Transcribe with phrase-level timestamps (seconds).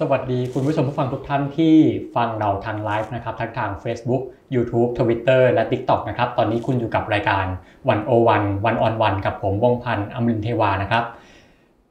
[0.00, 1.76] สวัสดีคุณผู้ชมผู้ฟังทุกท่านที่
[2.16, 4.22] ฟังเราทางไลฟ์นะครับทั้งทาง Facebook
[4.54, 7.46] YouTube Twitter และ TikTok นะครับตอนนี้คุณอยู่กับรายการ
[7.88, 11.04] วันโอวันวันออนวันกับผมวงพันธ์อมรินเทวานะครับ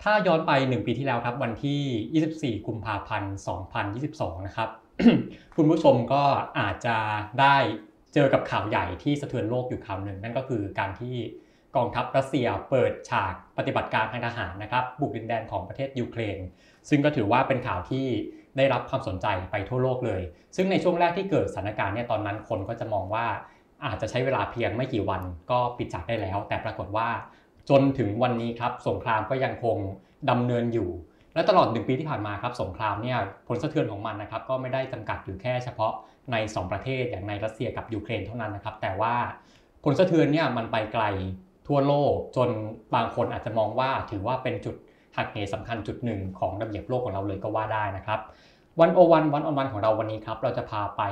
[0.04, 3.34] ถ้าย้อนไป 1 ปีที่แล้วครับวันที่ 24 กุมภาพันธ์
[3.90, 4.70] 2022 นะครับ
[5.56, 6.24] คุณผู้ชมก็
[6.60, 6.98] อาจจะ
[7.40, 7.56] ได้
[8.14, 11.16] เจอกับข่าวใหญ่ที่สะเทือนโลกอยู่ข่าวหนึ่ง นั่นก็คือการที่
[11.76, 16.38] กองทัพรัสเซียเปิดฉากปฏิบัติการทางทหารนะครับบุกดินแดนของประเทศยูเครน
[16.90, 18.06] ซึ่งก็ถือว่าเป็นข่าวที่
[18.58, 20.22] ได้รับความสนใจไปทั่วโลกเลย
[20.56, 23.26] ซึ่งในช่วงแรกที่เกิดสถานการณ์เนี่ยตอนนั้นคนก็จะมองว่า
[23.86, 25.22] อาจจะใช้เวลาเพียงไม่กี่วัน
[25.52, 27.10] ก็ปิดฉากได้แล้ว แต่ปรากฏว่า
[27.70, 29.78] จนถึงวันนี้ครับสงครามก็ยังคง
[30.30, 30.90] ดำเนินอยู่
[31.34, 35.94] และตลอดหนึ่งปีที่ผ่านมาครับสงครามเนี่ยผลสะเทือนของมันนะครับก็ไม่ได้จำกัดอยู่แค่เฉพาะ
[36.32, 39.16] ใน 2 ประเทศอย่างในรัสเซียกับยูเครนเท่านั้นนะครับแต่ว่า
[39.84, 41.04] ผลสะเทือนเนี่ยมันไปไกล
[41.68, 42.50] ทั่วโลกจน
[42.96, 44.76] บางคนอาจจะมองว่าถือว่าเป็นจุด
[45.16, 48.20] หักเหสำคัญจุดหนึ่งของระเบียบโลกของเราเลยก็ว่าได้นะครับ
[48.80, 51.04] วันโอวันวันออนวันของเราวันนี้ครับเราจะพาไป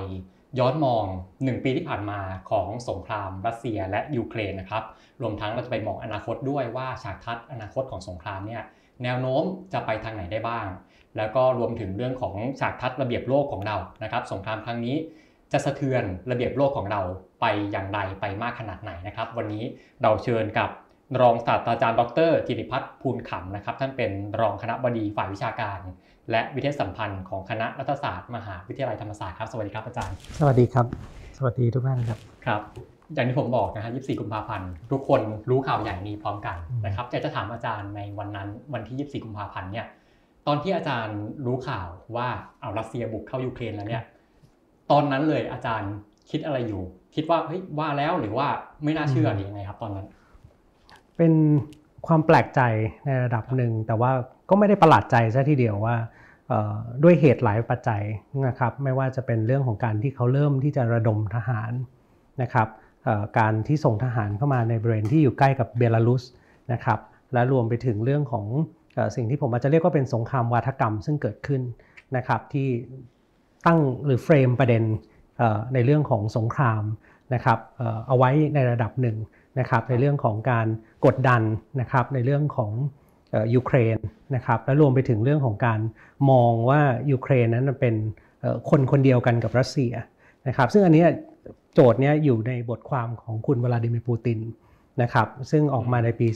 [0.59, 2.20] ย้อนมอง 1 ปีที่ผ่านมา
[2.52, 4.84] ของสงครามรัสเซียและยูเครนนะครับ
[5.22, 8.64] รวมทั้งเราจะไปมองอนาคตด้วยว่าฉากทัศน์อนาคตของสงครามเนี่ย
[9.04, 9.44] แนวโน้ม
[9.74, 10.68] จะไปทางไหนได้บ้าง
[11.18, 14.96] แล้วก็รวมถึงเรื่องของฉากทัศน์ระเบียบโลกของเรานะครับสงครามครั้งนี้
[15.52, 17.02] จะสะเทือนระเบียบโลกของเรา
[17.42, 19.64] ไปอย่างไรไปมากขนาดไหนนะครับ วันนี้
[20.04, 20.70] เราเชิญกับ
[21.22, 24.11] รองศาสตราจารย์ ดรจิติพัฒน์ภูลขำนะครับ ท่านเป็น
[24.42, 25.80] รองคณะบดีฝ่ายวิชาการ
[26.31, 30.86] และวิทยาสัมพันธ์ของคณะรัฐศาสตร์มหาวิทยาลัยธรรมศาสตร์ครับ สวัสดีครับอาจารย์ สวัสดีครับ
[31.38, 32.61] สวัสดีทุกท่านครับ ครับ
[33.14, 39.86] อย่างที่ผมบอกนะฮะ24 กุมภาพันธ์ ทุกคนรู้ข่าวใหญ่นี้พร้อมกันนะครับอยากจะถามอาจารย์ในวันนั้นวันที่ 24 กุมภาพันธ์เนี่ย
[40.47, 42.28] ตอนที่อาจารย์รู้ข่าวว่า
[42.61, 44.03] เอารัสเซียบุกเข้ายูเครนแล้วเนี่ย
[44.91, 45.91] ตอนนั้นเลยอาจารย์
[46.31, 46.84] คิดอะไรอยู่
[47.16, 48.47] คิดว่าเฮ้ยว่าแล้วหรือว่า
[48.84, 50.08] ไม่น่าเชื่อหรือยังไงครับ ตอนนั้น
[51.17, 51.33] เป็น
[52.08, 52.62] ความแปลกใจ
[53.06, 54.12] ในระดับหนึ่ง แต่ว่า
[54.50, 55.96] ก็ไม่ได้ประหลาดใจซะทีเดียวว่า
[57.03, 58.03] ด้วยเหตุหลายปัจจัย
[58.47, 61.72] นะครับไม่ว่าจะเป็นเรื่องของการที่เขาเริ่มที่จะระดมทหาร
[62.41, 62.68] นะครับ
[63.40, 66.24] การที่ส่งทหารเข้ามาในบริเวณที่อยู่ใกล้กับเบลารุส
[66.74, 67.00] นะครับ
[67.34, 68.45] และรวมไปถึงเรื่องของ
[69.16, 71.62] สิ่งที่ผมอาจจะเรียกว่าเป็นสงครามวาทกรรมซึ่งเกิดขึ้น
[72.18, 72.68] นะครับที่
[73.66, 74.84] ตั้งหรือเฟรมประเด็น
[75.74, 76.84] ในเรื่องของสงคราม
[77.34, 77.59] นะครับ
[78.07, 79.18] เอาไว้ในระดับหนึ่ง
[79.59, 80.68] นะครับในเรื่องของการ
[81.06, 81.41] กดดัน
[81.81, 82.72] นะครับในเรื่องของ
[83.56, 83.97] ยูเครน
[84.36, 85.80] นะครับและรวมไปถึงเรื่องของการ
[86.30, 86.81] มองว่า
[87.12, 87.96] ยูเครนนั้นเป็น
[88.69, 89.94] คนคนเดียวกันกับรัสเซีย
[90.47, 91.06] นะครับซึ่งอันนี้
[91.74, 94.40] โจทย์นี้อยู่ในบทความของคุณวลาดิเมียร์ปูติน
[95.02, 96.28] นะครับซึ่งออกมาในปี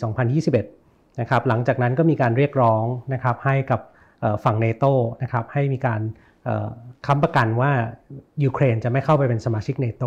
[0.56, 2.84] 2021นะครับหลังจากนั้นก็มีการเรียกร้อง
[3.14, 3.82] นะครับให้กับ
[4.44, 4.86] ฝั่งเนโต
[5.22, 6.02] นะครับให้มีการ
[7.06, 7.72] ค้ำประกันว่า
[8.44, 10.04] ยูเครนจะไม่เข้าไปเป็นสมาชิกเนโต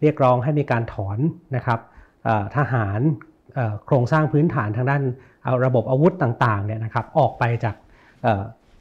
[0.00, 1.18] เรียกร้องให้มีการถอน
[1.56, 1.80] นะครับ
[2.56, 3.00] ทหาร
[3.86, 5.02] โครงสร้างพื้นฐานทางด้าน
[5.64, 7.76] ระบบอาวุธต่างๆเนี่ยนะครับออกไปจาก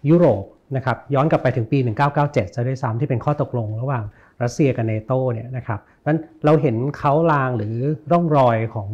[0.10, 0.44] ยุโรป
[0.76, 1.78] นะครับย้อนกลับไปถึงปี
[2.18, 4.04] 1997 จะได้ซ้ำที่เป็นข้อตกลงระหว่าง
[4.44, 7.76] รัสเซียกับเนโตเนี่ยนะครับนั้นเราเห็นเขาลางหรือ
[8.12, 8.90] ร่องรอยของ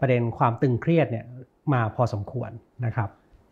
[0.00, 1.24] ประเด็นความตึงเครียดเนี่ย
[1.72, 2.50] มาพอสมควร
[2.84, 3.08] นะครับ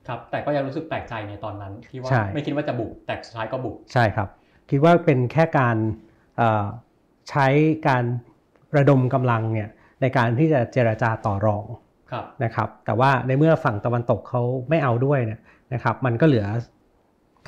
[0.08, 4.28] ครับแต่ก็ยังรู้สึกแปลกใจในตอนนั้นที่ว่าไม่คิดว่าจะบุกแต่สุดท้ายก็บุกใช่ครับ
[4.70, 5.76] คิดว่าเป็นแค่การ
[7.30, 7.46] ใช้
[7.88, 8.04] การ
[8.76, 9.68] ระดมกำลังเนี่ย
[10.00, 11.64] ในการที่จะเจรจาต่อรอง
[12.44, 15.40] นะครับ แต่ว่าในเมื่อฝั่งตะวันตกเขาไม่เอาด้วยเนี่ย
[15.74, 16.46] นะครับ มันก็เหลือ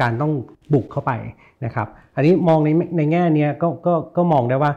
[0.00, 0.32] การต้อง
[0.74, 1.12] บุกเข้าไป
[1.64, 4.72] นะครับ อันนี้มองในในแง่นี้ก็ก็ก็มองได้ว่า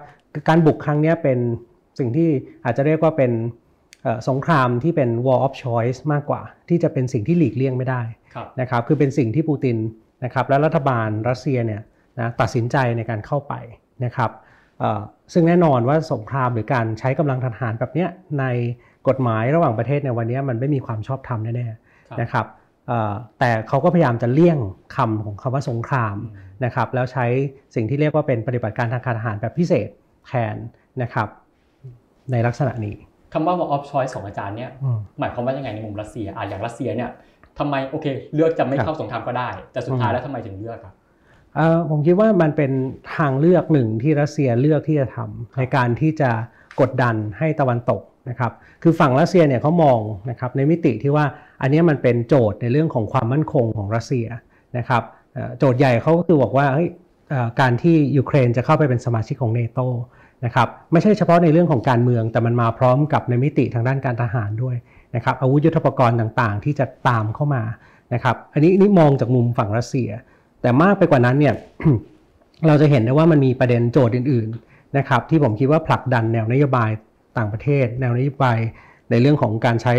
[0.49, 1.39] การบุกครั้งนี้เป็น
[1.99, 2.29] สิ่งที่
[2.65, 3.31] อาจจะเรียกว่าเป็น
[4.29, 8.01] สงครามที่เป็น war of choice มากกว่า ที่จะเป็นสิ่งที่หลีกเลี่ยงไม่ได้
[8.61, 9.77] นะครับ คือเป็นสิ่งที่ปูติน
[10.23, 11.81] นะครับและรัฐบาลรัสเซียเนี่ย
[12.19, 13.53] นะตัดสินใจในการเข้าไป
[14.05, 14.31] นะครับ
[15.33, 18.05] ซึ่งแน่นอนว่าสงครามหรือการใช้กำลังทหารแบบนี้
[18.39, 18.45] ใน
[19.07, 22.45] กฎหมายระหว่างประเทศในวันนี้มันไม่มีความชอบธรรมแน่ๆนะครับ
[23.39, 24.59] แต่เขาก็พยายามจะเลี่ยง
[24.95, 26.17] คำของคำว่าสงคราม
[26.65, 27.25] นะครับแล้วใช้
[27.75, 29.89] สิ่งที่เรียกว่าเป็นปฏิบัติการทางการทหารแบบพิเศษ
[30.27, 30.55] แทน
[31.01, 31.27] นะครับ
[32.31, 32.95] ในลักษณะนี้
[33.33, 34.71] คำว่า war of choice ของอาจารย์เนี่ย
[35.19, 37.09] หมายความว่ายังไงในมุมรัสเซียอะอย่างรัสเซียเนี่ย
[37.59, 38.05] ทำไมโอเค
[38.35, 40.95] เลือกจะไม่เข้าสงครามก็ได้ แต่สุดท้ายแล้วทำไมถึงเลือกครับ
[41.89, 42.71] ผมคิดว่ามันเป็น
[43.15, 46.29] ทางเลือกหนึ่งที่รัสเซียเลือกที่จะทำในการที่จะ
[46.81, 48.51] กดดันให้ตะวันตกนะครับ
[48.83, 49.99] คือฝั่งรัสเซียเนี่ยเขามอง
[50.29, 51.25] นะครับในมิติที่ว่า
[51.61, 54.25] อันนี้มันเป็นโจทย์ในเรื่องของความมั่นคงของรัสเซีย
[54.77, 55.03] นะครับ
[55.57, 56.67] โจทย์ใหญ่เขาก็คือบอกว่า
[57.61, 59.79] การที่ยูเครนจะเข้าไปเป็นสมาชิกของเนโต
[60.45, 64.75] นะครับไม่ใช่เฉพาะในเรื่องของการเมือง แต่มันมาพร้อมกับในมิติทางด้านการทหารด้วย
[65.15, 67.63] นะครับอาวุธยุทโธปกรณ์ต่างๆ ที่จะตามเข้ามา
[68.13, 70.09] นะครับอันนี้นี่มองจากมุมฝั่งรัสเซีย
[70.65, 71.55] แต่มากไปกว่านั้นเนี่ย
[72.67, 76.89] เราจะเห็นได้ว่ามันมีประเด็นโจทย์อื่น ๆนะครับ ที่ผมคิดว่าผลักดันแนวนโยบาย
[77.37, 78.57] ต่างประเทศ แนวนโยบาย
[79.09, 79.93] ในเรื่องของการใช้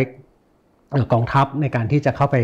[1.13, 2.37] กองทัพในการที่จะเข้าไป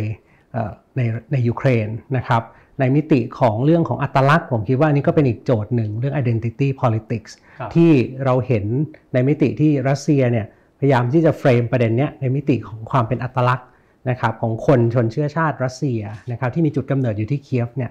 [0.97, 1.01] ใน
[1.33, 2.43] ในยูเครนนะครับ
[2.81, 7.33] ในมิติของเรื่องของอัตลักษณ์ ผมคิดว่านี่ก็เป็นอีกโจทย์หนึ่งเรื่อง identity politics
[7.75, 7.91] ที่
[8.25, 8.65] เราเห็น
[9.13, 10.47] ในมิติที่รัสเซียเนี่ย
[10.79, 13.67] พยายามที่จะเฟรมประเด็นนี้ในมิติของความเป็นอัตลักษณ์
[14.11, 16.01] นะครับของคนชนเชื้อชาติรัสเซีย
[16.31, 17.91] นะครับที่มีจุดกำเนิดอยู่ที่เคียฟเนี่ย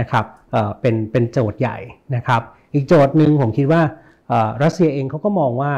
[0.00, 0.24] นะครับ
[0.80, 1.78] เป็นเป็นโจทย์ใหญ่
[2.16, 2.42] นะครับ
[2.74, 3.82] อีกโจทย์หนึ่งผมคิดว่า
[4.62, 5.72] รัสเซียเองเขาก็มองว่า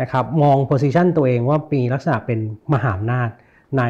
[0.00, 2.38] นะครับมองโพสิชันตัวเองว่ามีลักษณะเป็น
[2.72, 3.28] มหาอำนาจ
[3.78, 3.82] ใน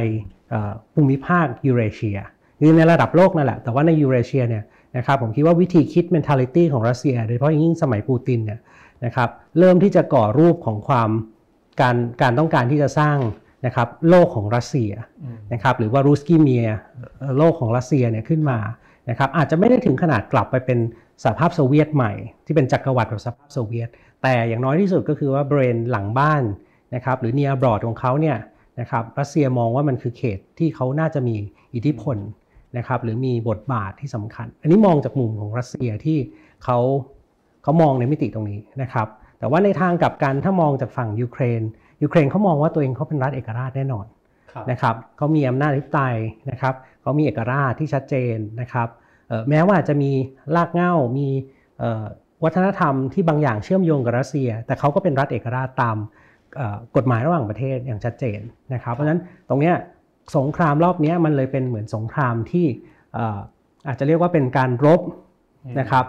[0.95, 2.19] ภูมิภาคยูเรเชีย
[2.61, 4.65] คือในระดับโลกนั่นแหละ แต่ว่าในยูเรเชียเนี่ย
[4.97, 8.61] นะครับผมคิดว่าวิธีคิด mentality ของรัสเซีย โดยเฉพาะยิ่งสมัยปูตินเนี่ย
[9.05, 9.29] นะครับ
[9.59, 11.11] เริ่มที่จะก่อรูปของความ
[11.81, 13.17] การการต้องการที่จะสร้าง
[13.67, 14.93] นะครับโลกของรัสเซีย
[15.53, 16.67] นะครับหรือว่ารูสกีเมีย
[17.39, 18.59] โลกของรัสเซียเนี่ยขึ้นมา
[19.11, 20.79] นะครับอาจจะไม่ได้ถึงขนาดกลับไปเป็น
[21.23, 22.13] สหภาพโซเวียตใหม่
[22.47, 23.89] ที่เป็นจักรวรรดิแบบสหภาพโซเวียต
[24.23, 26.43] แต่อย่างน้อยที่สุดก็คือว่าแบบหลังบ้าน
[26.95, 28.37] นะครับหรือ near abroad ของเขาเนี่ย
[28.81, 31.37] นะครับรัสเซียมองว่ามันคือเขตที่เขาน่าจะมี
[31.75, 32.17] อิทธิพล
[32.77, 36.19] นะครับหรือมีบทบาทที่สำคัญ อันนี้มองจากมุมของรัสเซียที่
[36.65, 36.79] เขา
[37.63, 39.09] เขามองในมิติตรงนี้นะครับ
[39.39, 41.63] แต่ว่าในทางกลับกันถ้ามองจากฝั่งยูเครน
[42.03, 44.07] ยูเครนเขามองว่าตัวเองเขาเป็นรัฐเอกราชแน่นอน
[44.71, 46.17] นะครับเขามีอำนาจทิปไตย
[46.51, 48.89] นะครับเขามีเอกราชที่ชัดเจนนะครับ
[49.49, 50.11] แม้ว่าจะมี
[50.57, 51.29] รากเหง้ามี
[52.45, 55.97] วัฒนธรรมที่บางอย่างเชื่อมโยงกับรัสเซีย แต่เขาก็เป็นรัฐเอกราชตาม
[56.97, 58.41] กฎหมายระหว่างประเทศอย่างชัดเจน
[58.75, 59.73] นะครับ เพราะฉะนั้นตรงนี้
[60.37, 62.67] สงครามรอบนี้มันเลยเป็นเหมือนสงครามที่
[63.89, 65.01] อาจจะเรียกว่าเป็นการรบ
[65.81, 66.07] นะครับ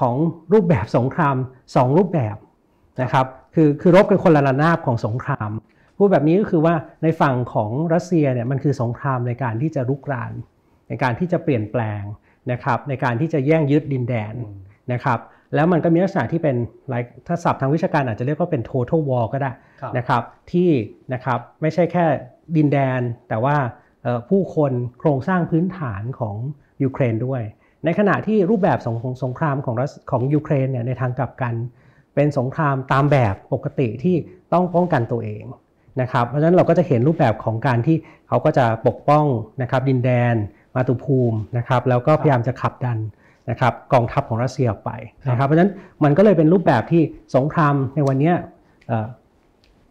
[0.00, 0.16] ของ
[0.52, 1.36] รูปแบบสงคราม
[1.66, 2.36] 2 รูปแบบ
[3.02, 5.50] นะครับ คือคือรบกันคนละระนาบของสงคราม
[5.96, 10.32] พูดแบบนี้ก็คือว่าในฝั่งของรัสเซียเนี่ยมันคือสงครามในการที่จะรุกราน
[10.88, 12.02] ในการที่จะเปลี่ยนแปลง
[12.52, 14.34] นะครับในการที่จะแย่งยึดดินแดน
[14.92, 15.18] นะครับ
[15.54, 16.56] แล้วมันก็มีลักษณะที่เป็น
[17.26, 19.52] ถ้าศัพท์ทางวิชาการอาจจะเรียกว่าเป็น total war ก็ได้
[19.98, 20.70] นะครับที่
[21.14, 22.04] นะครับไม่ใช่แค่
[22.56, 23.56] ดินแดน แต่ว่า
[24.30, 26.36] ผู้คนโครงสร้างพื้นฐานของ
[26.82, 27.42] ยูเครนด้วย
[27.84, 29.76] ในขณะที่รูปแบบสงสงครามของ
[30.10, 31.54] ของยูเครนเนี่ยในทางกลับกัน
[32.16, 34.16] เป็นสงครามตามแบบปกติที่
[34.52, 35.44] ต้องป้องกันตัวเอง
[36.00, 37.96] นะครับเพราะฉะนั้นเราก็จะเห็นรูปแบบของการที่
[38.28, 39.24] เขาก็จะปกป้อง
[39.62, 40.34] นะครับดินแดน
[40.74, 42.98] มาตุภูมินะครับแล้วก็พยายามจะขับดัน
[43.50, 44.90] นะครับกองทัพของรัสเซียออกไป
[45.30, 45.72] นะครับเพราะฉะนั้น
[46.04, 47.02] มันก็เลยเป็นรูปแบบที่
[47.36, 48.32] สงครามในวันนี้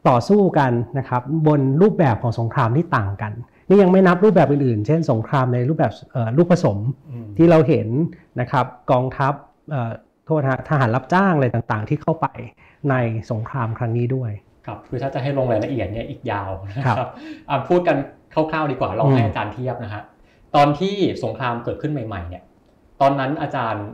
[0.08, 3.32] ต่อสู้กันนะครับบนรูปแบบของสงครามที่ต่างกัน
[3.68, 5.92] นี่ยังไม่นับรูปแบบอื่นๆ เช่น สงครามในรูปแบบ
[6.38, 6.78] ลูกผสม
[7.38, 7.88] ที่เราเห็น
[8.40, 9.34] นะครับกองทัพ
[10.26, 12.28] โทษทหารรับจ้างอะไรต่างๆ ที่เข้าไป
[12.90, 12.96] ใน
[13.32, 14.32] สงครามครั้งนี้ด้วย
[14.66, 17.10] ครับคือถ้าจะให้ลงรายละเอียดเนี่ยอีกยาวนะครับ
[17.70, 17.98] พูดกัน
[18.34, 20.04] คร่าวๆดีกว่าลองให้อาจารย์เทียบนะฮะ
[20.56, 22.44] ตอนที่สงครามเกิดขึ้นใหม่ ๆ เนี่ย
[23.02, 23.86] ตอนนั้นอาจารย์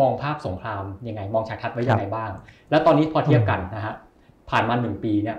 [0.00, 2.30] มองภาพสงครามยังไง มองฉากทัดไว้ยังไงบ้าง
[2.70, 3.94] แล้วตอนนี้พอเทียบกันนะฮะ
[4.50, 5.36] ผ่านมาหนึ่งปีเนี่ย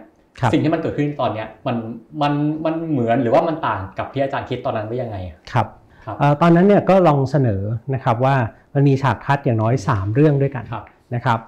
[0.53, 1.75] สิ่งที่มันเกิดขึ้นตอนเนี้ยมัน
[2.21, 2.33] มัน
[2.65, 5.17] มันเหมือนหรือว่ามันต่างกับที่อาจารย์คิดตอนนั้นไว้ยังไง
[5.53, 5.67] ครับ
[6.41, 7.61] ตอนนั้นเนี่ยก็ลองเสนอ
[7.93, 8.35] นะครับว่า
[8.73, 10.65] มันมีฉากทัดอย่างน้อย 3 เรื่องด้วยกัน
[11.15, 11.39] นะครับ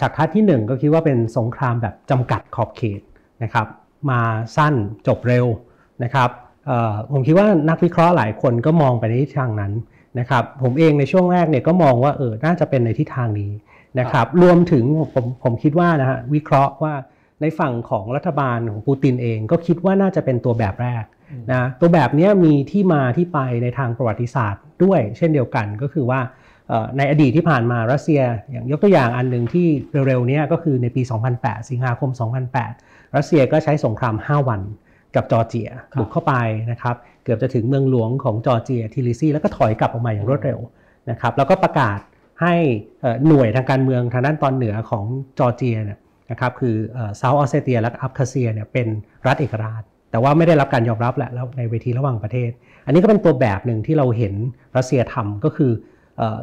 [0.00, 3.00] ฉากทัดที่ 1 ก็คิดว่าเป็นสงครามแบบจำกัดขอบเขต
[3.42, 3.66] นะครับ
[4.10, 4.20] มา
[4.56, 4.74] สั้น
[5.06, 5.46] จบเร็ว
[6.04, 6.30] นะครับ
[7.12, 9.72] ผมคิดว่านักวิเคราะห์หลายคนก็มองไปในทิศทางนั้น
[10.18, 13.52] นะครับผมเองในช่วงแรกเนี่ยก็มองว่าเออน่าจะเป็นในทิศทางนี้
[14.00, 16.94] นะครับรวมถึงผมผมคิดว่านะฮะวิเคราะห์ว่า
[17.40, 21.04] ในฝั่งของรัฐบาลของปูตินเองก็คิดว่าน่าจะเป็นตัวแบบแรก
[21.52, 26.20] นะตัวแบบนี้มีที่มาที่ไปในทางประวัติศาสตร์ด้วย เช่นเดียวกันก็คือว่า
[26.96, 29.66] ในอดีตที่ผ่านมารัสเซียอย่างยกตัวอย่างอันหนึ่งที่
[30.06, 31.02] เร็วๆนี้ก็คือในปี
[31.36, 32.10] 2008 สิงหาคม
[32.62, 34.60] 2008 รัสเซียก็ใช้สงคราม 5 วัน
[35.14, 36.34] กับจอร์เจียบุกเข้าไป
[36.70, 40.58] นะครับเกือบจะถึงเมืองหลวงของจอร์เจียทบิลิซีแล้วก็ถอยกลับออกมาอย่างรวดเร็ว
[41.10, 41.98] นะครับแล้วก็ประกาศ
[42.42, 42.54] ให้
[43.26, 45.04] หน่วยทางการเมืองทางด้านตอนเหนือของ
[45.38, 45.98] จอร์เจียเนี่ย
[46.30, 46.76] นะครับคือ
[47.18, 48.86] เซาท์ออสเตรเลียและอับคาเซียเนี่ยเป็น
[49.26, 52.50] รัฐเอกราช แต่ว่าไม่ได้รับการยอมรับแหละแล้วในเวทีระหว่างประเทศ
[52.86, 54.34] อันนี้ก็เป็นตัวแบบหนึ่งที่เราเห็น
[54.76, 55.72] รัสเซียทำก็คือ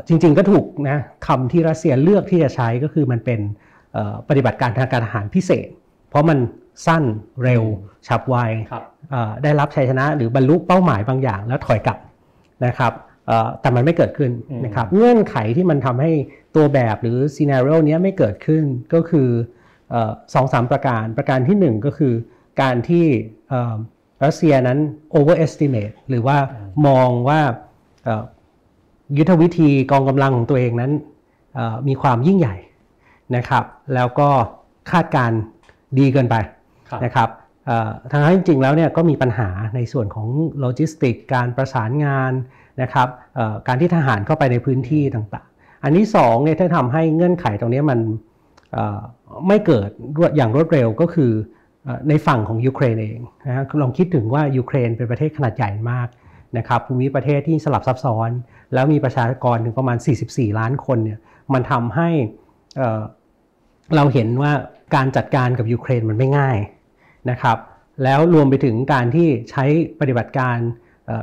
[0.08, 0.98] จริงๆก็ถูกนะ
[1.28, 3.40] คำที่รัสเซียเลือกที่จะใช้ก็คือมันเป็น
[4.30, 5.68] ปฏิบัติการทางการทหารพิเศษ
[6.10, 6.38] เพราะมัน
[6.86, 7.04] สั้น
[7.44, 7.64] เร็ว
[8.08, 8.36] ฉับไว
[9.44, 11.98] ได้รับชัยชนะหรือบรรลุเป้าหมายบางอย่างแล้วถอยกลับ
[12.66, 12.94] นะครับ
[13.62, 14.32] แต่มันไม่เกิดขึ้น
[14.66, 16.12] นะครับเงื่อนไขที่มันทำให้
[16.56, 19.30] ตัวแบบหรือซีนารีโอนี้ไม่เกิดขึ้นก็คือ
[20.34, 22.14] สองสามประการประการที่หนึ่งก็คือ
[22.62, 23.06] การที่
[24.24, 24.80] รัสเซียนั้น
[25.18, 26.38] overestimate หรือว่า
[26.88, 27.42] มองว่า
[29.18, 30.92] ยุทธวิธีกองกำลังของตัวเองนั้น
[31.88, 32.56] มีความยิ่งใหญ่
[33.36, 33.64] นะครับ
[33.96, 34.30] แล้วก็
[34.92, 35.32] คาดการ
[36.00, 36.36] ดีเกินไป
[37.06, 37.30] นะครับ
[38.12, 40.28] ทางนั้นจริงๆแล้วเนี่ยก็มีปัญหาในส่วนของ
[40.60, 42.32] โลจิสติกการประสานงาน
[42.82, 43.08] นะครับ
[43.68, 48.00] การที่ทหารเข้าไปในพื้นที่ต่างๆ อันนี้สองเนี่ยถ้าทำให้เงื่อนไขตรงนี้มัน
[49.48, 49.90] ไม่เกิด
[50.36, 51.32] อย่างรวดเร็วก็คือ
[52.10, 56.08] ในฝั่งของยูเครนเองนะลองคิดถึงว่ายูเครนเป็นประเทศขนาดใหญ่มาก
[56.58, 58.30] นะครับภูมิประเทศที่สลับซับซ้อน
[58.74, 61.20] แล้วมีประชากรถึงประมาณ 44 ล้านคนเนี่ย
[61.54, 62.10] มันทำให้
[63.96, 64.52] เราเห็นว่า
[64.96, 66.58] การจัดการกับยูเครนมันไม่ง่าย
[67.30, 67.58] นะครับ
[68.04, 69.66] แล้วรวมไปถึงการที่ใช้
[70.00, 70.58] ปฏิบัติการ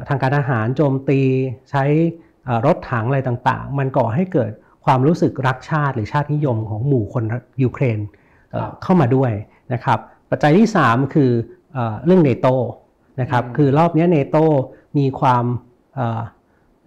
[0.08, 1.20] ทางการทหารโจมตี
[1.70, 1.84] ใช้
[2.66, 4.50] รถถังอะไรต่างๆ มันก่อให้เกิด
[4.84, 7.24] ความรู้สึกรักชาติหรือชาตินิยมของหมู่คน
[7.62, 7.98] ยูเครน
[8.82, 9.32] เข้ามาด้วย
[9.72, 9.98] นะครับ
[10.30, 11.30] ปัจจัยที่ 3 คือ
[12.04, 12.46] เรื่องเนโต
[13.20, 14.36] นะครับคือรอบนี้เนโต
[14.98, 15.44] มีความ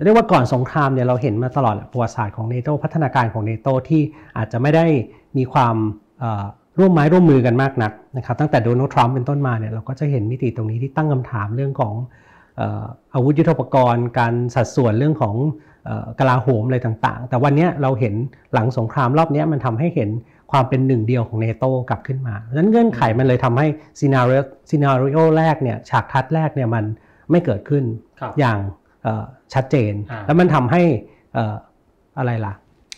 [0.03, 4.01] เรียกว่าก่อนสงครามเนี่ยเราเห็นมาตลอดประวัติศาสตร์ของเนโตพัฒนาการของเนโตที่
[4.37, 4.85] อาจจะไม่ได้
[5.37, 5.75] มีความ
[6.79, 11.93] ร่วมไม้ร่วมมือกันมากนักนะครับตั้งแต่โดนัลด์ทรัมป์เป็นต้นมาเนี่ยเราก็จะเห็นมิติตรงนี้ที่ตั้งคำถามเรื่องของ
[13.13, 15.35] อาวุธยุทโธปกรณ์ การสัดส่วนเรื่องของ
[16.19, 18.13] กลาโหมอะไรต่างๆ แต่วันนี้เราเห็น
[18.53, 20.09] หลังสงครามรอบนี้มันทำให้เห็น
[20.51, 23.67] ความเป็นหนึ่งเดียวของนาโตกลับขึ้นมาดังนั้นเงื่อนไขมันเลยทำให้
[23.99, 26.85] scenario scenario แรกเนี่ยฉากทัศน์แรกเนี่ยมัน
[27.31, 27.83] ไม่เกิดขึ้น
[28.39, 28.59] อย่าง
[29.53, 29.93] ชัดเจน
[30.25, 30.81] แล้วมันทำให้
[32.17, 32.53] อะไรล่ะ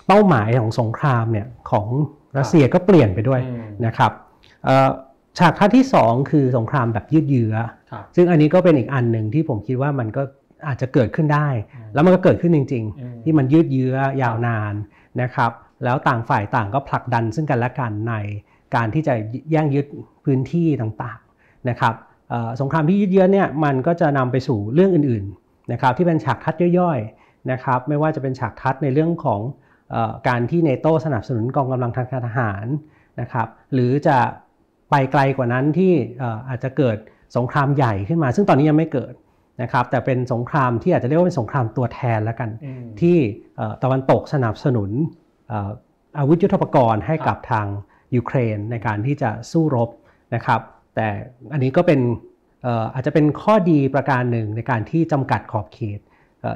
[0.07, 1.87] เป้าหมายของสงครามเนี่ยของ
[2.37, 3.41] รัสเซียก็เปลี่ยนไปด้วย
[3.85, 4.11] นะครับ
[5.39, 7.55] ฉากทัดที่ 2 คือสงครามแบบยืดเยื้อ
[8.15, 10.21] ซึ่งอันนี้ก็เป็นอีกอันหนึ่งที่ผมคิดว่ามันก็
[10.67, 11.47] อาจจะเกิดขึ้นได้
[11.93, 14.73] แล้วมันก็เกิดขึ้นจริง ๆ ที่มันยืดเยื้อยาวนาน
[15.21, 15.51] นะครับ
[15.83, 18.13] แล้วต่างฝ่ายต่างก็ผลักดันซึ่งกันและกันใน
[18.75, 19.13] การที่จะ
[19.51, 19.85] แย่งยึด
[20.25, 21.93] พื้นที่ต่างๆนะครับ
[22.61, 29.41] สงครามที่ยืดเยื้อเนี่ยมันก็จะนำไปสู่เรื่องอื่นๆนะครับที่เป็นฉากทัดย่อยๆนะครับไม่ว่าจะเป็นฉากทัดในเรื่องของ
[30.27, 32.65] การที่เนโตสนับสนุนกองกำลังทางการทหาร
[33.21, 34.17] นะครับหรือจะ
[34.89, 35.93] ไปไกลกว่านั้นที่
[36.49, 36.97] อาจจะเกิด
[37.37, 39.13] สงครามใหญ่ขึ้นมา ซึ่งตอนนี้ยังไม่เกิด
[39.61, 42.49] นะครับแต่เป็นสงครามที่อาจจะเรียกว่าเป็นสงครามตัวแทนแล้วกัน
[43.01, 43.17] ที่
[43.83, 44.89] ตะวันตกสนับสนุน
[46.19, 47.65] อาวุธยุทโธปกรณ์ให้กับทาง
[48.15, 49.89] ยูเครนในการที่จะสู้รบ
[50.35, 50.61] นะครับ
[50.95, 51.07] แต่
[51.53, 51.99] อันนี้ก็เป็น
[52.93, 55.99] อาจจะเป็นข้อดีประการหนึ่งในการที่จำกัดขอบเขต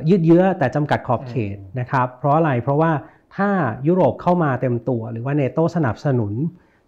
[0.09, 2.91] ยืดเยื้อแต่จำกัดขอบเขตนะครับ เพราะอะไรเพราะว่า
[3.35, 3.49] ถ้า
[3.87, 6.33] ยุโรปเข้ามาเต็มตัว หรือว่าเนโตสนับสนุน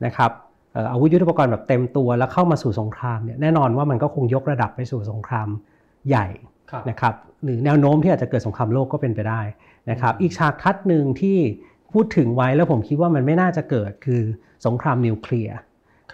[0.06, 0.32] นะครับ
[0.92, 5.48] อาวุธยุทโธปกรณ์แบบเต็มตัวแล้วเข้ามาสู่สงครามเนี่ยแน่นอนว่ามันก็คงยกระดับไปสู่สงคราม
[6.10, 6.28] ใหญ่
[6.90, 9.42] นะครับหรือแนวโน้มที่อาจจะเกิดสงครามโลกก็เป็นไปได้
[9.92, 11.38] นะครับ อีกฉากทัดหนึ่งที่
[11.96, 14.22] พูดถึงไว้แล้วผมคิดว่ามันไม่น่าจะเกิดคือ
[14.66, 15.58] สงครามนิวเคลียร์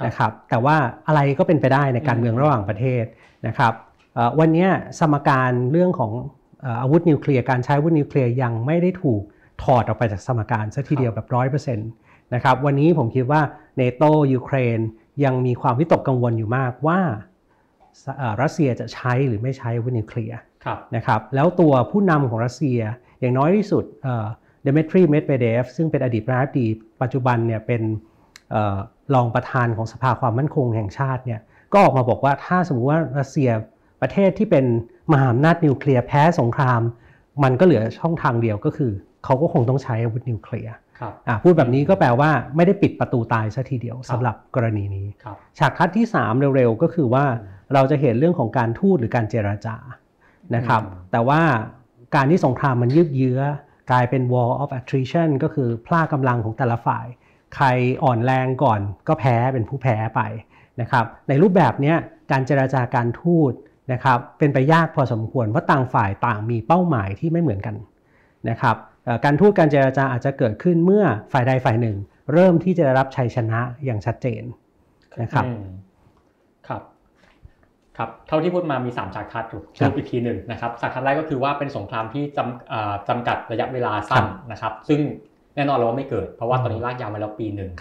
[0.05, 0.75] นะครับแต่ว่า
[1.07, 3.05] อะไรก็เป็นไปได้ในการเมืองระหว่างประเทศ
[3.47, 3.73] นะครับ
[4.39, 4.67] วันนี้
[4.99, 6.11] สมการเรื่องของ
[6.81, 9.21] อาวุธนิวเคลียร์การใช้อาวุธนิวเคลียร์ยังไม่ได้ถูก
[9.63, 11.89] ถอดออกไปจากสมการซะทีเดียวแบบร้อยเปอร์เซ็นต์
[12.33, 13.41] นะครับวันนี้ผมคิดว่า
[13.77, 14.79] เนโตยูเครน
[15.23, 16.99] ยังมีความวิตกกังวลอยู่มากว่า
[18.41, 20.39] รัสเซียจะใช้หรือไม่ใช้อาวุธนิวเคลียร์
[20.95, 22.79] นะครับแล้วตัวผู้นำของรัสเซีย
[23.19, 23.85] อย่างน้อยที่สุด
[24.63, 26.67] เดเมทรีเมดเบเดฟซึ่งเป็นอดีตประธานาธิบดี
[27.01, 27.81] ปัจจุบันเนี่ยเป็น
[29.13, 31.39] รองประธานของสภาความมั่นคงแห่งชาติเนี่ย
[31.73, 33.49] ก็ออกมาบอกว่าถ้าสมมุติว่ารัสเซีย
[34.01, 34.65] ประเทศที่เป็น
[35.11, 36.81] มหาอำนาจนิวเคลียร์แพ้สงคราม
[37.43, 38.91] มันก็เหลือช่องทางเดียวก็คือ
[39.25, 40.73] เขาก็คงต้องใช้อาวุธนิวเคลียร์
[41.43, 45.07] พูดแบบนี้ก็แปลว่าไม่ได้ปิดประตูตายซะทีเดียวสำหรับกรณีนี้
[45.57, 47.25] ฉากคัดที่ 3 เร็วๆ ก็คือว่า
[47.73, 49.75] เราจะเห็นเรื่องของการทูตหรือการเจราจา
[50.55, 51.41] นะครับแต่ว่า
[52.15, 53.39] การที่สงครามมันยืดเยื้อ
[53.91, 57.05] กลายเป็น war of attrition ก็คือพล่ากำลังของแต่ละฝ่าย
[57.55, 57.65] ใคร
[58.03, 60.21] อ่อนแรงก่อนก็แพ้เป็นผู้แพ้ไป
[60.81, 61.93] นะครับ ในรูปแบบนี้
[62.31, 63.53] การเจราจาการทูต
[63.93, 67.75] นะครับเป็นไปยากพอสมควรเพราะต่างฝ่ายต่างมีเป้าหมายที่ไม่เหมือนกัน
[68.49, 68.75] นะครับ
[69.25, 71.97] การทูตการเจราจาอาจจะเกิดขึ้นเมื่อฝ่ายใดฝ่ายหนึ่ง
[72.33, 74.43] เริ่มที่จะได้รับชัยชนะอย่างชัดเจน
[75.21, 75.90] นะครับครับ
[77.97, 84.99] ครับเท่าที่พูดมามี3ฉากคัดถูกสรุปอีกทีหนึ่งนะครับฉากคัดแรกก็คือว่าเป็นสงครามที่จำจำกัดระยะเวลาสั้นนะครับ ซึ่ง
[85.55, 87.71] แน่นอนเราไม่เกิด เพราะว่าตอนนี้ลากยาวมาแล้วปีหนึ่ง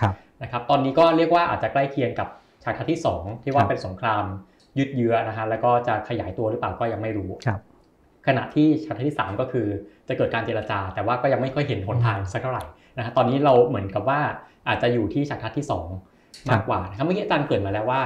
[0.43, 2.29] นะครับตอนนี้ก็เรียกว่าอาจจะใกล้เคียงกับ
[2.65, 4.25] ฉากคัดที่ 2 ที่ว่าเป็นสงคราม
[4.79, 7.31] ยืดเยื้อนะฮะแล้วก็จะขยายตัวหรือเปล่าก็ยังไม่รู้
[8.27, 9.67] ขณะที่ชั้นที่ 3 ก็คือ
[10.09, 12.65] จะเกิดการเจรจา แต่ว่าก็ยังไม่ค่อยเห็นหนทางสักเท่าไหร่
[12.97, 14.21] นะฮะตอนนี้เราเหมือนกับว่า
[14.69, 15.67] อาจจะอยู่ที่ชั้นที่
[16.07, 18.03] 2 มากกว่านะครับเมื่อกี้อาจารย์เกิดมาแล้วว่า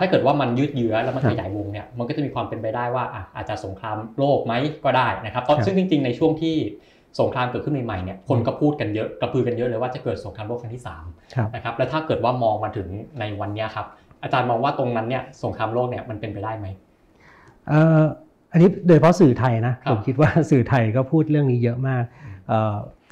[0.00, 3.04] ถ้าเกิดว่ามันยืดเยื้อแล้วมันขยายวงเนี่ยมันก็จะมีความเป็นไปได้ว่า
[3.36, 4.52] อาจจะสงครามโลกไหม
[4.84, 6.56] ก็ได้นะครับซึ่งจริง ๆในช่วงที่
[7.20, 10.84] สงครามเกิดขึ้นใหม่ๆเนี่ยคนก็พูดกันเยอะกระพือกันเยอะเลยว่าจะเกิดสงครามโลกครั้งที่
[11.18, 12.88] 3นะครับแล้วถ้าเกิดว่ามองมาถึง
[13.20, 13.86] ในวันนี้ครับ
[14.22, 16.66] อาจารย์มองว่าตรงนั้นเนี่ยสงครามโลกเนี่ยมันเป็นไปได้ไหม
[18.52, 22.04] อันนี้โดยเฉพาะสื่อไทยนะผมคิดว่าสื่อไทยก็พูดเรื่องนี้เยอะมาก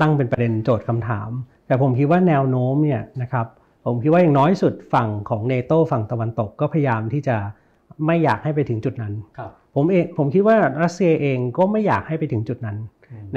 [0.00, 1.30] ตั้งเป็นประเด็นโจทย์คำถาม
[1.66, 3.46] แต่ผมคิดว่าแนวโน้มเนี่ยนะครับ
[3.84, 7.36] ผมคิดว่าอย่างน้อยสุดฝั่งของเนโตฝั่งตะวันตกก็พยายามที่จะ
[8.06, 9.14] ไม่อยากให้ไปถึงจุดนั้น
[9.74, 12.76] ผมเองผมคิดว่ารัสเซียเองก็ไม่อยากให้ไปถึงจุดนั้น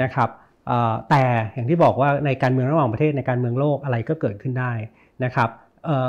[0.02, 0.28] นะครับ
[1.10, 1.22] แต่
[1.54, 4.72] อย่างที่บอกว่าในการเมืองระหว่างประเทศในการเมืองโลกอะไรก็เกิดขึ้นได้
[5.24, 5.48] นะครับ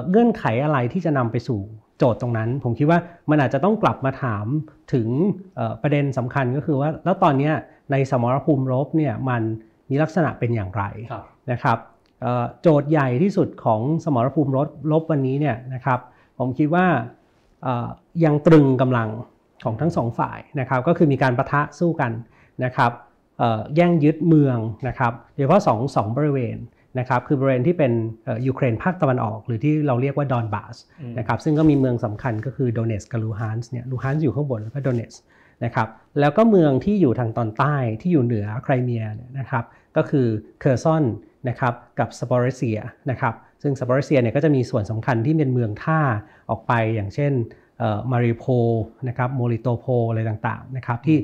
[0.10, 1.60] เงื่อนไขอะไรที่จะนำไปสู่
[1.98, 4.46] โจทย์ตรงนั้น ผมคิดว่ามันอาจจะต้องกลับมาถาม
[4.94, 5.08] ถึง
[5.82, 7.52] ประเด็นสำคัญก็คือว่าแล้วตอนนี้
[7.92, 9.42] ในสมรภูมิรบเนี่ยมัน
[9.90, 10.84] มีลักษณะเป็นอย่างไร
[11.52, 11.78] นะครับ
[12.62, 16.00] โจทย์ใหญ่ที่สุดของสมรภูมิรบรบวันนี้เนี่ยนะครับ
[16.40, 16.86] ผมคิดว่า
[18.26, 19.10] ยังตรึงกำลัง
[19.64, 22.12] ของทั้งสองฝ่ายนะครับก็คือมีการประทะสู้กัน
[22.64, 22.92] นะครับ
[23.76, 24.58] แย่งยึดเมือง
[24.88, 26.58] นะครับโดยเฉพาะสองสองบริเวณ
[27.00, 27.92] นะครับคือบริเวณที่เป็น
[28.48, 30.76] ยูเครนภาคตะวันออก หรือที่เราเรียกว่าดอนบาส
[31.20, 35.14] นะครับซึ่งก็มีเมืองสำคัญก็คือโดเนตสก์กับลูฮันสก์เนี่ยลูฮันสก์อยู่ข้างบนแล้วก็โดเนตสก์
[35.66, 35.88] นะครับ
[36.20, 39.04] แล้วก็เมืองที่อยู่ทางตอนใต้ที่อยู่เหนือไครเมีย
[39.40, 39.64] นะครับ
[39.98, 40.28] ก็คือ
[40.60, 41.04] เคอร์ซอน
[41.50, 42.78] นะครับกับซาปอริซเซีย
[43.12, 46.00] นะครับซึ่งซาปอริซเซียเนี่ยก็จะมีส่วนสำคัญที่เป็นเมืองท่า
[46.50, 47.34] ออกไปอย่างเช่น
[48.12, 48.46] มาริอูโปล
[49.08, 51.18] นะครับเมลิโตโปลอะไรต่างๆนะครับที่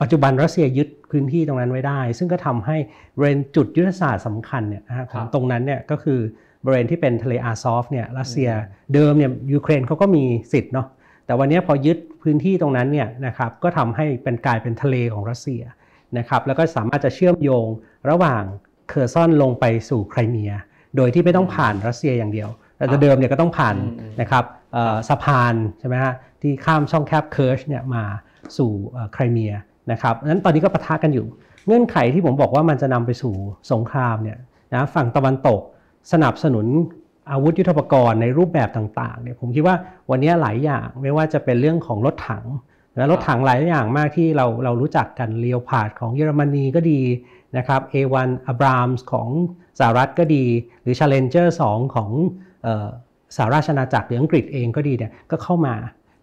[0.00, 2.76] ปัจจุบันรัสเซียยึดพื้นที่ตรงนั้นไว้ได้ ซึ่งก็ทำให้
[3.16, 6.20] บริเวณจุดยุทธศาสตร์สำคัญเนี่ยนะของตรงนั้นเนี่ยก็คือ
[6.64, 8.50] บริเวณที่เป็นทะเลอาซอฟเนี่ยรัสเซีย
[8.94, 10.86] เดิมเนี่ยยูเครนเขาก็มีสิทธิ์เนาะ
[11.26, 15.62] แต่วันนี้พอยึดพื้นที่ตรงนั้นเนี่ยนะครับก็ทำให้เป็นกลายเป็นทะเลของรัสเซีย
[16.18, 17.66] นะครับแล้วก็สามารถจะเชื่อมโยง
[18.10, 18.44] ระหว่าง
[18.88, 20.52] เคอร์ซอนลงไปสู่ไครเมีย
[20.96, 23.76] โดยที่ไม่ต้องผ่านรัสเซียอย่างเดียว แต่เดิมเนี่ยก็ต้องผ่าน
[24.20, 24.44] นะครับ
[25.08, 28.04] สะพานใช่ไหมฮะที่ข้ามช่องแคบเคิร์ชเนี่ยมา
[28.56, 28.70] สู่
[29.12, 29.52] ไครเมีย
[29.92, 31.26] นะครับนั้นตอนนี้ก็ปะทะกันอยู่
[31.66, 33.34] เงื่อนไขที่ผมบอกว่ามันจะนำไปสู่
[33.72, 34.38] สงครามเนี่ย
[34.74, 35.60] นะฝั่งตะวันตก
[36.12, 36.66] สนับสนุน
[37.30, 39.76] อาวุธยุทโธปกรณ์ในรูปแบบต่างๆเนี่ยผมคิดว่า
[40.10, 42.44] วันนี้หลายอย่างไม่ว่าจะเป็นเรื่องของรถถัง
[42.98, 47.00] นะรถถังหลายอย่างมากที่เราเรารู้จักกันเลียวพาดของเยอรมนีก็ดี
[47.56, 49.28] นะครับ A1 Abrams ของ
[49.78, 50.44] สหรัฐก็ดี
[50.82, 52.10] หรือ Challenger 2 ของ
[53.36, 55.74] สหราชอาณาจักรหรืออังกฤษเองก็ดีเนี่ยก็เข้ามา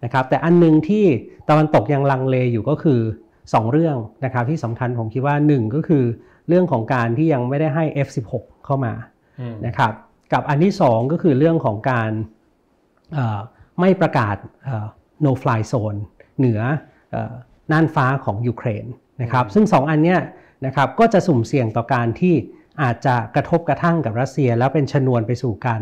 [0.04, 1.06] นะครับแต่อันนึงที่
[1.50, 3.00] ตะวันตกยังลังเลอยู่ก็คือ
[3.38, 6.04] 2 เรื่องนะครับที่สำคัญผมคิดว่า 1 ก็คือ
[6.48, 8.32] เรื่องของการที่ยังไม่ได้ให้ F16
[8.66, 8.94] เข้ามา
[9.68, 9.94] นะครับ
[10.34, 12.12] กับอันที่ 2 ก็คือเรื่องของการ
[13.80, 14.36] ไม่ประกาศ
[15.26, 16.00] no fly zone
[16.38, 16.62] เหนือ
[17.72, 18.86] น่านฟ้าของยูเครน
[19.22, 20.20] นะครับซึ่ง 2 อันเนี้ย
[20.66, 22.36] นะครับก็จะสุ่มเสี่ยงต่อการที่
[22.82, 25.82] อาจจะกระทบกระทั่งกับรัสเซีย แล้วเป็นชนวนไปสู่การ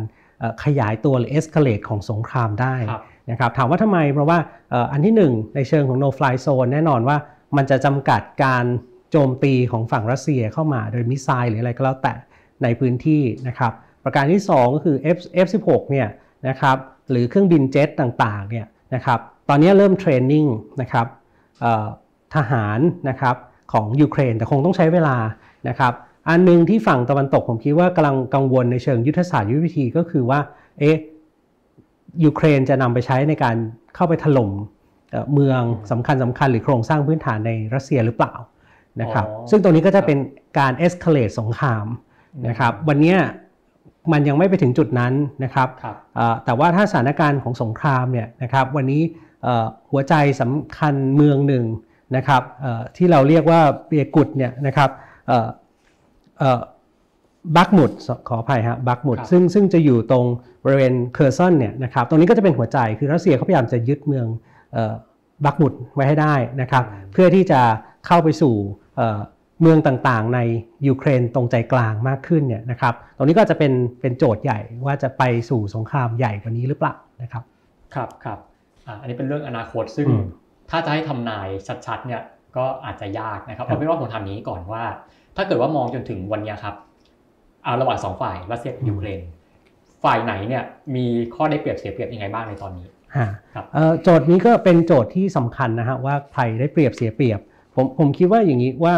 [0.63, 2.75] ขยายตัวหรือ escalate ของสงครามได้
[3.31, 4.37] นะครับถามว่าทำไมเพราะว่า
[4.91, 7.17] อันที่1ในเชิงของ no fly zone แน่นอนว่า
[7.57, 8.65] มันจะจำกัดการ
[9.11, 12.13] โจมตีของฝั่งรัสเซียเข้ามาโดย missile หรืออะไรก็แล้วแต่
[12.63, 13.71] ในพื้นที่นะครับ
[14.03, 16.07] ประการที่ 2 ก็คือ F F16 เนี่ย
[16.47, 16.77] นะครับ
[17.09, 20.45] หรือเครื่องบินเจ็ตต่างๆเนี่ยนะครับตอนนี้เริ่ม training
[20.81, 21.07] นะครับ
[22.35, 23.35] ทหารนะครับ
[23.71, 25.15] ของยูเครน แต่คงต้องใช้เวลา
[25.69, 25.93] นะครับ
[26.29, 30.39] อันนึงที่ฝั่งตะวันตกผมคิดว่ากำลังกังวลในเชิงยุทธศาสตร์ยุทธวิธีก็คือว่า
[30.79, 30.97] เอ๊ะ
[32.23, 33.55] ยูเครนจะนำไปใช้ในการ
[33.95, 34.51] เข้าไปถล่ม
[35.33, 38.33] เมืองสำคัญสำคัญหรือโครงสร้างพื้นฐานในรัสเซียหรือเปล่า
[39.01, 40.17] นะครับซึ่งตรงนี้ก็จะเป็น
[40.59, 41.85] การ escalate สงคราม
[42.47, 43.15] นะครับวันนี้
[44.11, 45.95] มันยังไม่ไปถึงจุดนั้นนะครับครับ
[46.45, 49.01] แต่ว่าถ้าสถานการณ์ของสงครามเนี่ยนะครับวันนี้
[49.91, 51.65] หัวใจสำคัญเมืองหนึ่ง
[52.15, 52.41] นะครับ
[52.97, 54.89] ที่เราเรียกว่าบัคมุตเนี่ยนะครับ
[57.55, 57.91] บักมุด
[58.27, 60.25] ขออภัยฮะบักมุดซึ่งซึ่งจะอยู่ตรง
[60.63, 64.25] บริเวณเคอร์ซอนเนี่ยนะครับตรงนี้ก็จะเป็นหัวใจคือรัสเซียเขาพยายามจะยึดเมือง
[65.45, 67.61] บักมุดไว้ให้ได้นะครับเพื่อที่จะ
[68.07, 68.55] เข้าไปสู่
[69.61, 70.39] เมืองต่างๆ ใน
[70.87, 77.43] ยูเครนตรงใจกลางมากขึ้นเนี่ยนะครับตรงนี้ก็จะเป็นเป็นโจทย์ใหญ่ว่าจะไปสู่สงครามใหญ่กว่านี้หรือเปล่านะครับ
[77.95, 78.39] ครับครับ
[79.01, 80.07] อันนี้เป็นเรื่องอนาคตซึ่ง
[80.69, 81.47] ถ้าจะให้ทำนาย
[81.87, 82.21] ชัดๆเนี่ย
[82.57, 84.83] ก็อาจจะยากนะครับเอาเป็นว่าผมทำนี้ก่อนว่า
[85.35, 86.75] ถ้าเกิดว่ามองจนถึงวันนี้ครับ
[87.63, 89.21] เอาระหว่างสองฝ่ายรัสเซียกับยูเครน
[90.03, 90.63] ฝ่ายไหนเนี่ย
[90.95, 92.87] มีข้อได้เปรียบเสียเปรียบยังไงบ้างในตอนนี้
[93.53, 93.65] ครับ
[94.03, 97.39] โจทย์นี้ก็เป็นโจทย์ที่สำคัญนะฮะว่าใครได้เปรียบเสียเปรียบ
[97.75, 98.93] ผมผมคิดว่าอย่างนี้ว่า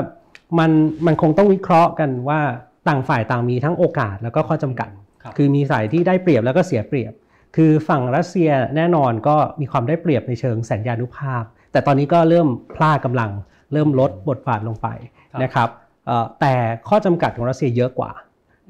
[0.60, 0.72] มัน
[1.06, 2.40] มันคงต้องวิเคราะห์กันว่า
[2.88, 4.90] ต่างฝ่ายต่างมีทั้งโอกาสแล้วก็ข้อจำกัด
[5.38, 7.14] คือมีสายที่ได้เปรียบแล้วก็เสียเปรียบ
[7.56, 13.32] คือฝั่งรัสเซียแน่นอนก็มีความได้เปรียบในเชิงสัญญานุภาพ แต่ตอนนี้ก็เริ่มพลาดกำลัง
[13.74, 14.88] เริ่มลดบทบาทลงไป
[15.44, 15.70] นะครับ
[16.42, 16.54] แต่
[16.88, 18.12] ข้อจำกัดของรัสเซียเยอะกว่า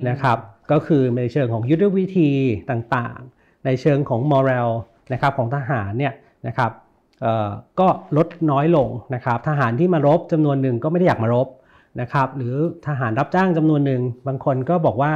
[0.09, 0.37] นะครับ
[0.71, 2.29] ก็คือในเชิงของยุทธวิธี
[2.69, 4.69] ต่างๆ ในเชิงของมอรัล
[5.13, 6.13] นะครับของทหารเนี่ย
[6.47, 6.71] นะครับ
[7.79, 11.47] ก็ลดน้อยลงนะครับทหารที่มารบจำนวนหนึ่งก็ไม่ได้อยากมารบ
[12.01, 12.55] นะครับหรือ
[12.87, 15.13] ทหารรับจ้างจำนวนหนึ่งบางคนก็บอกว่า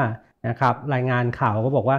[0.47, 1.97] นะครับรายงานข่าวก็บอกว่า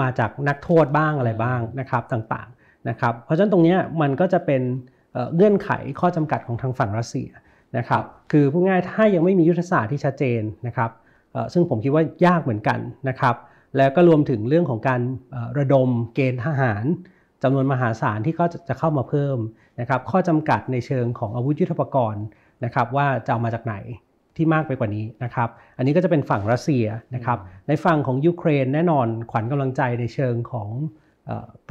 [0.00, 4.62] มาจากนักโทษบ้างอะไรบ้างนะครับต่างๆ นะครับเพราะฉะนั้นตรงนี้มันก็จะเป็น
[5.36, 7.28] เงื่อนไขข้อจำกัดของทางฝั่งรัสเซีย
[7.78, 10.90] นะครับคือพูดง่ายถ้ายังไม่มียุทธศาสตร์ที่ชัดเจนนะครับ
[11.52, 13.36] ซึ่งผมคิดว่ายากเหมือนกันนะครับ
[13.76, 15.00] แล้วก็รวมถึงเรื่องของการ
[15.58, 16.84] ระดมเกณฑ์ทหาร
[17.42, 19.38] จำนวนมหาศาลที่ก็จะเข้ามาเพิ่ม
[19.80, 22.24] นะครับข้อจำกัดในเชิงของอาวุธยุทโธปกรณ์
[22.64, 23.74] นะครับว่าจะเอามาจากไหน
[24.36, 30.68] ที่มากไปกว่านี้นะครับ อันนี้ก็จะเป็นฝั่งรัสเซียนะครับ ในฝั่งของยูเครนแน่นอนขวัญกำลังใจในเชิงของ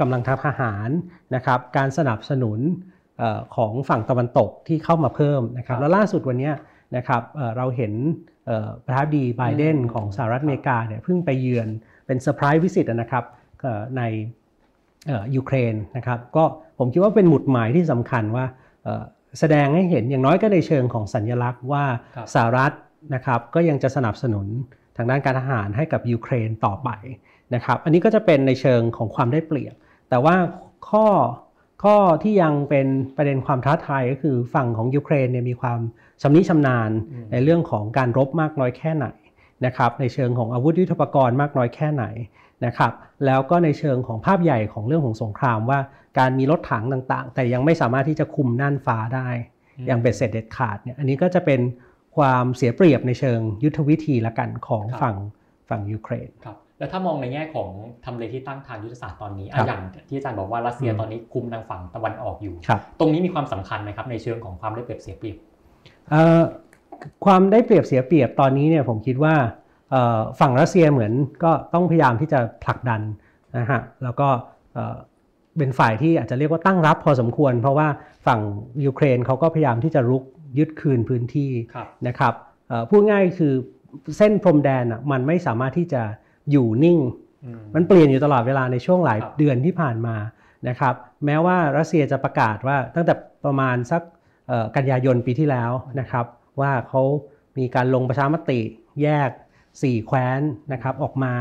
[0.00, 0.88] กำลังทางทหาร
[1.34, 2.60] นะครับ การสนับสนุน
[3.56, 6.50] ของฝั่งตะวันตกที่เข้ามาเพิ่มนะครับ แล้วล่าสุดวันนี้
[6.96, 7.22] นะครับ
[7.56, 7.92] เราเห็น
[8.84, 11.68] ประธานาธิบดีไบเดนของสหรัฐอเมริกาเนี่ยเพิ่งไปเยือน
[12.06, 13.24] เป็น surprise visit นะครับ
[13.96, 14.02] ใน
[15.36, 16.44] ยูเครนนะครับ ก็
[16.78, 18.44] ผมคิดว่าเป็นหมุดหมายที่สำคัญว่า
[19.38, 21.84] แสดงให้เห็นอย่างน้อยก็ในเชิงของสัญลักษณ์ว่า
[22.34, 22.72] สหรัฐ
[23.14, 24.46] นะครับก็ยังจะสนับสนุน
[24.96, 26.90] ทางด้านการทหารให้กับยูเครนต่อไป
[27.54, 29.74] นะครับ อันนี้ก็จะเป็นในเชิงของความได้เปรียบ
[30.10, 30.36] แต่ว่า
[30.88, 31.06] ข้อ
[31.82, 32.86] ข้อที่ยังเป็น
[33.16, 35.80] ประเด็นความท้าทายก็คือฝั่งของยูเครนเนี่ยมีความ
[36.22, 36.90] ชำนิชำนาญ
[37.32, 39.06] ในเรื่องของการรบมากน้อยแค่ไหน
[39.66, 42.04] นะครับ ในเชิงของอาวุธยุทโธปกรณ์มากน้อยแค่ไหน
[42.66, 42.92] นะครับ
[43.26, 45.80] แล้วก็ในเชิงของภาพใหญ่ของเรื่องของสงครามว่า
[46.18, 49.28] การมีรถถังต่างๆ แต่ยังไม่สามารถที่จะคุมน่านฟ้าได้
[49.86, 51.60] อย่างเบ็ดเสร็จเด็ดขาดเนี่ย อันนี้ก็จะเป็น
[52.16, 55.16] ความเสียเปรียบในเชิงยุทธวิธีละกันของฝั่ง
[55.68, 57.68] ฝั่งยูเครนครับ แล้วถ้ามองในแง่ของ
[58.04, 62.54] ทำเลที่ตั้งทางยุทธศาสตร์ตอนนี้อย่างที่อาจารย์บอกว่ารัสเซียตอนนี้คุมทางฝั่งตะวันออกอยู่
[63.00, 65.36] ตรงนี้มีความสำคัญไหมครับในเชิงของความได้เปรียบเสียเปรียบ
[67.24, 69.34] ความได้เปรียบเสียเปรียบตอนนี้เนี่ยผมคิดว่า
[70.40, 71.12] ฝั่งรัสเซียเหมือน
[71.44, 73.00] ก็ต้องพยายามที่จะผลักดัน
[73.58, 74.28] นะฮะแล้วก็
[75.58, 77.88] เป็นฝ่ายที่อาจจะเรียกว่าตั้งรับพอสมควร เพราะว่า
[78.26, 78.40] ฝั่ง
[78.84, 80.24] ยูเครนเขาก็พยายามที่จะรุก
[80.58, 81.50] ยึดคืนพื้นที่
[82.08, 82.34] นะครับ
[82.90, 83.54] พูดง่ายคือ
[84.18, 86.02] เส้นพรมแดนอะมันไม่สามารถที่จะ
[86.50, 86.98] อยู่นิ่ง
[87.74, 90.16] มันเปลี่ยนอยู่ตลอดเวลาในช่วงหลายเดือนที่ผ่านมา
[90.68, 90.94] นะครับ
[91.26, 94.02] แม้ว่ารัสเซียจะประกาศว่าตั้งแต่ประมาณสัก
[94.76, 96.26] กันยายนปีที่แล้วนะครับ
[96.60, 97.02] ว่าเขา
[97.58, 98.60] มีการลงประชามติ
[99.02, 99.30] แยก
[99.68, 100.40] 4 แคว้น
[100.72, 101.34] นะครับออกมา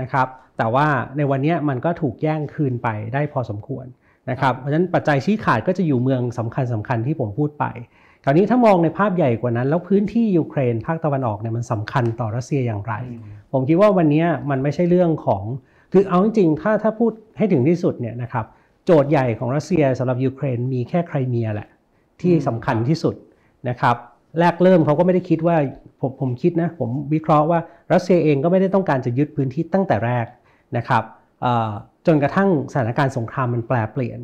[0.00, 0.26] นะครับ
[0.58, 3.86] แต่ว่าในวันนี้มันก็ถูกแย่งคืนไปได้พอสมควร
[4.30, 7.64] นะครับเพราะฉะนั้นปัจจัยชี้ขาดก็จะอยู่เมืองสำคัญสำคัญที่ผมพูดไป
[8.24, 12.94] คราวนี้ถ้ามองในภาพใหญ่กว่านั้น แล้วพื้นที่ยูเครนภาคตะวันออกเนี่ยมันสำคัญต่อรัสเซียอย่างไร
[13.52, 15.42] ผมคิดว่าวันนี้มันไม่ใช่เรื่องของ
[15.92, 18.46] คือเอาจริงๆถ้าถ้าพูดให้ถึงที่สุดเนี่ยนะครับ
[18.84, 21.68] โจทย์ใหญ่ของรัสเซียสำหรับยูเครนมีแค่ไครเมียแหละ
[22.20, 23.14] ที่สำคัญที่สุด
[23.68, 23.96] นะครับ
[24.38, 25.56] แรกเริ่มเขาก็ไม่ได้คิดว่า
[26.00, 27.60] ผมผมคิดนะผมวิเคราะห์ว่า
[27.92, 30.26] รัสเซียเองก็ไม่ได้ต้องการจะยึดพื้นที่ตั้งแต่แรก
[30.76, 31.02] นะครับ
[32.08, 34.18] จนกระทั่งสถานการณ์สงครามมันแปลเปลี่ยน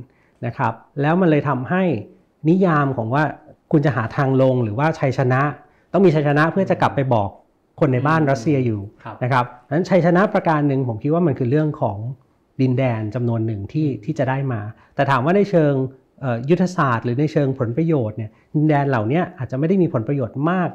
[0.46, 1.82] นะครับ แล้วมันเลยทำให้
[2.48, 3.24] นิยามของว่า
[3.72, 5.42] คุณจะหาทางลงหรือว่าชัยชนะ
[5.92, 7.28] ต้องมีชัยชนะเพื่อจะกลับไปบอก
[7.80, 8.80] คนในบ้านรัสเซียอยู่
[9.22, 11.98] นะครับนั้นชัยชนะประการหนึ่งผมคิดว่ามันคือเรื่องของ
[12.60, 14.60] ดินแดนจำนวนหนึ่งที่ที่จะได้มา
[14.94, 15.72] แต่ถามว่าในเชิง
[16.50, 20.70] ยุทธศาสตร์หรือในเชิงผลประโยชน์เนี่ยดินแดนเหล่านี้อาจจะไม่ได้มีผลประโยชน์มาก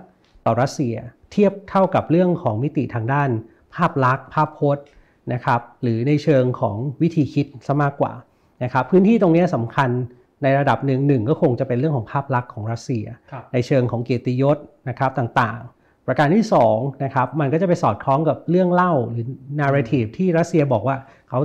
[0.45, 0.95] ต่อรัสเซีย
[1.31, 3.29] เทียบเท่ากับเรื่องของมิติทางด้าน
[3.75, 4.83] ภาพลักษณ์ ภาพพจน์
[5.33, 8.13] นะครับหรือในเชิงของวิธีคิดซะมากกว่า
[8.63, 9.89] นะครับพื้นที่ตรงนี้สำคัญ
[10.43, 13.05] ในระดับหนึ่งหนึ่งก็คงจะเป็นเรื่องของภาพลักษณ์ของรัสเซีย
[13.53, 14.57] ในเชิงของเกียรติยศ
[14.89, 19.25] นะครับต่างๆ ประการที่2นะครับมันก็จะไปสอดคล้องกับเรื่องเล่าหรือ
[19.59, 20.97] narrative ที่รัสเซียบอกว่า
[21.29, 21.39] เขา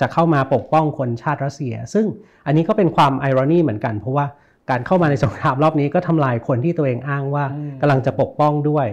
[0.00, 2.06] จะเข้ามาปกป้องคนชาติรัสเซีย ซึ่ง
[2.46, 4.26] อันนี้ก็เป็นความ irony เหมือนกัน เพราะว่า
[4.70, 7.44] การเข้ามาในสงครามรอบนี้ก็ทำลายคนที่ตัวเองอ้างว่า
[7.80, 8.86] กำลังจะปกป้องด้วย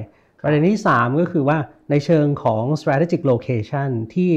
[0.44, 1.58] ประเด็นที่ 3 ก็คือว่า
[1.92, 4.32] ในเชิงของ strategic location ที่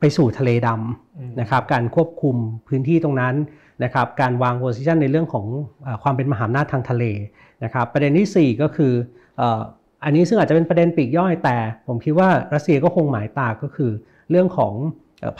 [0.00, 2.36] ไปสู่ทะเลดำนะครับการควบคุม
[2.68, 3.34] พื้นที่ตรงนั้น
[3.84, 5.46] นะครับการวาง position ในเรื่องของ
[5.86, 7.04] อความเป็นมหาอำนาจทางทะเล
[7.64, 8.92] นะครับประเด็นที่ 4 ก็คือ
[10.04, 11.56] อันนี้ซึ่งอาจจะเป็นประเด็นปลีกย่อยแต่
[11.86, 13.90] ผมคิดว่ารัสเซียก็คงหมายตาก็คือ
[14.30, 14.74] เรื่องของ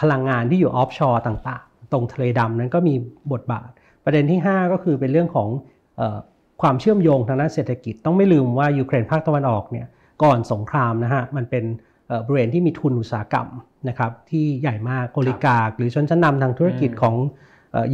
[0.01, 2.95] พลังงานที่อยู่ offshore ต่างๆ ตรงทะเลดำนั้นก็มี
[3.33, 3.69] บทบาท
[4.05, 5.49] ประเด็นที่ 5 ก็คือเป็นเรื่องของ
[6.63, 9.87] ความเชื่อมโยงทางด้านเศรษฐกิจต้องไม่ลืมว่ายูเครนภาคตะวันออกเนี่ย
[10.23, 11.65] ก่อนสงครามนะฮะมันเป็น
[12.27, 13.49] บริเวณที่มีทุนอุตสาหกรรม
[13.89, 17.17] นะครับที่ใหญ่มาก oligarch หรือชนชั้นนำทางธุรกิจของ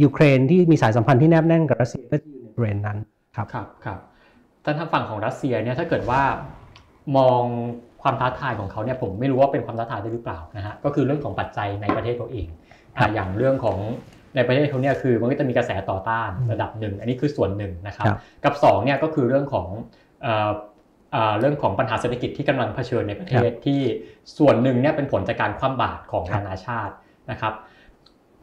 [0.03, 2.97] ยูเครนที่มีสายสัมพันธ์ที่แนบแน่นกับรัสเซียก็จะอยู่ในบริเวณนั้น
[3.35, 3.99] ครับครับครับ
[4.63, 6.21] แต่ทางฝั่งของรัสเซียเนี่ยถ้าเกิดว่า
[7.17, 7.41] มอง
[8.01, 12.47] ความท้าทายของเขาเนี่ยผมไม่รู้ว่าเป็นความท้าทายได้หรือเปล่านะฮะก็คือเรื่องของปัจจัยในประเทศเขาเอง
[13.15, 13.77] อย่างเรื่องของ
[14.35, 18.05] ในประเทศเขาเนี่ยคือมันก็จะมีกระแสต่อต้านระดับหนึ่งอันนี้คือส่วนหนึ่งนะครับ
[18.43, 19.67] กับ2เนี่ยก็คือเรื่องของ
[21.39, 23.81] เรื่องของปัญหาเศรษฐกิจที่กำลังเผชิญในประเทศที่
[24.37, 26.93] ส่วนหนึ่งเนี่ยเป็นผลจากการคว่ำบาตรของนานาชาติ
[27.31, 27.53] นะครับ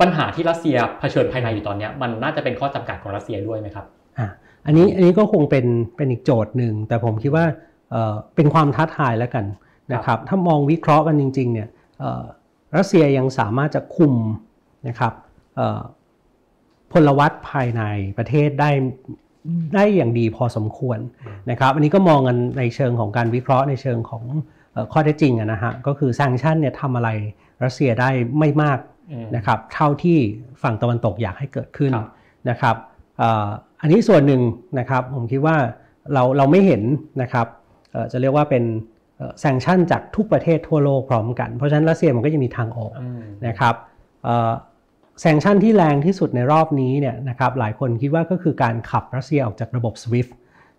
[0.01, 3.87] ปัญหาที่รัสเซียเผชิญภายในอยู่ตอนนี้มันน่าจะเป็นข้อจำกัดของรัสเซียด้วยไหมครับ
[4.19, 4.27] อ่า
[4.67, 7.45] อันนี้อันนี้ก็คงเป็นเป็นอีกโจทย์หนึ่งแต่ผมคิดว่า
[8.35, 9.45] เป็นความท้าทายแล้วกัน
[9.93, 11.69] นะครับถ้ามองวิเคราะห์กันจริงๆเนี่ย
[12.77, 14.15] รัสเซียยังสามารถจะคุม
[14.89, 15.13] นะครับ
[16.93, 17.83] พลวัตภายใน
[18.19, 18.71] ประเทศได้
[19.75, 20.99] ได้อย่างดีพอสมควร
[21.51, 24.25] นะครับอันนี้ก็มองกันในเชิงของการวิเคราะห์ในเชิงของ
[24.93, 27.09] ข้อเท็จจริงนะฮะก็คือซังชันเนี่ยทำอะไร
[27.65, 28.79] รัสเซียได้ไม่มาก
[29.37, 30.19] นะครับเท่าที่
[30.63, 31.93] ฝั่งตะวันตกอยากให้เกิดขึ้น
[32.51, 32.77] นะครับ
[33.81, 34.43] อันนี้ส่วนหนึ่ง
[34.79, 35.57] นะครับผมคิดว่า
[36.13, 36.83] เราเราไม่เห็น
[37.23, 37.47] นะครับ
[38.13, 38.65] จะเรียกว่าเป็น
[39.41, 42.93] แซงชั่นจากทุกประเทศทั่วโลกพร้อมกัน เพราะฉะนั้นรัสเซียมันก็จะมีทางออก
[43.47, 43.75] นะครับ
[45.21, 50.31] แซงชั่นที่แรงที่สุดในรอบนี้เนี่ยนะครับหลายคนคิดว่าก็คือการขับรัสเซียออกจากระบบ SWIFT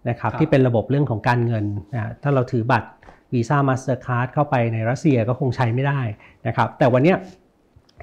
[0.09, 2.89] นะครับที่เป็นระบบเรื่องของการเงินนะถ้าเราถือบัตร
[3.33, 6.01] วีซ่ามาสเตอร์คาร์ดเข้าไปในรัสเซียก็คงใช้ไม่ได้
[6.47, 7.15] นะครับแต่วันนี้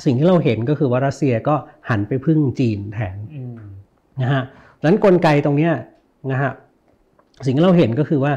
[0.05, 1.55] สิ่งที่เราเห็นก็คือว่ารัสเซียก็
[1.89, 3.17] หันไปพึ่งจีนแทน
[4.23, 4.43] นะฮะ
[4.79, 5.71] ดังนั้นกลไกตรงนี้
[6.31, 6.53] นะฮะ
[7.47, 8.33] สิ่งที่เราเห็นก็คือว่า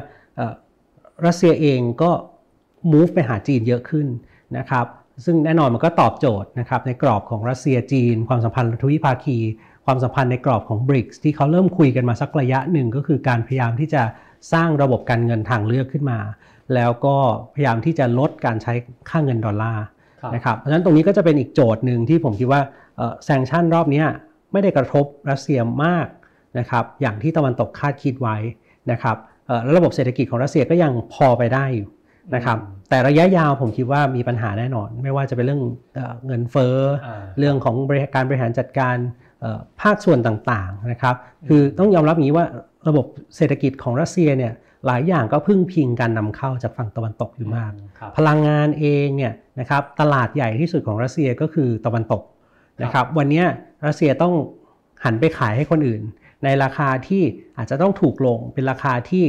[1.25, 2.11] รัสเซียเองก็
[2.91, 4.07] move ไปหาจีนเยอะขึ้น
[4.57, 4.85] นะครับ
[5.25, 9.37] ซึ่งแน่นอนมันก็ตอบโจทย์นะครับในกรอบของรัสเซียจีน ความสัมพันธ์ทวิภาคี
[9.85, 14.03] ความสัมพันธ์ในกรอบของ BRICS ที่เขาเริ่มคุยกันมาสักระยะหนึ่งก็คือการพยายามที่จะ
[14.53, 16.19] สร้างระบบการเงินทางเลือกขึ้นมา
[16.75, 17.15] แล้วก็
[17.53, 18.73] พยายามที่จะลดการใช้
[19.09, 19.85] ค่าเงินดอลลาร์
[20.35, 22.61] นะครับเพราะฉะนั้นตรงนี้ก็จะเป็นอีกโจทย์หนึ่งที่ผมคิดว่า
[23.25, 24.03] แซงชั่นรอบนี้
[24.51, 26.07] ไม่ได้กระทบรัสเซียมาก
[26.59, 28.37] นะครับอย่างที่ตะวันตกคาดคิดไว้
[28.91, 29.17] นะครับ
[29.63, 31.89] แล้วระบบเศรษฐกิจของรัสเซียก็ยังพอไปได้อยู่
[32.35, 32.57] นะครับ
[32.89, 35.61] แต่ระยะยาวผมคิดว่ามีปัญหาแน่นอน ไม่ว่าจะเป็นเรื่อง
[36.27, 36.75] เงินเฟ้อ
[37.39, 37.75] เรื่องของ
[38.15, 38.95] การบริหารจัดการ
[39.81, 41.15] ภาคส่วนต่างๆนะครับ
[41.47, 42.47] คือต้องยอมรับอย่างนี้ว่า
[42.87, 44.53] ระบบเศรษฐกิจของรัสเซียเนี่ย
[44.85, 47.71] หลายอย่างก็พึ่งพิงการนำเข้าจากฝั่งตะวันตกอยู่มาก
[48.17, 52.23] พลังงานเองเนี่ยนะครับตลาดใหญ่ที่สุดของรัสเซียก็คือตะวันตก
[52.83, 53.43] นะครับวันนี้
[53.85, 54.33] รัสเซียต้อง
[55.03, 56.01] หันไปขายให้คนอื่น
[56.43, 57.23] ในราคาที่
[57.57, 59.25] อาจจะต้องถูกลงเป็นราคาที่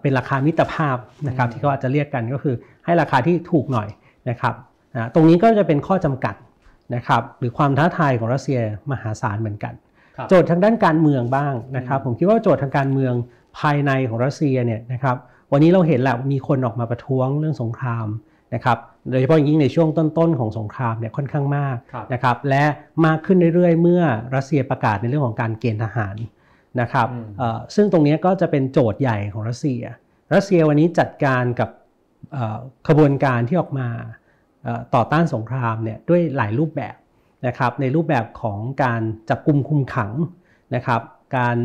[0.00, 0.96] เป็นราคามิตรภาพ
[1.28, 2.54] นะครับที่เขาอาจจะเรียกกันก็คือ
[2.84, 3.88] ให้ราคาที่ถูกหน่อย
[4.30, 4.54] นะครับ
[5.14, 6.34] ตรงนี้ก็จะเป็นข้อจำกัด
[6.94, 8.58] นะครับหรือความท้าทายของรัสเซีย
[8.90, 9.74] มหาศาลเหมือนกัน
[10.28, 13.14] โจทย์ทางด้านการเมืองบ้างนะครับผมคิดว่าโจทย์ทางการเมือง
[13.58, 15.16] ภายในของรัสเซียเนี่ยนะครับ
[15.52, 18.06] วันนี้เราเห็นแหละมีคนออกมาประท้วงเรื่องสงคราม
[18.54, 18.78] นะครับ
[19.10, 21.76] โดยเฉพาะยิ่งในช่วงต้นๆของสงครามเนี่ยค่อนข้างมาก
[22.12, 22.64] นะครับและ
[23.06, 24.02] มากขึ้นเรื่อยๆ เมื่อ
[24.34, 26.16] รัสเซียประกาศในเรื่องของการเกณฑ์ทหาร
[26.80, 27.08] นะครับ
[27.74, 29.82] ซึ่งตรงนี้ก็จะเป็นโจทย์ใหญ่ของรัสเซีย
[30.34, 31.70] รัสเซียวันนี้จัดการกับ
[32.88, 33.88] ขบวนการที่ออกมา
[34.94, 36.96] ต่อต้านสงครามเนี่ยด้วยหลายรูปแบบ
[37.46, 40.12] นะครับในรูปแบบของการจับกลุ่มคุมขัง
[40.74, 41.00] นะครับ
[41.36, 41.56] การ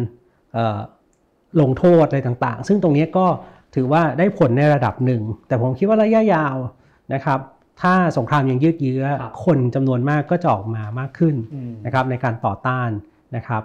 [1.61, 3.25] ลงโทษอะไรต่างๆ ซึ่งตรงนี้ก็
[3.75, 6.55] ถือว่าได้ผลในระดับหนึ่ง แต่ผมคิดว่าระยะยาว
[7.13, 7.39] นะครับ
[7.81, 9.03] ถ้าสงครามยังยืดเยื้อ
[9.45, 11.35] คนจำนวนมากก็จะออกมามากขึ้น
[11.85, 12.89] นะครับในการต่อต้าน
[13.35, 13.63] นะครับ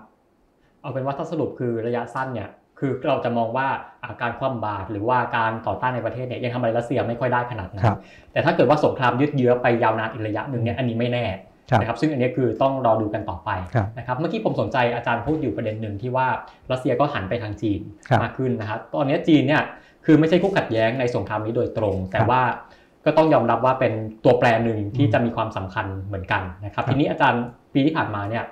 [0.82, 3.66] เอาเป็นว่าถ้าสรุปคือระยะสั้นเนี่ยคือเราจะมองว่า
[4.04, 7.86] อาการคว่ำบาตรหรือว่าการต่อต้านในประเทศเนี่ยยังทำอะไรรัสเซียไม่ค่อยได้ขนาดนั้น
[8.32, 11.26] แต่ถ้าเกิดว่าสงครามยืดเยื้อไปยาวนานอีกระยะหนึ่งเนี่ยอันนี้ไม่แน่
[11.80, 13.50] นะครับซึ่งอันนี้คือต้องรอดูกันต่อไป
[13.98, 16.26] นะครับเมื่อกี้ผมสนใจอาจารย์พูดอยู่ประเด็นหนึ่งที่ว่า
[16.72, 17.80] รัสเซียก็หันไปทางจีน
[18.22, 19.62] มากขึ้นนะครับตอนนี้จีนเนี่ย
[20.06, 22.40] คือไม่ใช่คู่ขัดแย้งในสงครามนี้โดยตรง แต่ว่า
[23.06, 23.92] ก็ต้องยอมรับว่าเป็น
[24.24, 27.42] ตัวแปรหนึ่งที่จะมีความสำคัญเหมือนกันนะครับทีนี้อาจารย์
[27.74, 28.44] ปีที่ผ่านมาเนี่ย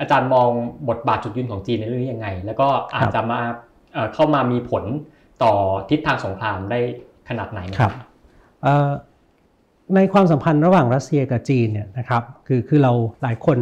[0.00, 0.50] อาจารย์มอง
[0.88, 3.40] บทบาทจุดยืนของจีนในเรื่องนี้ยังไง แล้วก็อาจจะมา
[4.14, 4.84] เข้ามามีผล
[5.42, 5.52] ต่อ
[5.90, 6.80] ทิศทางสงครามได้
[7.28, 7.92] ขนาดไหนครับ
[9.94, 13.58] ในความสัมพันธ์ระหว่างรัสเซียกับจีนเนี่ยนะครับคือคือเราหลายคน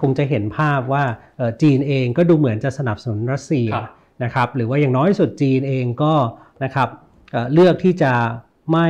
[0.00, 1.04] คงจะเห็นภาพว่า
[1.62, 3.68] จีนเองก็ดูเหมือนจะสนับสนุนรัสเซีย
[4.24, 6.14] นะครับหรือว่าอย่างน้อยสุดจีนเองก็
[6.64, 6.88] นะครับ
[7.52, 8.12] เลือกที่จะ
[8.72, 8.88] ไม่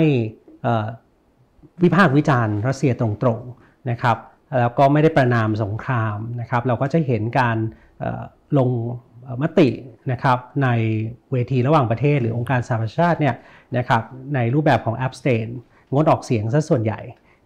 [1.83, 4.17] วิพากษ์วิจารณ์รัสเซียตรงๆนะครับ
[4.59, 7.57] แล้วก็ไม่ได้ประนามสงครามนะครับ เราก็จะเห็นการ
[8.59, 8.71] ลง
[9.43, 9.69] มติ
[10.13, 10.69] นะครับใน
[11.33, 13.35] เวทีระหว่างประเทศ หรือองค์การสหประชาชาติเนี่ย
[13.77, 14.03] นะครับ
[14.35, 15.49] ในรูปแบบของ abstain
[15.93, 17.01] งดออกเสียงซะส่วนใหญ่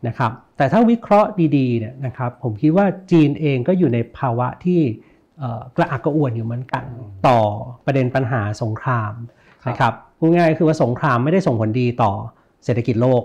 [0.07, 4.81] นะครับ แต่ถ้าวิเคราะห์ดีๆเนี่ยนะครับผมคิดว่าจีนเองก็อยู่ในภาวะที่
[5.77, 6.85] กระอักกระอ่วนอยู่เหมือนกัน
[7.29, 7.39] ต่อ
[7.85, 9.13] ประเด็นปัญหาสงคราม
[9.69, 12.13] นะครับพูดง่ายๆคือว่าสงครามไม่ได้ส่งผลดีต่อ
[12.65, 13.23] เศรษฐกิจโลก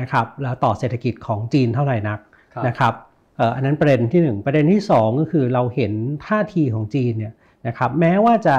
[0.00, 2.18] นะครับแล้วต่อเศรษฐกิจของจีนเท่าไหร่นัก
[2.66, 2.94] นะครับ
[3.54, 5.92] อันนั้นประเด็นที่ 1 ประเด็นที่ 2 ก็คือเราเห็น
[6.26, 7.34] ท่าทีของจีนเนี่ย
[7.66, 8.56] นะครับแม้ว่าจะ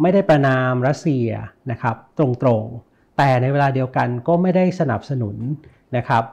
[0.00, 1.28] ไม่ได้ประนามรัสเซีย
[1.70, 2.26] นะครับตร
[2.60, 5.36] งๆ แต่ในเวลาเดียวกันก็ไม่ได้สนับสนุน
[5.96, 6.24] นะครับ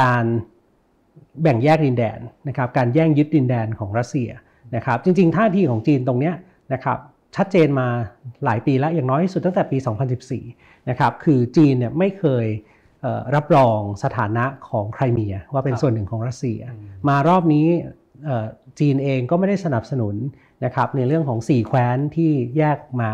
[0.00, 0.24] การ
[1.42, 4.28] แบ่งแยกดินแดนนะครับการแย่งยึดดินแดนของรัสเซีย
[4.76, 6.34] นะครับจริงๆ ท่าทีของจีนตรงเนี้ย
[6.72, 6.98] นะครับ
[7.36, 7.88] ชัดเจนมา
[8.44, 9.78] หลายปีแล้วอย่างน้อยที่สุดตั้งแต่ปี
[10.32, 12.46] 2014นะครับคือจีนเนี่ยไม่เคย
[13.34, 16.60] รับรองสถานะของไครเมียว่าเป็นส่วนหนึ่งของรัสเซีย
[17.08, 17.66] มารอบนี้
[18.78, 20.14] จีนเองก็ไม่ได้สนับสนุน
[20.64, 23.10] นะครับในเรื่องของ 4 แคว้นที่แยกมา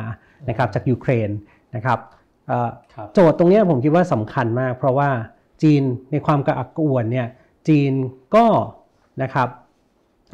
[0.48, 1.31] นะครับจากยูเครน
[1.76, 1.98] นะครับ
[3.12, 5.11] โจทย์ตรงนี้ผมคิดว่าสำคัญมาก เพราะว่า
[5.62, 7.29] จีนในความกระอักกระอ่วนเนี่ย
[7.68, 7.92] จีน
[8.35, 8.46] ก็
[9.22, 9.48] นะครับ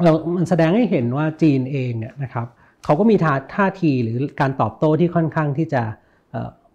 [0.03, 2.47] เรามันแสดงให้เห็นว่าจีนเองเนี่ยนะครับ
[2.83, 5.81] เขาก็มีท่าท่าทีหรือการตอบโต้ที่ค่อนข้างที่จะ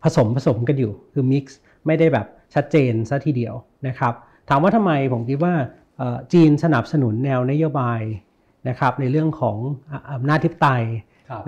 [0.03, 3.55] ผสมผสมกันอยู่คือมิกซ์ไม่ได้แบบ ชัดเจนซะทีเดียว
[3.89, 4.15] นะครับ
[4.49, 5.55] ถามว่าทำไมผมคิดว่า
[6.33, 8.01] จีนสนับสนุนแนวนโยบาย
[8.69, 9.59] นะครับในเรื่องของ
[10.13, 10.83] อำนาจทิพไตย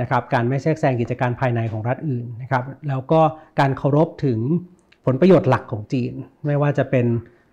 [0.01, 3.21] นะครับการไม่แทรกแซงกิจการภายในของรัฐอื่นนะครับแล้วก็
[3.61, 4.39] การเคารพถึง
[5.07, 6.13] ผลประโยชน์หลักของจีน
[6.47, 7.07] ไม่ว่าจะเป็น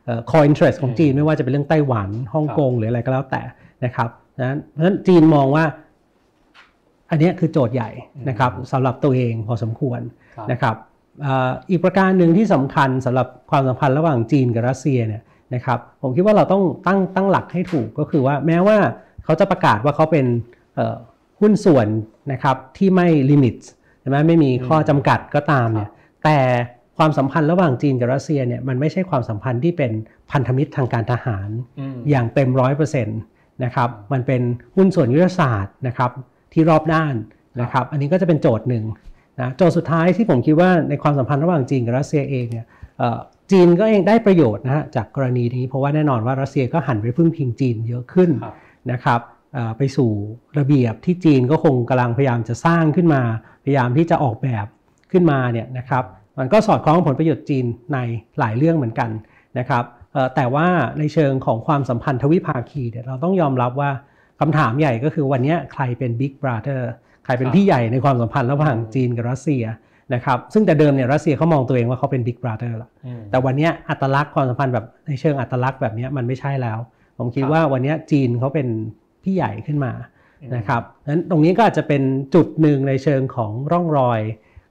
[0.06, 3.42] เอ่อ core interest ของจีน ไม่ว่าจะเป็นเรื่องไต้หวันฮ่องกงหรืออะไรก็แล้วแต่
[3.86, 4.10] นะครับ
[4.40, 5.66] นั้นเพราะฉะนั้นจีนมองว่า
[7.10, 7.90] อันเนี้ยคือโจทย์ใหญ่
[8.30, 10.02] นะครับสำหรับตัวเองพอสมควร
[10.36, 15.24] ครับนะครับเอ่ออีกประการหนึ่งที่สำคัญสำหรับความสัมพันธ์ระหว่างจีนกับรัสเซียเนี่ย
[15.56, 18.78] นะครับผมคิดว่าเราต้องตั้งตั้งหลักให้ถูกก็คือว่าแม้ว่า
[19.24, 20.26] เขาจะประกาศว่าเขาเป็น
[20.76, 20.96] เอ่อ
[21.42, 21.88] หุ้นส่วน
[22.32, 23.56] นะครับที่ไม่ลิมิต
[24.02, 25.90] ใช่ไหมไม่มีข้อจำกัดก็ตามเนี่ย
[26.24, 26.38] แต่
[26.98, 29.92] ความสัมพันธ์ระหว่างจีนกับรัสเซียเนี่ยมันไม่ใช่ความสัมพันธ์ที่เป็น
[30.32, 33.20] พันธมิตรทางการทหารอืมอย่างเต็มร้อยเปอร์เซ็นต์
[33.64, 34.42] นะครับมันเป็น
[34.76, 36.12] หุ้นส่วนยุทธศาสตร์นะครับ
[36.54, 37.16] ที่รอบด้าน
[37.62, 38.84] นะครับ อันนี้ก็จะเป็นโจทย์หนึ่ง
[39.40, 42.66] นะโจทย์สุดท้ายที่ผมคิดว่าในความสัมพันธ์ระหว่างจีนกับรัสเซียเองเนี่ย
[43.00, 43.20] เอ่อ
[43.52, 48.56] จีนก็เองได้ประโยชน์นะฮะจากกรณีนี้ เพราะว่าแน่นอนว่ารัสเซียก็หันไปพึ่งพิงจีนเยอะขึ้นครับ
[48.92, 49.22] นะครับ
[49.54, 50.12] เอ่อไปสู่
[50.58, 53.22] ระเบียบที่จีนก็คงกำลังพยายามจะสร้างขึ้นมา
[53.64, 54.66] พยายามที่จะออกแบบ
[55.12, 56.04] ขึ้นมาเนี่ยนะครับ
[56.40, 57.98] มันก็สอดคล้องกับผลประโยชน์จีนใน
[58.40, 59.10] หลายเรื่องเหมือนกัน
[59.60, 60.68] นะครับเอ่อแต่ว่า
[61.00, 63.92] ในเชิงของความสัมพันธ์ทวิภาคีเนี่ยเราต้องยอมรับว่า
[64.40, 69.64] คำถามใหญ่ก็คือวันเนี้ยใครเป็น Big Brother ใคร เป็นครับพี่ใหญ่ในความสัมพันธ์ระหว่างจีนกับรัสเซีย
[70.14, 76.80] นะครับซึ่งแต่เดิมเนี่ยรัสเซียเขามองตัวเองว่าเขาเป็น Big Brother ละอืมแต่วันเนี้ยอัตลักษณ์ความสัมพันธ์แบบในเชิงอัตลักษณ์แบบเนี้ยมันไม่ใช่แล้ว
[77.18, 78.68] ผมคิดครับว่าวันเนี้ยจีนเขาเป็น
[79.24, 79.94] พี่ใหญ่ขึ้นมา
[80.42, 82.04] อืมนะครับนั้นตรงนี้ก็อาจจะเป็น
[82.36, 84.22] จุดหนึ่งในเชิงของร่องรอย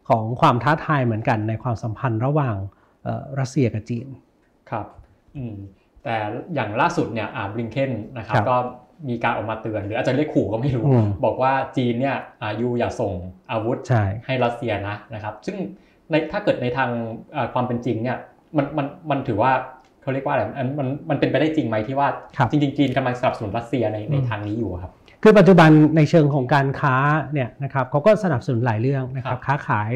[0.09, 2.57] ของความท้าทายเหมือนกันในความสัมพันธ์ระหว่าง
[3.05, 4.07] เอ่อรัสเซียกับจีน
[4.70, 4.87] ครับ
[5.37, 5.57] อืม
[6.05, 6.16] แต่
[6.55, 8.57] อย่างล่าสุดเนี่ยอ่าบริงเคนนะครับครับก็
[9.09, 13.13] มีการออกมาเตือน หรืออาจจะเรียกขู่ก็ไม่รู้อืมบอกว่าจีนเนี่ยอายูอย่าส่ง
[13.51, 15.57] อาวุธใช่ให้รัสเซียนะนะครับ ซึ่ง
[16.11, 16.91] ในถ้าเกิดในทาง
[17.33, 18.19] เอ่อความเป็นจริงเนี่ย
[18.57, 19.53] มันมันมันถือว่า
[20.03, 26.97] เขาเรียกว่าอะไรมันมันมันเป็นไปได้จริงไหมที่ว่าครับจริงๆจีนกำลังสนับสนุนรัสเซียในในอืมทางนี้อยู่อะครับคือปัจจุบันในเชิงของการค้า
[27.33, 29.91] เนี่ยนะครับเขาก็สนับสนุนหลายเรื่องนะคครัรับบค้าขาย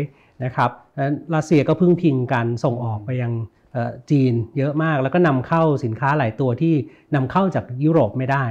[0.45, 3.64] นะครับนั้นรัสเซียก็พึ่งพิงการส่งออกไปยังเอ่อ
[4.11, 6.75] จีนเยอะมาก แล้วก็นำเข้าสินค้าหลายตัวที่
[7.15, 8.45] นำเข้าจากยุโรปไม่ได้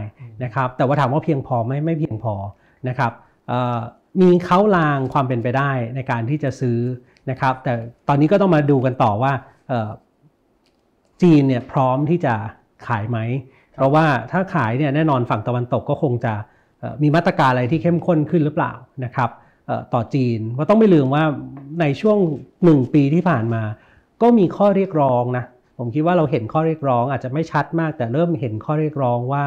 [0.44, 2.34] นะครับ แต่ว่าถามว่าเพียงพอไหมไม่เพียงพอ
[2.88, 3.12] นะครับ
[3.48, 3.80] เอ่อ
[4.22, 6.80] มีเขาลางความเป็นไปได้ในการที่จะซื้อ
[7.30, 7.74] นะครับ แต่
[8.08, 9.34] ตอนนี้ก็ต้องมาดูกันต่อว่า
[9.70, 9.90] เอ่อ
[11.22, 12.34] จีนเนี่ยพร้อมที่จะ
[12.88, 13.18] ขายไหม
[13.76, 16.34] เพราะว่าถ้าขายเนี่ยแน่นอนฝั่งตะวันตกก็คงจะ
[16.80, 18.74] เอ่อมีมาตรการอะไรที่เข้มข้นขึ้นหรือเปล่า
[19.06, 19.30] นะครับ
[19.68, 21.24] เอ่อต่อจีนเพราะต้องไม่ลืมว่า
[21.82, 22.18] ในช่วง
[22.64, 23.64] หนึ่งปีที่ผ่านมา
[24.22, 25.46] ก็มีข้อเรียกร้องนะ
[25.78, 29.46] ผมคิดว่าเราเห็นข้อเรียกร้อง อาจจะไม่ชัดมาก แต่เริ่มเห็นข้อเรียกร้องว่า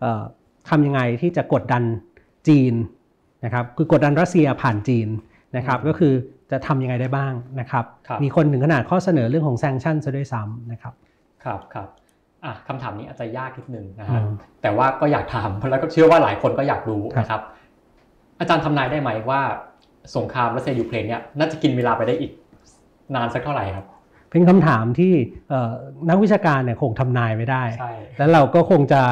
[0.00, 0.22] เอ่อ
[0.68, 1.82] ทำยังไงที่จะกดดัน
[2.48, 2.74] จีน
[3.44, 5.08] นะครับคือกดดันรัสเซียผ่านจีน
[5.56, 6.14] นะครับอืมก็คือ
[6.50, 10.94] จะทำยังไงได้บ้างนะครับครับมีคนถึงขนาดข้อเสนอเรื่องของแซงชั่นซะด้วยซ้ำนะครับ
[11.44, 11.88] ครับครับ
[12.44, 14.28] อะคำถามนี้อาจจะยากนิดนึงนะอืฮะม
[14.62, 17.42] แต่ว่าก็อยากถามแล้วก็เชื่อว่าหลายคนก็อยากรู้ครับนะครับ
[18.40, 19.40] อาจารย์ทำนายได้ไหมว่า
[20.16, 22.32] สงครามรัสเซียยูเครนเนี่ยน่าจะกินเวลาไปได้อีก
[23.14, 23.86] นานสักเท่าไหร่ครับ
[24.34, 25.12] เป็นคำถามที่
[25.48, 25.72] เอ่อ
[26.08, 29.02] นักวิชาการเนี่ยคงทำนายไม่ได้ใช่แล้วเราก็คงจะ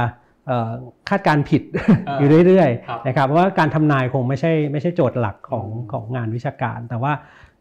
[0.47, 0.71] เอ่อ
[1.09, 1.63] คาดการณ์ผิด
[2.07, 7.13] เอออยู่เรื่อยครับๆนะครับเพราะว่าการทำนายคงไม่ใช่ไม่ใช่โจทย์หลักของอืมของงานวิชาการ แต่ว่า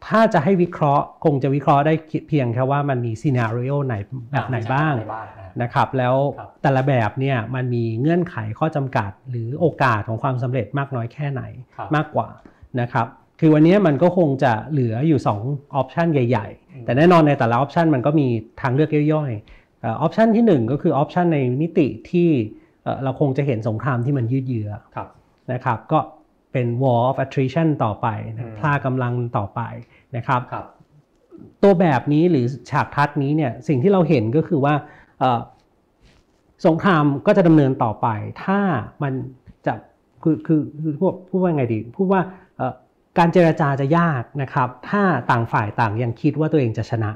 [0.06, 1.94] ถ้าจะให้วิเคราะห์คงจะวิเคราะห์ได้
[2.28, 3.94] เพียงแค่ว่ามันมี scenario ไหน
[4.32, 11.42] แบบไหนบ้างในบ้างนะนะครับแล้วครับแต่ละแบบเนี่ยมันมีเงื่อนไขข้อจำกัด หรือโอกาสของความสำเร็จมากน้อยแค่ไหน
[11.76, 12.28] ครับมากกว่า
[12.80, 13.06] นะครับ
[13.44, 15.28] คือวันนี้มันก็คงจะเหลืออยู่2
[15.74, 18.26] option ใหญ่อืมๆแต่แน่นอนในแต่ละ option มันก็มี
[18.60, 22.28] ทางเลือกย่อยๆออปชันที่ 1 ก็คือออปชันในมิติที่
[22.82, 25.08] เอ่อเราคงจะเห็นสงครามที่มันยืดเยื้อครับ
[25.52, 25.98] นะครับก็
[26.52, 29.60] เป็น war of attrition ต่อไปนะอืมพลากำลังต่อไป
[30.16, 30.66] นะครับครับ
[31.62, 34.74] ตัวแบบนี้หรือฉากทัศน์นี้เนี่ยสิ่งที่เราเห็นก็คือว่า
[35.18, 35.40] เอ่อ
[36.66, 38.08] สงครามก็จะดำเนินต่อไป
[38.44, 38.60] ถ้า
[39.02, 39.12] มัน
[39.66, 39.74] จะ
[40.22, 42.51] คือคือคือพูดพูดว่าไงดีพูดว่าเอ่อ
[43.18, 47.10] การเจรจาจะยากนะครับ ถ้าต่างฝ่ายต่างยังคิดว่าตัวเองจะชนะ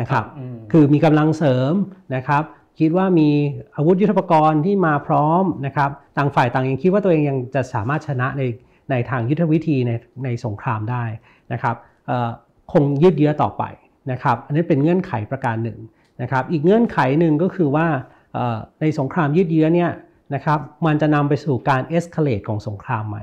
[0.00, 1.72] นะครับอืมคือมีกำลังเสริม
[2.14, 2.42] นะครับ
[2.80, 3.28] คิดว่ามี
[3.76, 8.42] อาวุธยุทโธปกรณ์ที่มาพร้อมนะครับ ต่างฝ่ายต่างยังคิดว่าตัวเองยังจะสามารถชนะใน
[8.90, 9.92] ในทางยุทธวิธีใน
[10.24, 11.04] ในสงครามได้
[11.52, 11.76] นะครับ
[12.06, 12.28] เอ่อ
[12.72, 13.64] คงยืดเยื้อต่อไป
[14.10, 15.78] นะครับ อันนี้เป็นเงื่อนไขประการหนึ่ง
[16.22, 17.86] นะครับ อีกเงื่อนไขหนึ่งก็คือว่า
[18.34, 19.90] เอ่อในสงครามยืดเยื้อเนี่ย
[20.34, 23.18] นะครับ มันจะนำไปสู่การ escalate ของสงครามไหม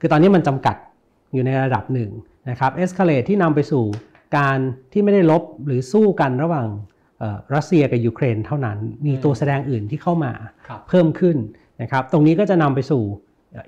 [0.00, 0.76] คือตอนนี้มันจำกัด
[1.32, 2.10] อยู่ในระดับหนึ่ง
[2.50, 3.84] นะครับ escalate ที่นำไปสู่
[4.36, 4.58] การ
[4.92, 6.68] ที่ไม่ได้รบหรือสู้กันระหว่าง
[7.18, 10.32] เอ่อรัสเซียกับยูเครนเท่านั้น มีตัวแสดงอื่นที่เข้ามา
[10.68, 11.36] ครับเพิ่มขึ้น
[11.82, 13.02] นะครับตรงนี้ก็จะนำไปสู่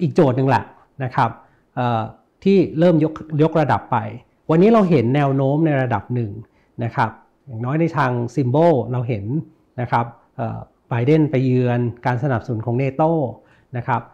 [0.03, 0.65] อีกโจทย์หนึ่งแหละ
[1.05, 1.31] นะครับ
[1.77, 2.03] เอ่อ
[2.45, 3.12] ที่เริ่มยก
[3.43, 3.97] ยกระดับไป
[4.51, 6.31] วันนี้เราเห็นแนวโน้มในระดับหนึ่ง
[6.85, 7.11] นะครับ
[7.47, 9.25] อย่างน้อยในทาง symbol เราเห็น
[9.81, 10.07] นะครับ
[10.89, 13.03] ไบเดนไปเยือนการสนับสนุนของเนโต
[13.77, 14.12] นะครับเอ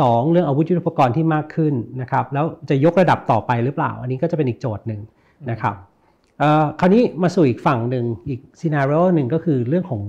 [0.00, 5.00] สองเรื่องอาวุธยุทโธปกรณ์ที่มากขึ้นนะครับแล้วจะยกระดับต่อไปหรือเปล่า อันนี้ก็จะเป็นอีกโจทย์หนึ่ง
[5.50, 5.74] นะครับ
[6.38, 10.02] เอ่อคราวนี้มาสู่อีกฝั่งหนึ่งอีกซีนารีโอหนึ่งก็คือเรื่องของ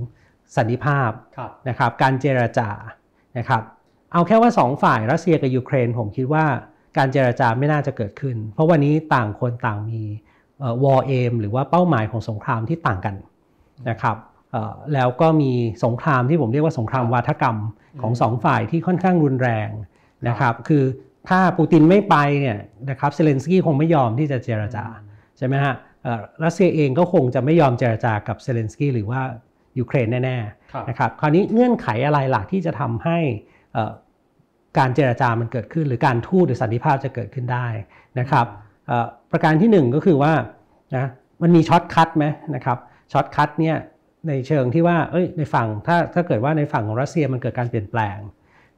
[0.55, 2.69] สันติภาพครับนะครับการเจรจา
[3.37, 3.61] นะครับ
[4.13, 6.45] เอาแค่ว่าสองฝ่ายรัสเซียกับยูเครนผมคิดว่า
[6.97, 10.01] การเจรจาไม่น่าจะเกิดขึ้น เพราะวันนี้ต่างคนต่างมี
[10.83, 13.15] วอร์เอมหรือว่าเป้าหมายของสงครามที่ต่างกัน
[13.89, 14.36] นะครับเอ่อ
[14.93, 15.51] แล้วก็มี
[15.85, 17.57] สงครามที่ผมเรียกว่าสงครามวาทกรรม
[18.01, 19.69] ของสองฝ่ายที่ค่อนข้างรุนแรง
[20.27, 20.83] นะครับ คือ
[21.29, 22.57] ถ้าปูตินไม่ไปเนี่ย
[22.89, 24.85] นะครับเซเลนสกี้คงไม่ยอมที่จะเจรจา
[25.37, 29.21] ใช่ไหมฮะเอ่อรัสเซียเองก็คงจะไม่ยอมเจรจากับเซเลนสกี้หรือว่า
[29.79, 30.37] ยูเครนแน่
[30.71, 33.17] ครับๆนะครับคราวนี้เงื่อนไขอะไรล่ะที่จะทำให้
[33.73, 33.91] เอ่อ
[34.77, 37.67] การเจรจามันเกิดขึ้น หรือการทูตหรือสันติภาพจะเกิดขึ้นได้
[38.19, 38.45] นะครับ
[38.87, 40.33] เอ่อประการที่หนึ่งก็คือว่า
[40.95, 41.05] นะ
[41.41, 42.25] มันมี shortcut ไหม
[42.55, 42.77] นะครับ
[43.11, 43.77] shortcut เนี่ย
[44.27, 48.17] ในเชิงที่ว่าเอ้ยในฝั่งถ้าถ้าเกิดว่าในฝั่งของรัสเซียมันเกิดการเปลี่ยนแปลง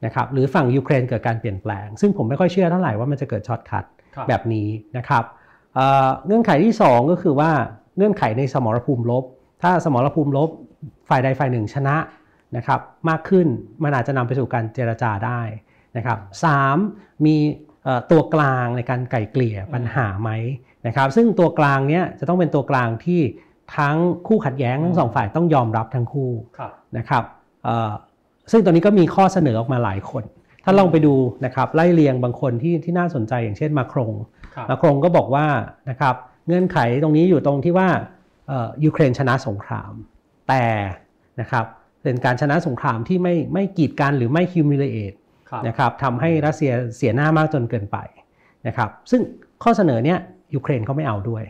[0.04, 3.84] นะครับหรือฝั่งยูเครนเกิดการเปลี่ยนแปลง ซึ่งผมไม่ค่อยเชื่อเท่าไหร่ว่ามันจะเกิด shortcut
[4.14, 5.24] ครับแบบนี้นะครับ
[5.74, 7.50] เอ่อเงื่อนไขที่ 2 ก็คือว่า
[7.96, 9.24] เงื่อนไขในสมรภูมิรบ
[9.62, 10.50] ถ้าสมรภูมิรบ
[11.08, 11.96] ฝ่ายใดฝ่ายหนึ่งชนะ
[12.56, 13.46] นะครับมากขึ้น
[13.82, 15.40] มันอาจจะนำไปสู่การเจรจาได้
[15.96, 16.76] นะครับสาม
[17.24, 17.36] มี
[17.84, 20.30] เอ่อตัวกลางในการไกล่เกลี่ยปัญหาไหม
[20.86, 23.20] นะครับซึ่งตัวกลางเนี้ยจะต้องเป็นตัวกลางที่
[23.76, 23.96] ทั้ง
[24.26, 27.24] คู่ขัดแย้งทั้งสองฝ่ายต้องยอมรับทั้งคู่ครับนะครับ
[27.64, 27.92] เอ่อ
[28.50, 30.24] ซึ่งตอนนี้ก็มีข้อเสนอออกมาหลายคน
[30.64, 31.14] ถ้าลองไปดู
[31.44, 34.12] นะครับไล่เรียงบางคนที่ที่น่าสนใจอย่างเช่นมาครง
[34.54, 35.46] ครับมาครงก็บอกว่า
[35.90, 36.14] นะครับ
[36.46, 37.88] เงื่อนไขตรงนี้อยู่ตรงที่ว่า
[38.48, 39.92] เอ่อยูเครนชนะสงคราม
[40.48, 40.64] แต่
[41.40, 41.64] นะครับ
[42.02, 45.16] เป็นการชนะสงครามที่ไม่ไม่กีดกันหรือไม่ humiliate
[45.50, 47.96] ครับนะครับทำให้รัสเซียเสียหน้ามากจนเกินไป
[48.66, 49.20] นะครับซึ่ง
[49.62, 50.18] ข้อเสนอเนี้ย
[50.54, 51.44] ยูเครนเขาไม่เอาด้วย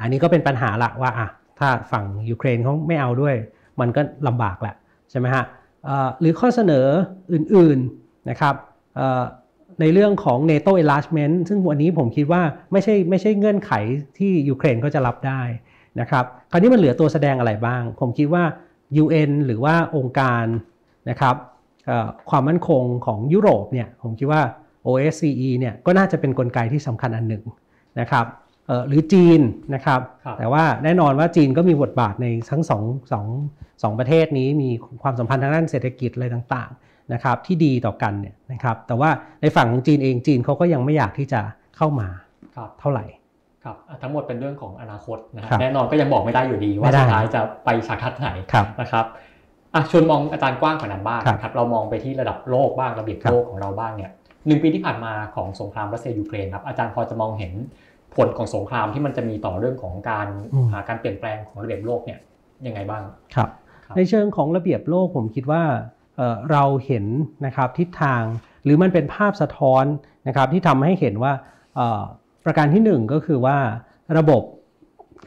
[0.00, 1.28] อันนี้ก็เป็นปัญหาละว่าอะ
[1.58, 3.34] ถ้าฝั่งยูเครนเขาไม่เอาด้วย
[3.80, 4.74] มันก็ลำบากแหละ
[5.10, 5.44] ใช่ไหมฮะ
[6.20, 6.86] หรือข้อเสนอ
[7.32, 8.54] อื่นๆนะครับ
[9.80, 13.72] ในเรื่องของ NATO enlargement ซึ่งวันนี้ผมคิดว่าไม่ใช่ไม่ใช่เงื่อนไข
[14.18, 15.42] ที่ยูเครนเขาจะรับได้
[16.00, 18.44] นะครับคราวนี้มันเหลือตัวแสดงอะไรบ้าง ผมคิดว่า
[19.02, 20.44] UN หรือว่าองค์การ
[21.10, 21.36] นะครับ
[22.30, 24.42] ความมั่นคงของยุโรปเนี่ยผมคิดว่า
[24.86, 27.44] OSCE เนี่ยก็น่าจะเป็นนกลไกที่สำคัญอันหนึ่ง
[28.00, 28.26] นะครับ
[28.88, 29.40] หรือจีน
[29.74, 33.26] นะครับครับแต่ว่าแน่นอนว่าจีนก็มีบทบาทในทั้งสองสอง
[33.82, 34.70] สองประเทศนี้มี
[35.02, 39.10] ความสัมพันธ์ทางด้านเศรษฐกิจอะไรต่างๆนะครับที่ดีต่อกันเนี่ยนะครับแต่ว่า
[39.42, 41.40] ในฝั่งของจีนเองจีนเขาก็ยังไม่อยากที่จะ
[41.76, 42.08] เข้ามา
[42.56, 43.04] ครับเท่าไหร่
[43.64, 49.06] ครับอะทั้งหมดเป็นเรื่องของอนาคตนะฮะครับแน่นอนก็ยังบอกไม่ได้อยู่ดีไม่ว่าได้สุดท้ายจะไปฉากทัดไหนครับนะครับ
[49.74, 54.10] อะชวนมองอาจารย์กว้างกว่านั้นบ้างครับนะครับเรามองไปที่ระดับโลกบ้างระเบียบครับโลกของเราบ้างเนี่ย
[54.46, 57.52] หนึ่งปีที่ผ่านมาของสงครามรัสเซียยูเครนครับอาจารย์พอจะมองเห็น
[58.16, 60.26] ผลของสงครามที่มันจะมีต่อเรื่องของการ
[60.72, 62.18] หาการเปลี่ยนแปลงของระเบียบโลกเนี่ย
[62.66, 63.02] ยังไงบ้าง
[63.34, 63.48] ครับ
[63.84, 65.62] ครับในเชิงของระเบียบโลกผมคิดว่า
[66.16, 67.06] เอ่อเราเห็น
[67.46, 68.22] นะครับทิศทาง
[68.64, 69.84] หรือมันเป็นภาพสะท้อน
[70.28, 71.32] นะครับที่ทำให้เห็นว่า
[71.76, 72.02] เอ่อ
[72.44, 73.58] ประการที่หนึ่งก็คือว่า
[74.18, 74.42] ระบบ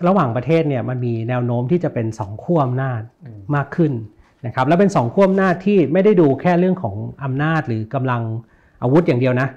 [0.07, 3.93] ระหว่างประเทศเนี่ยมันมีแนวโน้มที่จะเป็นสองขั้วอำนาจอืมมากขึ้น
[4.45, 8.21] นะครับและเป็นสองขั้วอำนาจที่ไม่ได้ดูแค่เรื่องของอำนาจหรือกำลัง
[8.81, 9.47] อาวุธอย่างเดียวนะ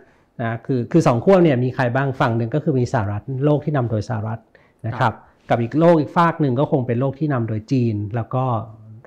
[0.43, 4.41] นะคือคือสองขั้วเนี่ยมีใครบ้างฝั่งหนึ่งก็คือมีสหรัฐโลกที่นำโดยสหรัฐ
[4.87, 5.13] นะครับ
[5.51, 8.45] กับอีกโลกอีกฝากหนึ่งก็คงเป็นโลกที่นำโดยจีนแล้วก็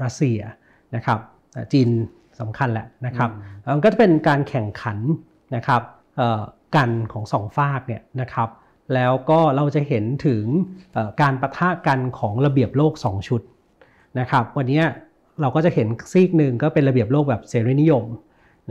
[0.03, 0.39] รัสเซีย
[0.95, 1.19] นะครับ
[1.55, 1.89] อะจีน
[2.39, 4.97] สำคัญแหละนะครับอืมมันก็จะเป็นการแข่งขัน
[5.55, 5.81] นะครับ
[6.17, 6.41] เอ่อ
[6.75, 8.49] กันของสองฝากเนี่ยนะครับ
[8.93, 10.43] แล้วก็เราจะเห็นถึง
[10.93, 13.41] เอ่อการประทะกันของระเบียบโลก 2 ชุด
[14.19, 14.81] นะครับวันนี้
[15.41, 18.05] เราก็จะเห็นซีกหนึ่งก็เป็นระเบียบโลกแบบเสรีนิยม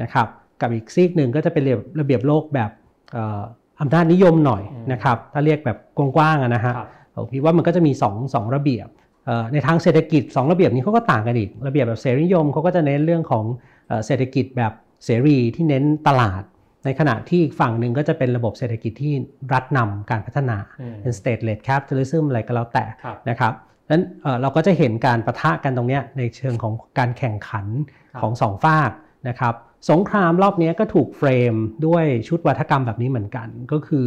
[0.02, 0.28] นะครับ
[0.60, 2.70] กับอีกซีกหนึ่งก็จะเป็นระเบียบระเบียบโลกแบบ
[3.12, 3.42] เอ่อ
[3.80, 8.88] อำนาจนิยมหน่อยอืมนะครับ ถ้าเรียกแบบกว้างๆอะนะฮะครับผมคิดว่ามันก็จะมี2งระเบียบ
[9.26, 13.44] เอ่อในทางเศรษฐกิจ 2 ระเบียบนี้เขาก็ต่างกันอีก ระเบียบแบบเสรีนิยมเขาก็จะเน้นเรื่องของ
[13.88, 14.72] เอ่อเศรษฐกิจแบบ
[15.04, 16.42] เสรีที่เน้นตลาด
[16.84, 19.14] ในขณะที่อีกฝั่งหนึ่งก็จะเป็นระบบเศรษฐกิจที่
[19.52, 23.52] รัฐนำการพัฒนาอืมเป็น state led capitalism อะไรก็แล้วแต่ครับนะครับ
[23.90, 27.66] นั้นเอ่อเราก็จะเห็นการประทะกันตรงเนี้ยในเชิงของการแข่งขัน
[28.12, 28.90] ครับของสองฝาก
[29.28, 29.54] นะครับ
[29.90, 31.54] สงครามรอบเนี้ยก็ถูกเฟรม
[31.86, 34.06] ด้วยชุดวัฒกรรมแบบนี้เหมือนกัน ก็คือ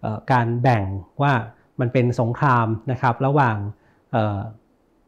[0.00, 0.84] เอ่อการแบ่ง
[1.22, 1.32] ว่า
[1.80, 3.56] มันเป็นสงครามนะครับระหว่าง
[4.12, 4.38] เอ่อ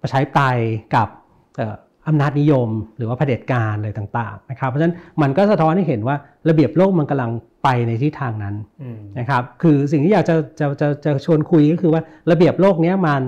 [0.03, 0.59] ประชาธิปไตย
[0.95, 1.09] กับ
[1.57, 1.77] เอ่อ
[2.09, 6.17] อำนาจนิยม หรือว่าเผด็จการอะไรต่างๆนะครับ เพราะฉะนั้นมันก็สะท้อนให้เห็นว่า
[6.49, 7.31] ระเบียบโลกมันกำลัง
[7.65, 13.23] ไปในทิศทางนั้นอืมนะครับคือสิ่งที่อยากจะจะจะจะชวนคุยก็คือว่าระเบียบโลกเนี้ยมัน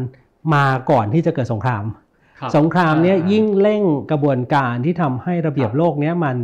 [0.55, 1.85] มาก่อนที่จะเกิดสงคราม
[2.41, 6.37] ครับสงครามเนี้ยอ่ายิ่งเร่งกระบวนการที่ทำให้ระเบียบครับโลกเนี้ยมัน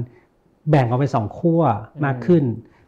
[0.71, 1.63] แบ่งออกเป็นสองขั้ว
[2.05, 2.45] มากขึ้น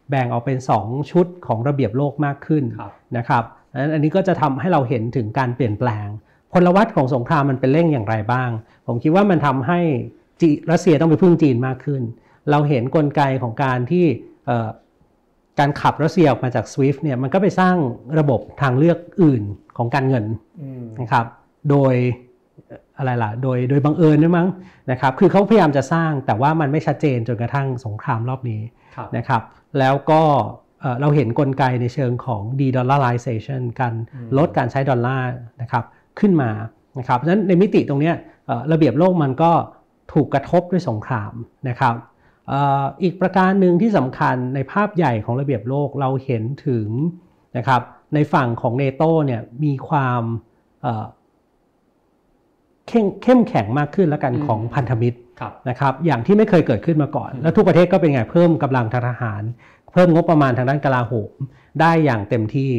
[0.09, 6.07] แบ่งออกเป็นสองชุดของระเบียบโลกมากขึ้นครับนะครับอันนั้นอันนี้ก็จะทำให้เราเห็นถึงการเปลี่ยนแปลง
[6.53, 8.49] พลวัตของสงครามมันเป็นเร่งอย่างไรบ้าง
[8.87, 9.79] ผมคิดว่ามันทำให้
[10.41, 12.01] จีรัสเซียต้องไปพึ่งจีนมากขึ้น
[12.51, 14.05] เราเห็นกลไกของการที่
[14.45, 14.67] เอ่อ
[15.59, 17.75] การขับรัสเซียออกมาจาก SWIFT เนี่ยมันก็ไปสร้าง
[18.19, 19.43] ระบบทางเลือกอื่น
[19.77, 20.25] ของการเงิน
[20.61, 21.25] อืมนะครับ
[21.69, 21.95] โดย
[22.97, 24.47] อะไรล่ะโดยโดยบังเอิญด้วยมั้ง
[24.91, 28.61] นะครับคือเขาพยายามจะสร้างแต่ว่ามันไม่ชัดเจนจนกระทั่งสงครามรอบนี้
[28.95, 29.41] ครับนะครับ
[29.79, 30.21] แล้วก็
[30.81, 35.29] เอ่อเราเห็นกลไกในเชิงของ de-dollarization การอืมลดการใช้ดอลลาร์
[35.61, 35.83] นะครับ
[36.19, 36.51] ขึ้นมา
[36.99, 38.15] นะครับเพราะฉะนั้นในมิติตรงเนี้ย
[38.45, 39.51] เอ่อระเบียบโลกมันก็
[40.13, 41.33] ถูกกระทบด้วยสงคราม
[41.69, 41.95] นะครับ
[42.47, 46.89] เอ่ออีกประการหนึ่งที่สำคัญในภาพใหญ่ของระเบียบโลกเราเห็นถึง
[47.57, 47.81] นะครับ
[48.13, 50.21] ในฝั่งของเนโตเนี่ยมีความ
[52.87, 59.43] เอ่อเข้มเข้มแข็งมากขึ้นแล้วกันอืมของพันธมิตรครับนะครับอย่างที่ไม่เคยเกิดขึ้นมาก่อนอืมแล้วทุกประเทศก็เป็นไงเพิ่มกำลังทางทหาร
[59.93, 61.33] เพิ่มงบประมาณทางด้านกลาโหม
[61.81, 62.71] ได้อย่างเต็มที่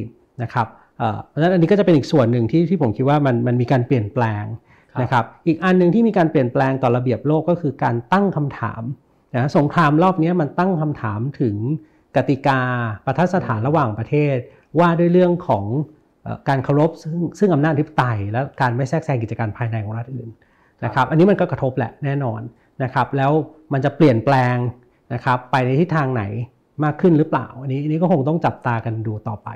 [0.42, 0.66] นะครับ
[0.98, 4.44] เอ่อเพราะฉะนั้นอันนี้ก็จะเป็นอีกส่วนหนึ่งที่ที่ผมคิดว่ามันมันมีการเปลี่ยนแปลง
[4.92, 8.82] ครับนะครับอีกอันหนึ่งที่มีการเปลี่ยนแปลงต่อระเบียบโลกก็คือการตั้งคำถาม
[9.34, 11.56] นะสงครามรอบนี้มันตั้งคำถามถึง
[12.16, 12.60] กติกา
[13.04, 14.36] ประทัดสถานระหว่างประเทศ
[14.78, 15.93] ว่าด้วยเรื่องของเอ่อ
[16.48, 20.28] การเคารพซึ่งซึ่งอำนาจอธิปไตย และการไม่แทรกแซงกิจการภายในของรัฐอื่น
[20.84, 22.40] นะครับอันนี้มันก็กระทบแหละแน่นอน
[22.82, 23.32] นะครับแล้ว
[23.72, 24.56] มันจะเปลี่ยนแปลง
[25.14, 26.24] นะครับไปในทิศทางไหน
[26.84, 29.48] มากขึ้นหรือเปล่าอันนี้อันนี้ก็คงต้องจับตากันดูต่อไป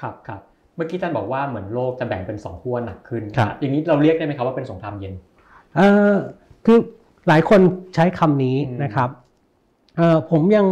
[0.00, 0.40] ครับครับ
[0.76, 5.14] เมื่อกี้ท่านบอกว่าเหมือนโลกจะแบ่งเป็นสองขั้วหนักขึ้นครับอย่างนี้เราเรียกได้ไหมครับว่าเป็นสงครามเย็น
[5.76, 6.16] เอ่อ
[6.66, 6.78] คือ
[7.28, 7.60] หลายคน
[7.94, 9.10] ใช้คำนี้อืมนะครับ
[9.96, 10.66] เอ่อผมยัง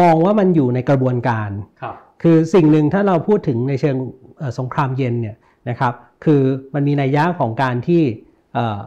[0.00, 1.50] มองว่ามันอยู่ในกระบวนการ
[1.82, 4.23] ครับคือสิ่งหนึ่งถ้าเราพูดถึงในเชิงเอ่อ
[4.58, 5.36] สงครามเย็นเนี่ย
[5.68, 5.92] นะครับ
[6.24, 6.42] คือ
[6.74, 8.02] มันมีนัยยะของการที่
[8.54, 8.78] เอ่อ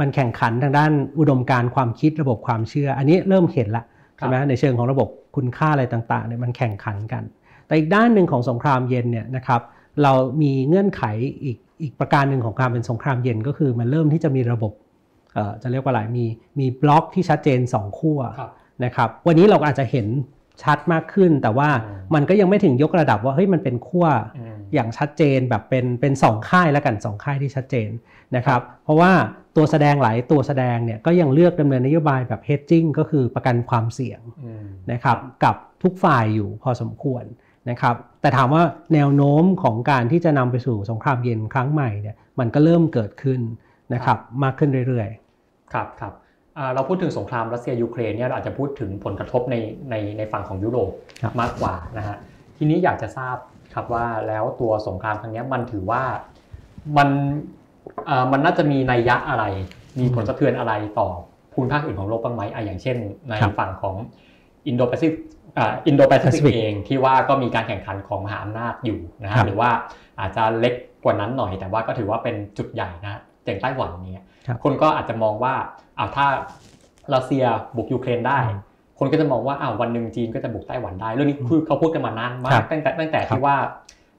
[0.00, 3.84] มันแข่งขันทางด้านอุดมการณ์ความคิดระบบความเชื่อ อันนี้เริ่มเห็นละ
[4.16, 7.22] ใช่ไหมในเชิงของระบบคุณค่าอะไรต่างๆเนี่ยมันแข่งขันกัน
[7.66, 9.60] แต่อีกด้านหนึ่งของสงครามเย็นเนี่ยนะครับ
[10.02, 10.12] เรา
[10.42, 11.02] มีเงื่อนไข
[11.44, 14.72] อีกอีกประการหนึ่งของการเป็นสงครามเย็นก็คือมันเริ่มที่จะมีระบบ
[15.34, 16.24] เอ่อจะเรียกว่าอะไรมี
[16.58, 18.50] มีบล็อกที่ชัดเจนสองขั้วครับ
[18.84, 20.06] นะครับวันนี้เราก็อาจจะเห็น
[20.62, 24.06] ชัดมากขึ้น แต่ว่าอืมมันก็ยังไม่ถึงยกระดับว่าเฮ้ยมันเป็นขั้ว
[24.74, 27.90] อืมอย่างชัดเจนแบบเป็นเป็นสองค่ายแล้วกันสองค่ายที่ชัดเจน
[28.36, 29.12] นะครับเพราะว่า
[29.56, 37.24] ตัวแสดงหลายตัวแสดงเนี่ยก็ยังเลือกดำเนินนโยบายแบบ hedging ก็คือประกันความเสี่ยงอืมนะครับกับทุกฝ่ายอยู่พอสมควร
[37.70, 38.62] นะครับแต่ถามว่า
[38.94, 43.40] แนวโน้มของการที่จะนำไปสู่สงครามเย็นครั้งใหม่เนี่ยมันก็เริ่มเกิดขึ้น
[43.94, 45.08] นะครับมากขึ้นเรื่อย
[45.72, 46.12] ครับครับ
[46.58, 49.56] อ่าเราพูดถึงสงครามรัสเซียยูเครนเนี่ยเราอาจจะพูดถึงผลกระทบใน
[49.90, 52.16] ในในฝั่งของยุโรปครับมากกว่านะฮะ
[52.56, 53.36] ทีนี้อยากจะทราบ
[53.74, 56.02] ครับว่าแล้วตัวสงครามครั้งเนี้ยมันถือว่า
[56.96, 57.08] มัน
[58.08, 59.44] อ่ามันน่าจะมีนัยยะอะไร
[60.00, 61.08] มีผลสะเทือนอะไรต่อ
[61.52, 62.96] ภูมิภาคอื่นของโลกบ้างไหมอะอย่างเช่น
[63.28, 63.94] ในครับฝั่งของ
[64.66, 65.20] อินโดแปซิฟิก
[65.58, 69.70] อ่าอินโดแปซิฟิก Pacific เองที่ว่าก็มีการแข่งขันของมหาอำนาจอยู่นะครัฮะบหรือว่า
[70.20, 75.54] อาจจะเล็กกว่านั้นหน่อย แต่ว่าก็ถือว่าเป็นจุดใหญ่นะอย่างไต้หวันเนี่ยครับคนก็อาจจะมองว่า
[75.98, 76.26] อ้าวถ้า
[77.14, 77.44] รัสเซีย
[77.76, 78.60] บุกยูเครนได้อืม
[78.98, 83.56] คนก็จะมองว่าอ้าววันหนึ่งจีนก็จะบุกไต้หวันได้เรื่องนี้คือเขาพูดกันมานานมาครักบตั้งแต่ตั้งแต่ครับที่ว่า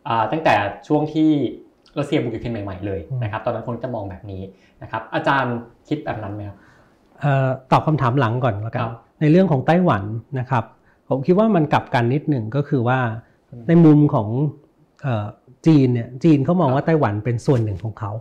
[0.08, 0.56] อ่าตั้งแต่
[0.88, 1.30] ช่วงที่
[1.98, 4.42] รัสเซียบุกยูเครนใหม่ๆเลยอืมนะครับ ตอนนั้นคนจะมองแบบนี้
[4.82, 5.56] นะครับ อาจารย์
[5.88, 10.04] คิดแบบนั้นไหมครับๆเอ่อตอบคำถามหลังก่อนแล้วกัคนรับในเรื่องของไต้หวัน
[10.40, 10.64] นะครับ
[11.10, 13.00] ผมคิดว่ามันกลับกันนิดหนึ่งก็คือว่า
[13.68, 14.28] ในมุมของ
[15.02, 15.26] เอ่อ
[15.68, 18.12] จีนเนี่ยจีนเขามองว่าไต้หวันเป็นส่วนหนึ่งของเขา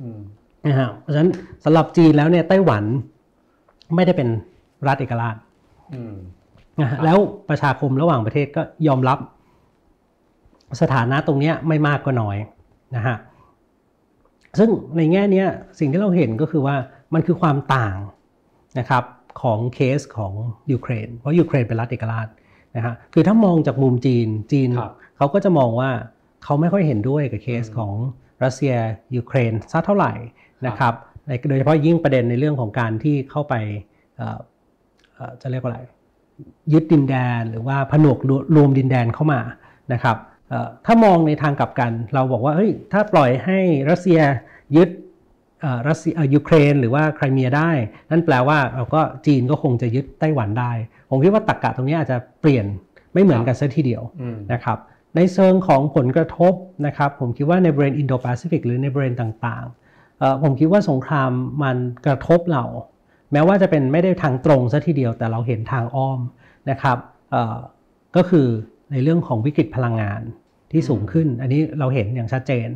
[0.00, 0.20] อืม
[0.66, 1.30] นะฮะเพราะฉะนั้น
[1.64, 2.84] สำหรับจีนแล้วเนี่ยไต้หวัน
[3.94, 4.28] ไม่ได้เป็น
[4.86, 5.36] รัฐเอกราช
[5.94, 6.14] อืม
[6.80, 7.18] นะครัฮะบแล้ว
[7.48, 9.18] ประชาคมระหว่างประเทศก็ยอมรับ
[10.80, 12.36] สถานะตรงเนี้ยไม่มากก็น้อย
[12.96, 13.16] นะฮะ
[14.58, 15.46] ซึ่งในแง่เนี้ย
[15.78, 16.76] สิ่งที่เราเห็นก็คือว่า
[17.14, 17.96] มันคือความต่าง
[18.78, 19.04] นะครับ
[19.42, 20.32] ของเคสของ
[20.72, 22.28] ยูเครน เพราะยูเครนเป็นรัฐเอกราช
[22.76, 25.90] นะฮะคือถ้ามองจากมุมจีนจีนครับเขาก็จะมองว่า
[26.44, 27.92] เขาไม่ค่อยเห็นด้วยกับเคสอืมของ
[28.44, 28.74] รัสเซีย
[29.16, 30.12] ยูเครนสักเท่าไหร่
[30.66, 30.94] นะครับ
[31.26, 33.54] ในโดยเฉพาะยิ่งประเด็นในเรื่องของการที่เข้าไป
[34.16, 34.38] เอ่อเอ่อ
[35.42, 35.80] จะเรียกว่าอะไร
[36.72, 39.40] ยึดดินแดนหรือว่าผนวกรวมรวมดินแดนเข้ามา
[39.92, 40.16] นะครับ
[40.48, 43.58] เอ่อถ้ามองในทางกลับกัน เราบอกว่าเฮ้ยถ้าปล่อยให้
[43.90, 44.20] รัสเซีย
[44.76, 44.88] ยึด
[45.60, 47.70] เอ่อรัสเซียเอ่อยูเครนหรือว่าไครเมียได้
[48.10, 50.72] นั่นแปลว่าเราก็จีนก็คงจะยึดไต้หวันได้
[51.10, 52.66] ผมคิดว่าตรรกะตรงนี้อาจจะเปลี่ยน
[53.14, 54.78] ไม่เหมือนกันซะทีเดียวอืมนะครับ
[55.16, 56.54] ในเชิงของผลกระทบ
[56.86, 61.30] นะครับผมคิดว่าในบริเวณอินโดแปซิฟิกหรือในบริเวณต่างๆเอ่อผมคิดว่าสงคราม
[61.62, 62.64] มันกระทบเรา
[63.32, 66.20] แม้ว่าจะเป็นไม่ได้ทางตรงซะทีเดียวแต่เราเห็นทางอ้อม
[66.70, 66.98] นะครับ
[67.30, 67.58] เอ่อ
[68.16, 68.48] ก็คือ
[68.92, 70.20] ในเรื่องของวิกฤตพลังงาน
[70.72, 72.68] ที่สูงขึ้น อันนี้เราเห็นอย่างชัดเจน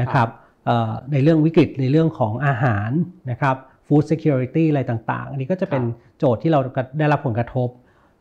[0.00, 0.28] นะครับ
[0.66, 2.90] เอ่อในเรื่องวิกฤตในเรื่องของอาหาร
[3.30, 3.56] นะครับ
[3.86, 5.82] food security อะไรต่างๆ อันนี้ก็จะเป็น
[6.18, 6.60] โจทย์ที่เรา
[6.98, 7.68] ได้รับผลกระทบ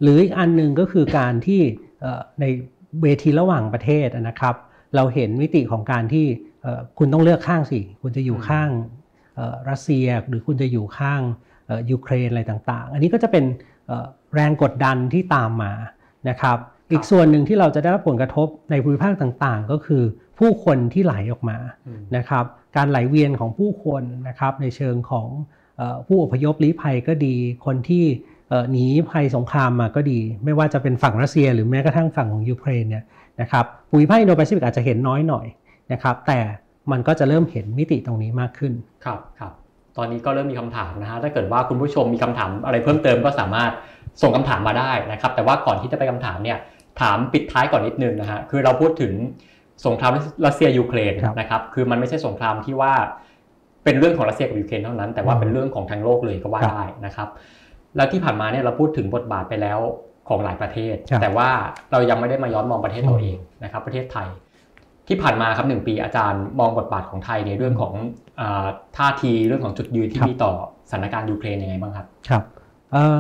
[0.02, 1.62] หรืออีกอันหนึ่งก็คือการที่
[2.02, 2.46] เอ่อใน
[3.02, 4.56] เวทีระหว่างประเทศนะครับ
[4.96, 6.26] เราเห็นมิติของการที่
[6.62, 8.70] เอ่อคุณต้องเลือกข้างสิ คุณจะอยู่ข้าง
[9.36, 11.49] เอ่อรัสเซียหรือคุณจะอยู่ข้างเอ่อ
[11.92, 13.46] ยูเครนอะไรต่างๆ อันนี้ก็จะเป็น
[13.88, 15.74] เอ่อแรงกดดันที่ตามมา
[16.30, 16.58] นะครับ
[16.92, 20.04] อีกส่วนหนึ่งที่เราจะได้รับผลกระทบในภูมิภาคต่างๆ ก็คือ
[20.40, 21.58] ผู้คนที่ไหลออกมา
[21.88, 22.46] อืมนะครับ
[22.76, 25.28] การไหลเวียนของผู้คนนะครับในเชิงของ
[25.78, 28.06] เอ่อผู้อพยพลี้ภัยก็ดี คนที่
[28.50, 33.04] เอ่อหนีภัยสงครามมาก็ดี ไม่ว่าจะเป็นฝั่งรัสเซีย หรือแม้กระทั่งฝั่งของยูเครนเนี่ย
[33.42, 35.46] นะครับภูมิภาคอินโดแปซิฟิกอาจจะเห็นน้อยหน่อย
[35.94, 36.40] นะครับ แต่
[36.92, 38.74] มันก็จะเริ่มเห็นมิติตรงนี้มากขึ้น
[39.06, 39.54] ครับครับ
[39.98, 43.72] ตอนนี้ก็เริ่มมีคำถามนะฮะถ้าเกิดว่าคุณผู้ชมมีคำถามอะไรเพิ่มเติมก็สามารถ
[44.22, 46.58] ส่งคำถามมาได้นะครับแต่ว่าก่อนที่จะไปคำถามเนี่ย
[47.02, 49.14] ถามปิดท้ายก่อนนิดนึงนะฮะคือเราพูดถึง
[49.86, 50.12] สงคราม
[50.46, 52.94] รัสเซียยูเครนครับนะครับคือมันไม่ใช่สงครามที่ว่า
[53.84, 57.30] เป็นเรื่องของรัสเซียกับยูเครนเท่านั้น แต่ว่าเป็นเรื่องของทั้งโลกเลยก็ว่าครับได้นะครับ
[57.96, 59.80] แล้วที่ผ่านมาเนี่ยเราพูดถึงบทบาทไปแล้ว
[60.28, 61.50] ของหลายประเทศครับแต่ว่า
[61.92, 64.28] เรายังไม่ได้มาย้อนมองประเทศเราเองนะครับ ประเทศไทย
[65.10, 67.94] ที่ผ่านมาครับหนึ่งปีอาจารย์มองบทบาทของไทยในเรื่องของ
[68.40, 70.54] อาท่าทีเรื่องของจุดยืนที่ครับมีต่อ
[70.90, 72.44] สถานการณ์ยูเครนยังไงบ้างครับครับ
[72.92, 73.20] เอ่อ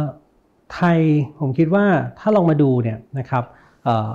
[0.73, 0.99] ไทย
[1.39, 1.85] ผมคิดว่า
[2.19, 3.43] ถ้าลองมาดูเนี่ยนะครับ
[3.83, 4.09] เอ่อ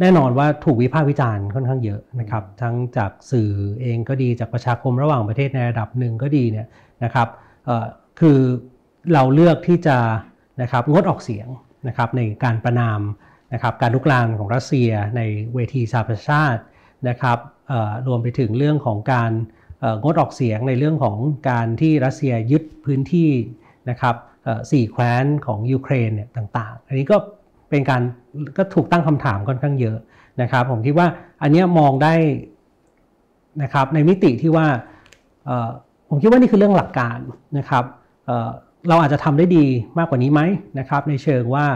[0.00, 3.50] แน่นอนว่าถูกวิพากษ์วิจารณ์ค่อนข้างเยอะนะครับ ทั้งจากสื่อ
[3.82, 6.66] เองก็ดีจากประชาคมระหว่างประเทศในระดับหนึ่งก็ดีเนี่ย
[7.04, 7.28] นะครับ
[7.64, 7.86] เอ่อ
[8.20, 8.38] คือ
[9.12, 9.96] เราเลือกที่จะ
[10.62, 11.48] นะครับงดออกเสียง
[11.88, 13.00] นะครับในการประนาม
[13.54, 15.20] นะครับการลุกลามของรัสเซียใน
[15.54, 16.62] เวทีสหประชาชาติ
[17.08, 17.38] นะครับ
[18.06, 19.32] รวมไปถึงเรื่องของการ
[20.02, 21.18] งดออกเสียงในเรื่องของ
[21.50, 23.30] การที่รัสเซียยึดพื้นที่
[23.90, 24.14] นะครับ
[24.70, 27.16] สี่แคว้นของยูเครนเนี่ยต่างๆ อันนี้ก็
[27.70, 28.02] เป็นการ
[28.56, 29.98] ก็ถูกตั้งคำถามค่อนข้างเยอะ
[30.42, 31.06] นะครับ ผมคิดว่า
[31.42, 32.14] อันนี้มองได้
[33.62, 34.66] นะครับในมิติที่ว่า
[36.08, 37.18] ผมคิดว่านี่คือเรื่องหลักการ
[37.58, 37.84] นะครับ
[38.26, 38.50] เอ่อ
[38.88, 39.64] เราอาจจะทำได้ดี
[39.98, 40.40] มากกว่านี้ไหม
[40.78, 41.66] นะครับ ในเชิงว่า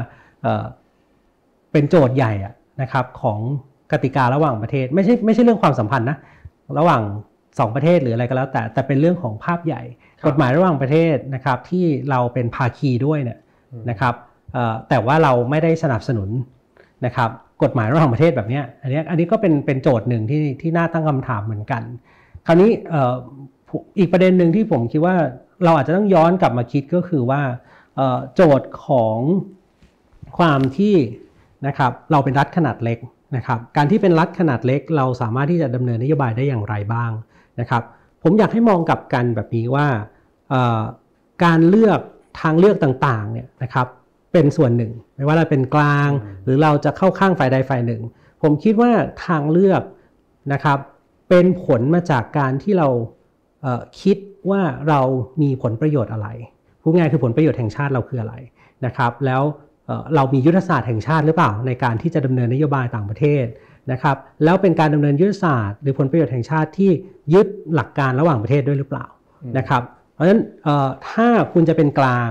[1.68, 3.38] เอ่อเป็นโจทย์ใหญ่อะนะครับของ
[3.92, 6.18] กติการะหว่างประเทศ ไม่ใช่ไม่ใช่เรื่องความสัมพันธ์นะ
[6.78, 7.02] ระหว่าง
[7.58, 9.82] สองประเทศหรืออะไรก็แล้ว แต่แต่เป็นเรื่องของภาพใหญ่
[10.20, 13.38] ครับกฎหมายระหว่างประเทศนะครับที่เราเป็นภาคีด้วยเนี่ย
[13.90, 14.14] นะครับ
[14.52, 16.28] เอ่อแต่ว่าเราไม่ได้สนับสนุน
[17.06, 17.30] นะครับ
[17.62, 21.82] กฎหมายระหว่างประเทศแบบเนี้ยอันเนี้ยอันนี้ก็เป็นเป็นโจทย์หนึ่งที่ที่น่าตั้งคำถามเหมือนกัน
[22.46, 23.14] คราวนี้เอ่อ
[23.68, 25.16] ผมอีกประเด็นหนึ่งที่ผมคิดว่า
[25.64, 27.42] เราอาจจะต้องย้อนกลับมาคิดก็คือว่า
[27.96, 29.18] เอ่อโจทย์ของ
[30.38, 30.94] ความที่
[31.66, 32.98] นะครับเราเป็นรัฐขนาดเล็ก
[33.36, 37.10] นะครับการที่เป็นรัฐขนาดเล็ก เราสามารถที่จะดำเนินนโยบายได้อย่างไรบ้าง
[37.60, 37.82] นะครับ
[38.22, 39.86] ผมอยากให้มองกลับกันแบบนี้ว่า
[40.48, 40.80] เอ่อ
[41.44, 42.00] การเลือก
[42.40, 43.86] ทางเลือกต่างๆเนี่ยนะครับ
[44.32, 48.02] เป็นส่วนหนึ่ง ไม่ว่าเราเป็นกลางอืมหรือเราจะเข้าข้างฝ่ายใดฝ่ายหนึ่ง
[48.42, 48.90] ผมคิดว่า
[49.26, 49.82] ทางเลือก
[50.52, 50.78] นะครับ
[51.28, 52.88] เป็นผลมาจากการที่เรา
[53.62, 54.16] เอ่อคิด
[54.50, 55.00] ว่าเรา
[55.42, 56.28] มีผลประโยชน์อะไร
[56.82, 58.34] พูดง่ายคือผลประโยชน์แห่งชาติเราคืออะไร
[58.86, 59.42] นะครับ แล้ว
[59.88, 63.44] เอ่อเรามียุทธศาสตร์แห่งชาติหรือเปล่า ในการที่จะดำเนินนโยบายต่างประเทศ
[63.92, 66.90] นะครับ แล้วเป็นการดำเนินยุทธศาสตร์หรือผลประโยชน์แห่งชาติที่
[67.34, 69.06] ยึดหลักการระหว่างประเทศด้วยหรือเปล่า
[69.42, 69.82] อืมนะครับ
[70.14, 72.30] เพราะฉะนั้นเอ่อถ้าคุณจะเป็นกลาง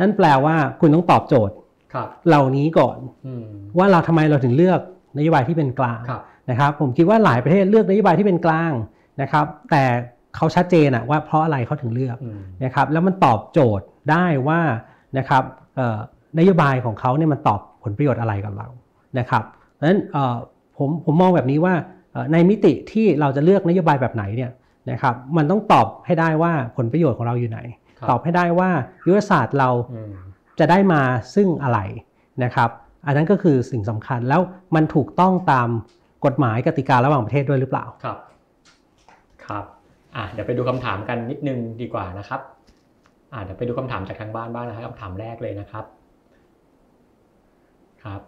[0.00, 1.54] นั่นแปลว่าคุณต้องตอบโจทย์
[1.94, 3.46] ครับเหล่านี้ก่อนอืม
[3.78, 4.80] ว่าเราทำไมเราถึงเลือก
[5.18, 8.72] นโยบายที่เป็นกลางครับนะครับผมคิดว่าหลายประเทศเลือกนโยบายที่เป็นกลาง
[9.22, 9.84] นะครับ แต่
[10.36, 14.60] เขาชัดเจนอะว่าเพราะอะไรเขาถึงเลือกอืมนะครับแล้วมันตอบโจทย์ได้ว่า
[15.18, 15.42] นะครับ
[15.76, 15.98] เอ่อ
[16.38, 18.68] นโยบายของเขาเนี่ยมันตอบผลประโยชน์อะไรกับเรา
[19.18, 20.36] นะครับเพราะฉะนั้นเอ่อ
[20.78, 21.74] ผมผมมองแบบนี้ว่า
[22.12, 24.50] เอ่อในมิติที่เราจะเลือกนโยบายแบบไหนเนี่ย
[24.90, 27.60] นะครับมันต้องตอบให้ได้ว่าผลประโยชน์ของเราอยู่ไหน
[27.98, 28.70] ครับตอบให้ได้ว่า
[29.06, 30.12] ยุทธศาสตร์เราอืม
[30.58, 31.02] จะได้มา
[31.34, 31.78] ซึ่งอะไร
[32.44, 32.70] นะครับ
[33.06, 34.40] อันนั้นก็คือสิ่งสำคัญแล้ว
[34.74, 35.68] มันถูกต้องตาม
[36.24, 38.18] กฎหมายกติการะหว่างประเทศด้วยหรือเปล่าครับ
[39.46, 39.64] ครับ
[40.16, 42.40] อะเดี๋ยวไปดูคำถามกันนิดนึงดีกว่านะครับ
[43.32, 45.84] อะเดี๋ยวไปดูคำถามจากทางบ้านบ้างนะครับคำถามแรกเลยนะครับ
[48.04, 48.20] ครับ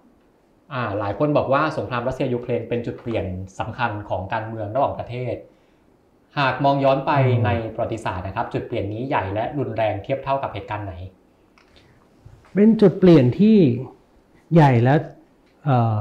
[0.72, 3.24] อ่าหลายคนบอกว่าสงครามรัสเซียยูเครนเป็นจุดเปลี่ยน
[3.58, 5.34] สำคัญของการเมืองระหว่างประเทศ
[6.38, 10.94] หากมองย้อนไปอืมในประวัติศาสตร์นะครับ จุดเปลี่ยนนี้ใหญ่และรุนแรงเทียบเท่ากับเหตุการณ์ไหน
[12.54, 13.56] เป็นจุดเปลี่ยนที่
[14.54, 14.94] ใหญ่และ
[15.64, 15.96] เอ่อ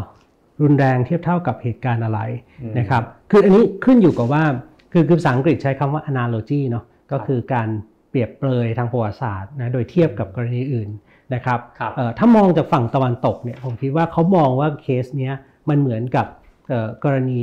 [0.62, 2.20] รุนแรงเทียบเท่ากับเหตุการณ์อะไร
[2.62, 4.44] อืมนะครับ คืออันนี้ขึ้นอยู่กับว่า
[4.92, 7.70] คือคือภาษาอังกฤษใช้คำว่า analogy เนาะก็คือการ
[8.10, 10.90] เปรียบเปรยทางประวัติศาสตร์นะโดยเทียบกับกรณีอื่น
[11.34, 15.34] นะครับครับเอ่อถ้ามองจากฝั่งตะวันตกเนี่ยผมคิดว่าเขามองว่าเคสเนี้ย
[15.70, 16.26] มันเหมือนกับ
[16.70, 17.42] เอ่อกรณี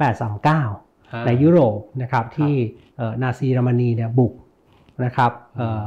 [0.00, 2.54] 1938-39 ในยุโรปนะครับที่
[2.96, 4.32] เอ่อนาซีเยอรมนีเนี่ยบุก
[5.04, 5.86] นะครับเอ่อ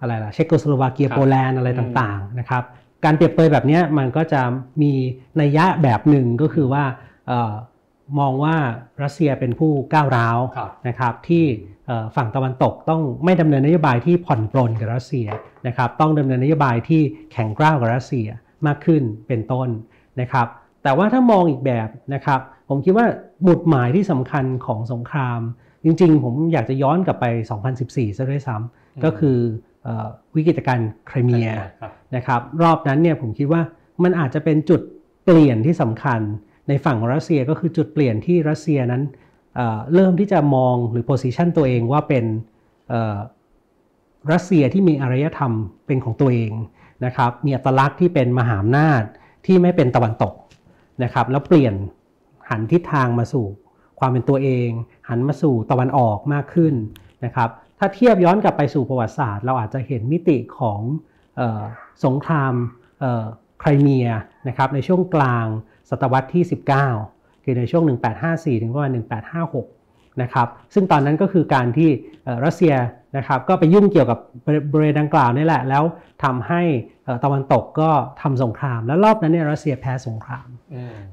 [0.00, 2.62] อะไรล่ะเชโกสโลวาเกียครับโปแลนด์อะไรต่างๆนะครับ
[3.04, 4.40] การเปรียบเปรยแบบเนี้ยมันก็จะ
[4.82, 4.92] มี
[5.40, 6.84] นัยยะแบบหนึ่งก็คือว่า
[7.28, 7.54] เอ่อ
[8.18, 8.56] มองว่า
[9.02, 11.77] รัสเซียเป็นผู้ก้าวร้าวครับนะครับที่เอ่อ
[12.16, 15.26] ฝั่งตะวันตกต้องไม่ดำเนินนโยบายที่ผ่อนปลนกับรัสเซีย
[15.66, 18.28] นะครับต้องดำเนินนโยบายที่แข็งกร้าวกับรัสเซีย
[18.66, 19.68] มากขึ้นเป็นต้น
[20.20, 20.46] นะครับ
[20.82, 23.06] แต่ว่าถ้ามองอีกแบบนะครับผมคิดว่า
[23.42, 25.40] หมุดหมายที่สำคัญของสงคราม
[25.84, 27.26] จริงๆ ผมอยากจะย้อนกลับไป
[27.72, 29.36] 2014ซะด้วยซ้อืมำก็คือ
[29.82, 31.48] เอ่อวิกฤตการณ์ไครเมีย
[31.80, 33.62] ครับนะครับรอบนั้นเนี่ยผมคิดว่า
[34.02, 34.80] มันอาจจะเป็นจุด
[35.24, 36.20] เปลี่ยนที่สำคัญ
[36.68, 39.02] ในฝั่งของรัสเซียก็คือจุดเปลี่ยนที่รัสเซียนั้น
[39.94, 42.24] เริ่มที่จะมองหรือโพสิชันตัวเองว่าเป็น
[44.32, 45.52] รัสเซียที่มีอารยธรรม
[45.86, 46.52] เป็นของตัวเอง
[47.04, 49.02] นะครับมีอัตลักษณ์ที่เป็นมหาอำนาจ
[49.46, 50.34] ที่ไม่เป็นตะวันตก
[51.02, 51.74] นะครับแล้วเปลี่ยน
[52.50, 53.46] หันทิศทางมาสู่
[53.98, 54.68] ความเป็นตัวเอง
[55.08, 56.74] หันมาสู่ตะวันออกมากขึ้น
[57.24, 57.48] นะครับ
[57.78, 60.80] ถ้าเทียบย้อนกลับไปสู่ประวัติศาสตร์ เราอาจจะเห็นมิติของ
[61.40, 61.62] ออ
[62.04, 62.52] สงคราม
[63.60, 64.08] ไครเมีย
[64.48, 65.46] นะครับในช่วงกลาง
[65.90, 66.44] ศตวรรษที่
[66.86, 67.17] 19
[67.48, 67.84] คือในช่วง
[68.22, 68.92] 1854 ถึงประมาณ
[69.56, 71.88] 1856 นะครับซึ่งตอนนั้นก็คือการที่
[72.44, 72.74] รัสเซีย
[73.16, 74.18] นะครับก็ไปยุ่งเกี่ยวกับ
[74.72, 75.84] บริเวณดังกล่าวนี่แหละ แล้ว
[76.24, 76.62] ทำให้
[77.24, 77.90] ตะวันตกก็
[78.22, 80.48] ทำสงคราม แล้วรอบนั้นเนี่ยรัสเซียแพ้สงคราม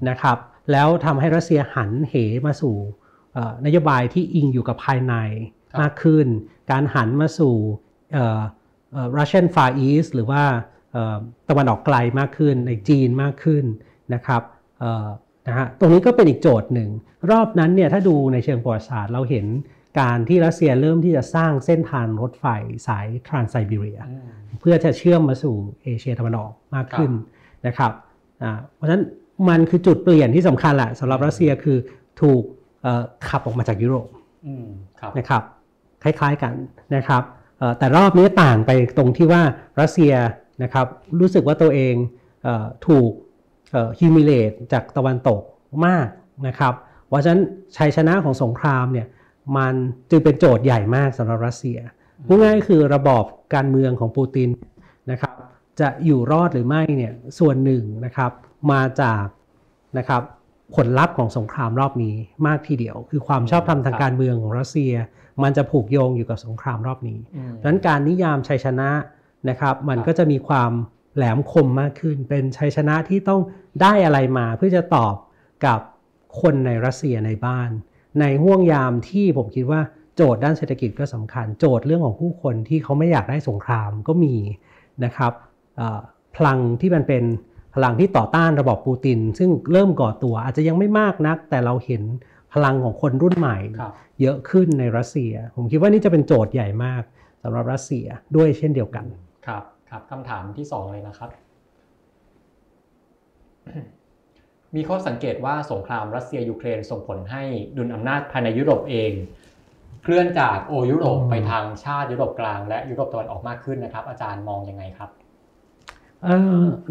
[0.10, 0.38] นะครับ
[0.72, 2.16] แล้วทำให้รัสเซียหันเห
[2.46, 2.76] มาสู่
[3.66, 5.16] นโยบายที่อิงอยู่กับภายใน
[5.82, 6.28] มากขึ้น
[6.72, 7.56] การหันมาสู่
[9.18, 10.44] Russian Far East หรือว่า
[11.50, 13.64] ตะวันออกไกลมากขึ้นในจีนมากขึ้น
[14.14, 14.42] นะครับ
[15.48, 16.90] นะฮะตรงนี้ก็เป็นอีกโจทย์หนึ่ง
[17.32, 19.46] รอบนั้นเนี่ยถ้าดูในเชิงประวัติศาสตร์เราเห็น
[20.00, 22.46] การที่รัสเซียเริ่มที่จะสร้างเส้นทางรถไฟ
[22.88, 24.00] สายทรานไซบีเรีย
[24.60, 27.12] เพื่อจะเชื่อมมาสู่เอเชียตะวันออกมากขึ้น
[27.68, 27.92] นะครับ
[28.76, 29.04] เพราะฉะนั้น
[29.50, 31.78] มันคือจุดเปลี่ยนที่สำคัญแหละสำหรับรัสเซียคือ
[32.22, 32.42] ถูก
[33.30, 34.08] ขับออกมาจากยุโรป
[35.18, 35.44] นะครับ
[36.04, 36.54] คล้ายๆกัน
[36.96, 37.24] นะครับ
[37.78, 39.42] แต่รอบนี้ต่างไปตรงที่ว่า
[39.82, 40.14] รัสเซีย
[40.64, 40.88] นะครับ
[41.20, 41.96] รู้สึกว่าตัวเอง
[42.88, 43.12] ถูก
[44.00, 45.42] ฮิมิเลตจากตะวันตก
[45.86, 46.08] มาก
[46.48, 46.74] นะครับ
[47.08, 47.42] เพราะฉะนั้น
[47.78, 49.08] ชัยชนะของสงครามเนี่ย
[49.58, 49.74] มัน
[50.10, 51.78] จึงเป็นโจทย์ใหญ่มากสำหรับรัสเซีย
[52.28, 53.24] พูดง่ายคือระบอบ
[53.56, 54.50] การเมืองของปูติน
[55.12, 55.34] นะครับ
[55.80, 58.32] จะอยู่รอดหรือไม่เนี่ยส่วนหนึ่งนะครับ
[58.72, 59.26] มาจาก
[59.98, 60.22] นะครับ
[60.76, 62.16] ผลลัพธ์ของสงครามรอบนี้
[62.48, 64.94] มากทีเดียว คือความชอบธรรมทางการเมืองของรัสเซีย
[65.44, 67.20] มันจะผูกโยงอยู่กับสงครามรอบนี้
[67.60, 68.90] ดังนั้นการนิยามชัยชนะ
[69.50, 70.72] นะครับ มันก็จะมีความ
[71.16, 73.42] แหลมคมมากขึ้น เป็นชัยชนะที่ต้อง
[73.82, 75.16] ได้อะไรมาเพื่อจะตอบ
[75.66, 75.80] กับ
[76.42, 77.70] คนในรัสเซียในบ้าน
[78.20, 79.82] ในห่วงยามที่ผมคิดว่า
[80.16, 84.36] โจทย์ด้านเศรษฐกิจก็สำคัญ โจทย์เรื่องของผู้คนที่เขาไม่อยากได้สงครามก็มี
[85.04, 85.34] นะครับ
[86.36, 87.24] พลังที่มันเป็น
[87.76, 92.02] พลังที่ต่อต้านระบอบปูติน ซึ่งเริ่มก่อตัวอาจจะยังไม่มากนัก แต่เราเห็น
[92.54, 93.58] พลังของคนรุ่นใหม่
[94.22, 97.04] เยอะขึ้นในรัสเซีย ผมคิดว่านี่จะเป็นโจทย์ใหญ่มาก
[97.44, 98.06] สำหรับรัสเซีย
[98.36, 99.06] ด้วยเช่นเดียวกัน
[99.48, 99.64] ครับ
[99.96, 101.30] ครับคำถามที่สองเลยนะครับ
[104.76, 107.44] มีข้อสังเกตว่าสงครามรัสเซียยูเครนส่งผลให้
[107.78, 109.12] ดุลอำนาจภายในยุโรปเอง
[110.04, 115.10] เคลื่อนจากโอยุโรปไปทางชาติยุโรปกลาง และยุโรปตะวันออกมากขึ้นนะครับ อาจารย์มองยังไงครับ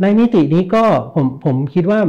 [0.03, 0.85] ในมิตินี้ก็
[1.15, 2.01] ผมผมคิดว่า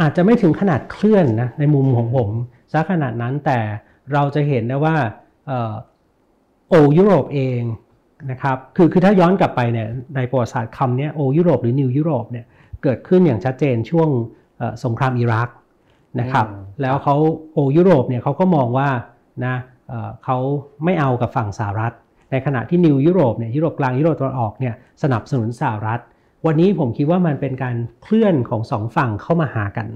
[0.00, 2.28] อาจจะไม่ถึงขนาดเคลื่อนนะในมุมของผม
[2.72, 3.58] ซะขนาดนั้นแต่
[4.12, 4.96] เราจะเห็นได้ว่า
[6.68, 7.60] โอยุโรปเอง
[8.30, 12.44] นะครับคือคือถ้าย้อนกลับไปเนี่ยในประวัติศาสตร์คำนี้โอยุโรปหรือนิวยุโรปเนี่ย
[12.82, 14.08] เกิดขึ้นอย่างชัดเจนช่วง
[14.84, 15.48] สงครามอิรัก
[16.20, 16.46] นะครับ
[16.82, 17.16] แล้วเขา
[17.52, 18.88] โอยุโรปเนี่ยเขาก็มองว่า
[19.44, 19.56] นะ
[20.24, 20.38] เขา
[20.84, 21.92] ไม่เอากับฝั่งสหรัฐ
[22.30, 26.00] ในขณะที่นิวยุโรปเนี่ยยุโรปกลางยุโรปตะวันออกเนี่ยสนับสนุนสหรัฐ
[26.46, 29.86] วันนี้ผมคิดว่ามันเป็นการเคลื่อนของสองฝั่งเข้ามาหากัน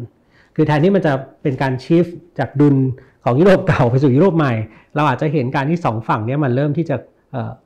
[0.55, 1.13] คือแทนที่มันจะ
[1.43, 2.07] เป็นการชิฟ
[2.39, 2.77] จากดุล
[3.25, 4.53] ของยุโรปเก่าไปสู่ยุโรปใหม่
[4.95, 6.97] เราอาจจะเห็นการที่สองฝั่งนี้มันเริ่มที่จะ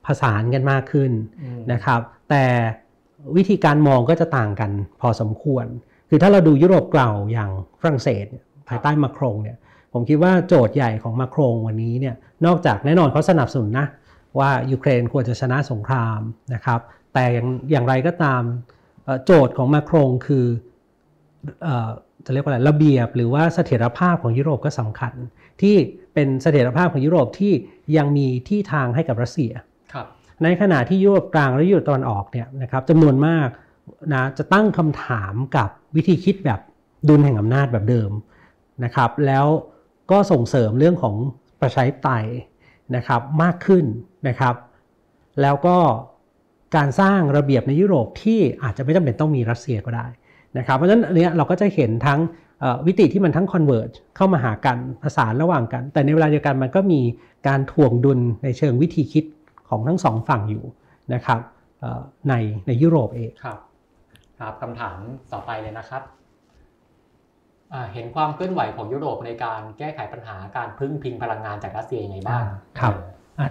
[0.07, 1.13] ผสานกันมากขึ้น
[1.73, 2.01] นะครับ
[2.31, 2.45] แต่
[3.37, 5.67] วิธีการมองก็จะต่างกันพอสมควร
[6.09, 7.51] คือถ้าเราดูยุโรปเก่าอย่าง
[7.81, 8.27] ฝรั่งเศส
[8.69, 9.57] ภายใต้มาครงเนี่ย
[9.93, 12.15] ผมคิดว่าโจทย์ใหญ่ของมาครงวันนี้เนี่ย
[12.47, 13.87] นอกจากแน่นอนเขาสนับสนุนนะ
[14.39, 16.21] ว่ายูเครนควรจะชนะสงคราม
[16.55, 16.81] นะครับ
[17.13, 18.43] แต่อย่างอย่างไรก็ตาม
[19.25, 20.47] โจทย์ของมาครงคือ
[22.27, 25.15] จะเรียกว่าอะไรระเบียบหรือว่าเสถียรภาพของยุโรปก็สำคัญ
[25.63, 25.75] ที่
[26.15, 27.53] เป็นเสถียรภาพของยุโรปที่
[27.97, 29.53] ยังมีที่ทางให้กับรัสเซีย
[30.43, 33.49] ในขณะที่ยุโรปกลางและยุโรปตะวันออกเนี่ยนะครับจำนวนมาก
[34.13, 36.61] นะจะตั้งคำถามกับวิธีคิดแบบ
[37.09, 38.11] ดุลแห่งอำนาจแบบเดิม
[38.85, 39.47] นะครับ แล้ว
[40.11, 41.17] ก็ส่งเสริมเรื่องของ
[41.61, 42.27] ประชาธิปไตย
[42.97, 43.85] นะครับมากขึ้น
[44.29, 44.55] นะครับ
[45.43, 45.77] แล้วก็
[46.77, 50.07] การสร้างระเบียบในยุโรปที่อาจจะไม่จำเป็นต้องมีรัสเซียก็ได้
[50.59, 52.21] นะครับเพราะฉะนั้นอันนี้เราก็จะเห็นทั้ง
[52.87, 57.01] วิธีที่มันทั้ง converge เข้ามาหากันผสานระหว่างกัน แต่ในเวลาเดียวกันมันก็มี
[57.49, 59.25] การถ่วงดุลในเชิงวิธีคิด
[59.69, 60.65] ของทั้งสองฝั่งอยู่
[61.15, 61.41] นะครับ
[62.29, 62.35] ใน
[62.67, 63.59] ในยุโรปเองครับ
[64.41, 64.97] ครับคำถาม
[65.33, 66.03] ต่อไปเลยนะครับ
[67.93, 72.45] เห็นความเคลื่อนไหวของยุโรปในการแก้ไขปัญหาการพึ่งพิงพลังงานจากรัสเซียยังไงบ้าง
[72.81, 72.95] ครับ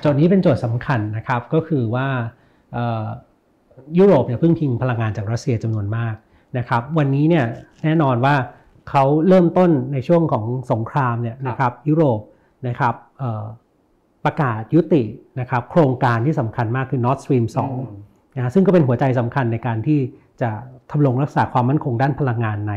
[0.02, 2.08] โจทย์นี้เป็นโจทย์สำคัญนะครับก็คือว่า
[3.98, 6.16] ยุโรปเนี่ยพึ่งพิงพลังงานจากรัสเซียจำนวนมาก
[6.58, 7.46] นะครับ วันนี้เนี่ย
[7.84, 8.36] แน่นอนว่า
[8.90, 12.20] เขาเริ่มต้นในช่วงของสงครามเนี่ยนะครับยุโรป
[12.68, 12.96] นะครับ
[14.26, 15.04] ประกาศยุติ
[15.40, 17.46] นะครับโครงการที่สำคัญมากคือ Nord Stream
[17.92, 20.00] 2นะซึ่งก็เป็นหัวใจสำคัญในการที่
[20.42, 20.50] จะ
[20.92, 22.74] ทำรงรักษาความมั่นคงด้านพลังงานใน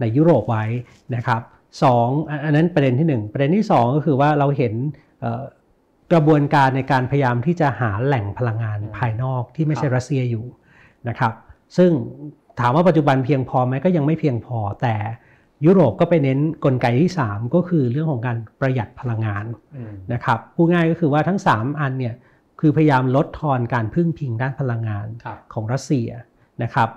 [0.00, 0.64] ในยุโรปไว้
[1.14, 1.40] นะครับ
[1.82, 2.08] สอง
[2.44, 4.74] อันนั้นประเด็นที่หนึ่งประเด็นที่สองก็คือว่าเราเห็น
[6.12, 10.44] กระบวนการในการพยายามที่จะหาแหล่งพลังงานภายนอกที่ไม่ใช่รัสเซียอยู่
[11.08, 11.32] นะครับ
[11.76, 11.90] ซึ่ง
[12.60, 14.94] ถามว่าปัจจุบันเพียงพอไหมก็ยังไม่เพียงพอ แต่
[15.66, 19.44] ยุโรปก็ไปเน้นกลไกที่ 3 ก็คือเรื่องของการประหยัดพลังงาน
[20.12, 22.14] นะครับพูดง่ายก็คือว่าทั้ง 3 อันเนี่ย
[22.60, 25.06] คือพยายามลดทอนการพึ่งพิงด้านพลังงาน
[25.52, 26.08] ของรัสเซีย
[26.62, 26.88] นะครับ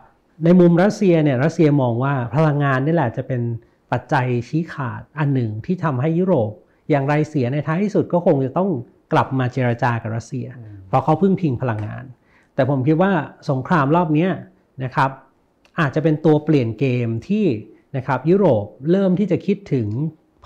[0.44, 3.42] ในมุมรัสเซียเนี่ยรัสเซียมองว่าพลังงานนี่แหละจะเป็น
[3.92, 6.52] ปัจจัยชี้ขาดอันหนึ่งที่ทำให้ยุโรป
[6.90, 8.70] อย่างไรเสียในท้ายที่สุดก็คงจะต้อง
[9.14, 10.48] กลับมาเจรจากับรัสเซีย
[10.88, 12.04] เพราะเขาพึ่งพิงพลังงาน
[12.56, 13.12] แต่ผมคิดว่า
[13.50, 14.28] สงครามรอบนี้
[14.84, 15.10] นะครับ
[15.80, 17.46] อาจจะเป็นตัวเปลี่ยนเกมที่
[17.98, 19.88] นะครับยุโรปเริ่มที่จะคิดถึง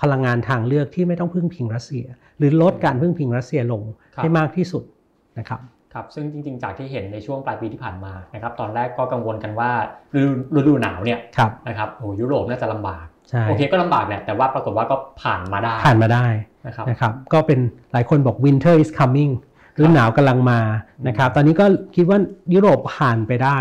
[0.00, 2.06] พลังงานทางเลือกที่ไม่ต้องพึ่งพิงรัสเซีย
[2.38, 3.82] หรือลดการพึ่งพิงรัสเซียลง
[4.16, 4.82] ให้มากที่สุด
[5.38, 5.60] นะครับ
[5.94, 9.70] ครับซึ่งจริงๆ จากที่เห็นในช่วงปลายปีที่ผ่านมานะครับตอนแรกก็กังวลกันว่า
[10.56, 11.18] ฤดูหนาวเนี่ย
[11.68, 13.06] นะครับโอ้ยุโรปน่าจะลำบาก
[13.48, 16.26] โอเคก็ลำบากแหละแต่ว่าปรากฏว่าก็ผ่านมาได้ผ่านมาได้
[16.66, 17.58] นะครับนะครับก็เป็น
[17.92, 19.32] หลายคนบอก winter is coming
[19.78, 20.60] ฤดูหนาวกำลังมา
[21.08, 21.66] นะครับตอนนี้ก็
[21.96, 22.18] คิดว่า
[22.54, 23.58] ยุโรปผ่านไปได้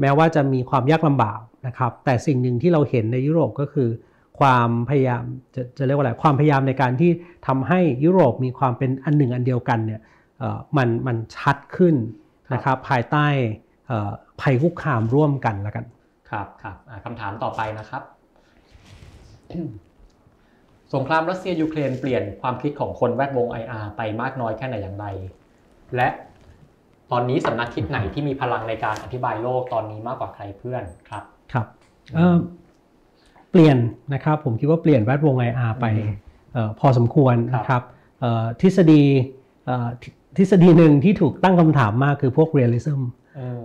[0.00, 3.88] แม้ว่าจะมีความยากลำบากนะครับ แต่สิ่งหนึ่งที่เราเห็นในยุโรปก็คือ
[4.40, 5.22] ความพยายาม
[5.54, 7.10] จะจะเรียกว่าอะไรความพยายามในการที่
[7.46, 10.00] ทำให้ยุโรปมีความเป็นอันหนึ่งอันเดียวกันเนี่ย
[10.76, 11.94] มันมันชัดขึ้น
[12.54, 13.26] นะครับภายใต้
[14.40, 15.84] ภัยคุกคามร่วมกันแล้วกัน
[16.30, 18.02] ครับครับคำถามต่อไปนะครับ
[20.94, 25.06] สงครามรัสเซียยูเครนเปลี่ยนความคิดของคนแวดวง IR ไปมากน้อยแค่ไหนอย่างไร
[25.96, 26.08] และ
[27.12, 31.66] ตอนนี้สำนักคิดไหนที่มีพลังในการอธิบายโลกตอนนี้มากกว่าใครเพื่อนครับครับ
[33.50, 33.78] เปลี่ยน
[34.14, 35.86] นะครับผมคิดว่าเปลี่ยนแวดวง IR ไป
[36.80, 37.82] พอสมควรนะครับ
[38.60, 39.02] ทฤษฎี
[40.36, 43.00] ทฤษฎีหนึ่งที่ถูกตั้งคำถามมากคือพวก realism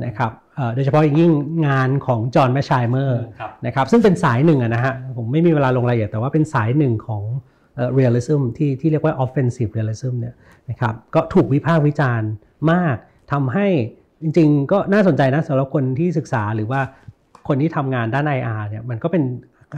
[0.05, 0.31] นะครับ
[0.75, 1.31] โดยเฉพาะอย่างยิ่ง
[1.67, 3.23] งานของจอห์นแมชชัยเมอร์
[3.65, 7.23] นะครับซึ่งเป็นสายหนึ่งนะฮะผมไม่มีเวลาลงรายละเอียดแต่ว่าเป็นสายหนึ่งของ
[7.93, 10.35] realism ที่ที่เรียกว่า offensive realism เนี่ย
[10.69, 12.29] นะครับก็ถูกวิพากษ์วิจารณ์
[12.71, 12.97] มาก
[13.31, 13.67] ทำให้
[14.21, 16.81] จริง ๆ ก็น่าสนใจนะสำหรับคนที่ศึกษาหรือว่า
[17.47, 19.23] คนที่ทำงานด้าน IR เนี่ยมันก็เป็น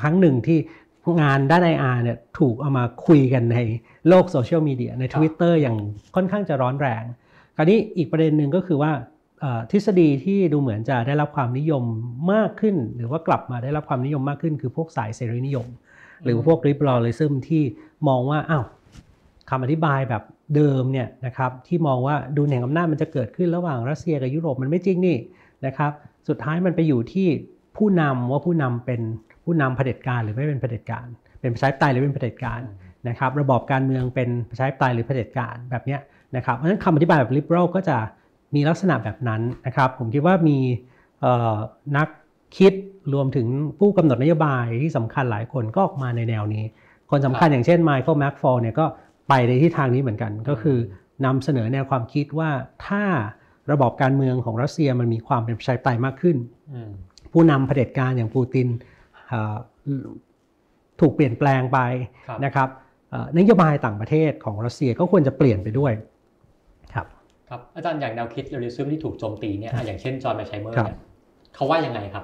[0.01, 0.57] ครั้งหนึ่งที่
[1.21, 3.57] งานด้าน IR เนี่ยถูกเอามาคุยกันใน
[4.07, 5.77] โลกโซเชียลมีเดียใน Twitter อย่าง
[6.15, 7.03] ค่อนข้างจะร้อนแรง
[7.55, 8.91] คราวนี้อีกประเด็นหนึ่งก็คือว่า
[9.71, 11.83] ทฤษฎีที่ดูเหมือนจะได้รับความนิยม
[12.33, 15.67] มากขึ้น หรือว่ากลับมาได้รับความนิยมมากขึ้น คือพวกสายเสรีนิยม
[16.23, 17.63] หรือพวกริบลอริซึมที่
[18.07, 18.65] มองว่าอ้าว
[19.49, 20.23] คำอธิบายแบบ
[20.55, 25.17] เดิมเนี่ยนะครับที่มองว่าดูแห่งอำนาจมันจะเกิดขึ้นระหว่างรัสเซียกับยุโรปมันไม่จริงนี่
[25.65, 25.91] นะครับ
[26.27, 27.27] สุดท้ายมันไปอยู่ที่
[27.77, 29.01] ผู้นำว่าผู้นำเป็น
[29.43, 31.05] ผู้นำเผด็จการหรือไม่เป็นเผด็จการ
[31.41, 32.61] เป็นประชาธิปไตยหรือเป็นเผด็จการ
[33.07, 35.97] นะครับระบอบการเมืองเป็นประชาธิปไตยหรือเผด็จการแบบนี้
[36.35, 37.97] นะครับเพราะฉะนั้นคำอธิบายแบบ liberal ก็จะ
[38.55, 40.57] มีลักษณะแบบนั้นนะครับผมคิดว่ามี
[41.97, 42.07] นัก
[42.57, 42.73] คิด
[43.13, 43.47] รวมถึง
[43.79, 46.63] ผู้กำหนดนโยบายที่สำคัญหลายคนก็ออกมาในแนวนี้
[47.11, 48.85] คนสำคัญอย่างเช่นไมเคิลแม็กฟอร์เนี่ยก็
[49.29, 50.77] ไปในที่ทางนี้เหมือนกัน ก็คือ
[51.25, 52.49] นำเสนอแนวความคิดว่า
[52.87, 53.03] ถ้า
[53.71, 56.37] ระบอบการเมืองของรัสเซียมันมีความเป็นประชาธิปไตยมากขึ้น
[57.31, 58.67] ผู้นำเผด็จการอย่างปูติน
[60.99, 61.79] ถูกเปลี่ยนแปลงไป
[62.45, 62.69] นะครับ
[63.37, 65.93] นโยบายต่างประเทศของรัสเซียก็ควรจะเปลี่ยนไปด้วย
[66.93, 67.07] ครับ
[67.49, 70.97] ครับอาจารย์อย่างแนวคิด realism ที่ถูกโจมตีเนี่ยอย่างเช่นจอห์นแมชไชเมอร์เนี่ย
[71.55, 72.23] เขาว่ายังไงครับ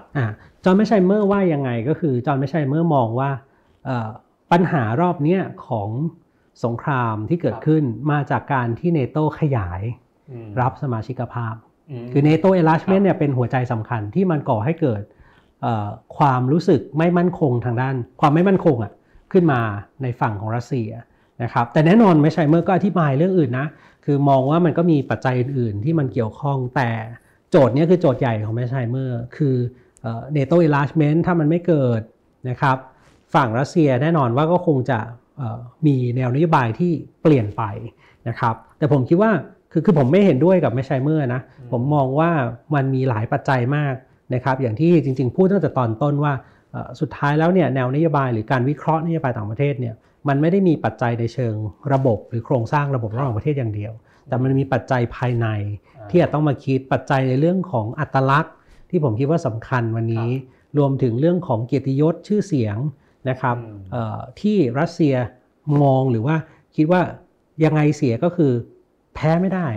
[0.63, 3.29] จอห์นแมชไชเมอร์ว่ายังไงก็คือจอห์นแมชไชเมอร์มองว่า
[4.51, 5.37] ปัญหารอบนี้
[5.67, 5.89] ของ
[6.63, 9.81] สงครามที่เกิดขึ้นมาจากการที่เนโตขยาย
[10.61, 11.55] รับสมาชิกภาพ
[12.11, 15.01] คือเนโต enlargement เนี่ยเป็นหัวใจสำคัญที่มันก่อให้เกิด
[16.17, 18.93] ความรู้สึกไม่มั่นคงทางด้าน ความไม่มั่นคงอะ
[19.31, 19.61] ขึ้นมา
[20.01, 20.89] ในฝั่งของรัสเซีย
[21.43, 23.67] นะครับแต่แน่นอนแมชไชเมอร์ก็อธิบายเรื่องอื่นนะ
[24.05, 26.89] คือมองว่ามันก็มีปัจจัยอื่น ๆ ที่มันเกี่ยวข้องแต่
[27.51, 29.55] โจทย์นี้คือโจทย์ใหญ่ของแมชไชเมอร์คือ
[30.33, 32.01] เนโต enlargement ถ้ามันไม่เกิด
[32.49, 32.77] นะครับ
[33.33, 34.99] ฝั่งรัสเซียแน่นอนว่าก็คงจะ
[35.85, 37.63] มีแนวนโยบายที่เปลี่ยนไป
[38.27, 39.31] นะครับ แต่ผมคิดว่า
[39.71, 42.29] คือคือผมไม่เห็นด้วยกับแมชไชเมอร์นะ ผมมองว่า
[42.75, 43.93] มันมีหลายปัจจัยมาก
[44.33, 46.33] นะครับ อย่างที่จริง ๆ พูดตั้งแต่ตอนต้นว่า
[46.99, 49.95] สุดท้ายแล้วเนี่ยแนวนโยบายหรือการวิเคราะห์นโยบายต่างประเทศเนี่ย
[50.27, 51.55] มันไม่ได้มีปัจจัยในเชิง
[51.93, 53.93] ระบบ หรือโครงสร้างระบบระหว่างประเทศอย่างเดียว
[54.27, 55.47] แต่มันมีปัจจัยภายใน
[56.09, 58.53] ที่อาจต้องมาคิดปัจจัยในเรื่องของอัตลักษณ์
[58.89, 60.29] ที่ผมคิดว่าสำคัญวันนี้
[60.77, 62.77] รวมถึงเรื่องของเกียรติยศชื่อเสียง
[63.29, 63.55] นะครับ
[64.41, 65.15] ที่รัสเซีย
[65.81, 66.35] มองหรือว่า
[66.75, 67.01] คิดว่า
[67.63, 68.51] ยังไงเสียก็คือ
[69.15, 69.67] แพ้ไม่ได้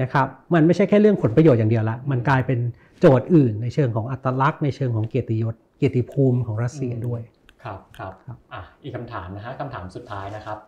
[0.00, 2.60] นะครับมันไม่ใช่แค่เรื่องผลประโยชน์อย่างเดียวละมันกลายเป็น
[3.00, 7.20] โจทย์อื่นในเชิงของอัตลักษณ์ในเชิงของเกียรติยศเกียรติภูมิของรัสเซียด้วย
[7.64, 8.12] ครับครับ
[8.52, 10.58] อะอีกคำถามนะฮะคำถามสุดท้ายนะครับ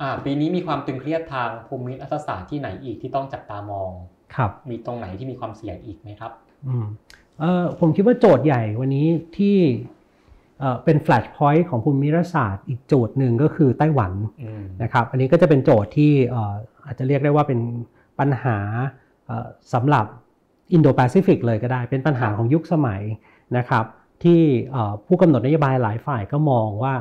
[0.00, 3.90] อ่าปีนี้มีความตึงเครียดทางภูมิรัฐศาสตร์ที่ไหนอีกที่ต้องจับตามอง
[4.36, 6.32] ครับ มีตรงไหนที่มีความเสี่ยงอีกไหมครับ
[6.66, 6.86] อืม
[7.40, 9.56] เออผมคิดว่าโจทย์ใหญ่วันนี้ที่
[10.58, 16.54] เอ่อเป็น flashpoint ของภูมิรัฐศาสตร์อีกโจทย์หนึ่งก็คือไต้หวันอืมนะครับอันนี้ก็จะเป็นโจทย์ที่เอ่อ
[16.86, 17.60] อาจจะเรียกได้ว่าเป็น
[18.20, 18.58] ปัญหา
[19.26, 20.06] เอ่อสำหรับ
[20.72, 23.02] อินโดแปซิฟิกเลยก็ได้ เป็นปัญหาของยุคสมัย
[23.56, 23.84] นะครับ
[24.24, 24.40] ที่
[24.72, 26.94] เอ่อผู้กำหนดนโยบายหลายฝ่ายก็มองว่า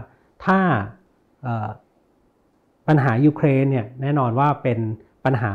[0.46, 0.60] ถ้า
[1.44, 1.70] เอ่อ
[2.88, 4.80] ปัญหายูเครนเนี่ยแน่นอนว่าเป็น
[5.26, 5.54] ปัญหา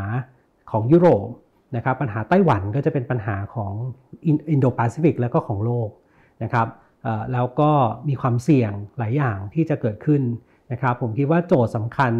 [0.70, 1.26] ของยุโรป
[1.76, 3.72] นะครับปัญหาไต้หวันก็จะเป็นปัญหาของ
[4.26, 5.88] อินโดแปซิฟิกแล้วก็ของโลก
[6.42, 6.85] นะครับเอ่อ
[7.32, 7.70] แล้วก็
[8.08, 10.22] มีความเสี่ยงหลายอย่างที่จะเกิดขึ้น
[10.72, 12.12] นะครับ ผมคิดว่าโจทย์สำคัญ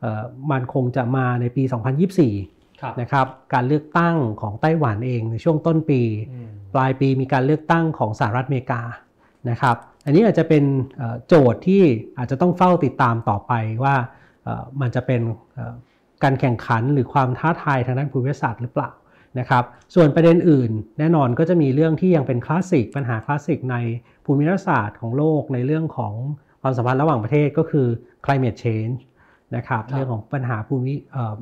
[0.00, 1.62] เอ่อมันคงจะมาในปี
[2.26, 8.82] 2024ครับนะครับ การเลือกตั้งของไต้หวันเองในช่วงต้นปีอืมปลายปีมีการเลือกตั้งของสหรัฐอเมริกา
[9.50, 10.64] นะครับ อันนี้อาจจะเป็น
[10.96, 11.82] เอ่อโจทย์ที่
[12.18, 13.52] อาจจะต้องเฝ้าติดตามต่อไป
[13.84, 13.94] ว่า
[14.44, 15.20] เอ่อมันจะเป็น
[15.54, 15.74] เอ่อ
[16.22, 18.90] การแข่งขันหรือความท้าทายทางด้านภูมิศาสตร์หรือเปล่า
[19.38, 19.64] นะครับ
[19.94, 23.76] ส่วนประเด็นอื่น แน่นอนก็จะมีเรื่องที่ยังเป็นคลาสสิกปัญหาคลาสสิกใน
[24.32, 26.14] ภูมิรัฐศาสตร์ของโลกในเรื่องของ
[26.62, 27.86] ความสัมพันธ์ระหว่างประเทศก็คือ
[28.24, 28.98] climate change
[29.56, 31.36] นะครับครับเรื่องของปัญหาภูมิเอ่อ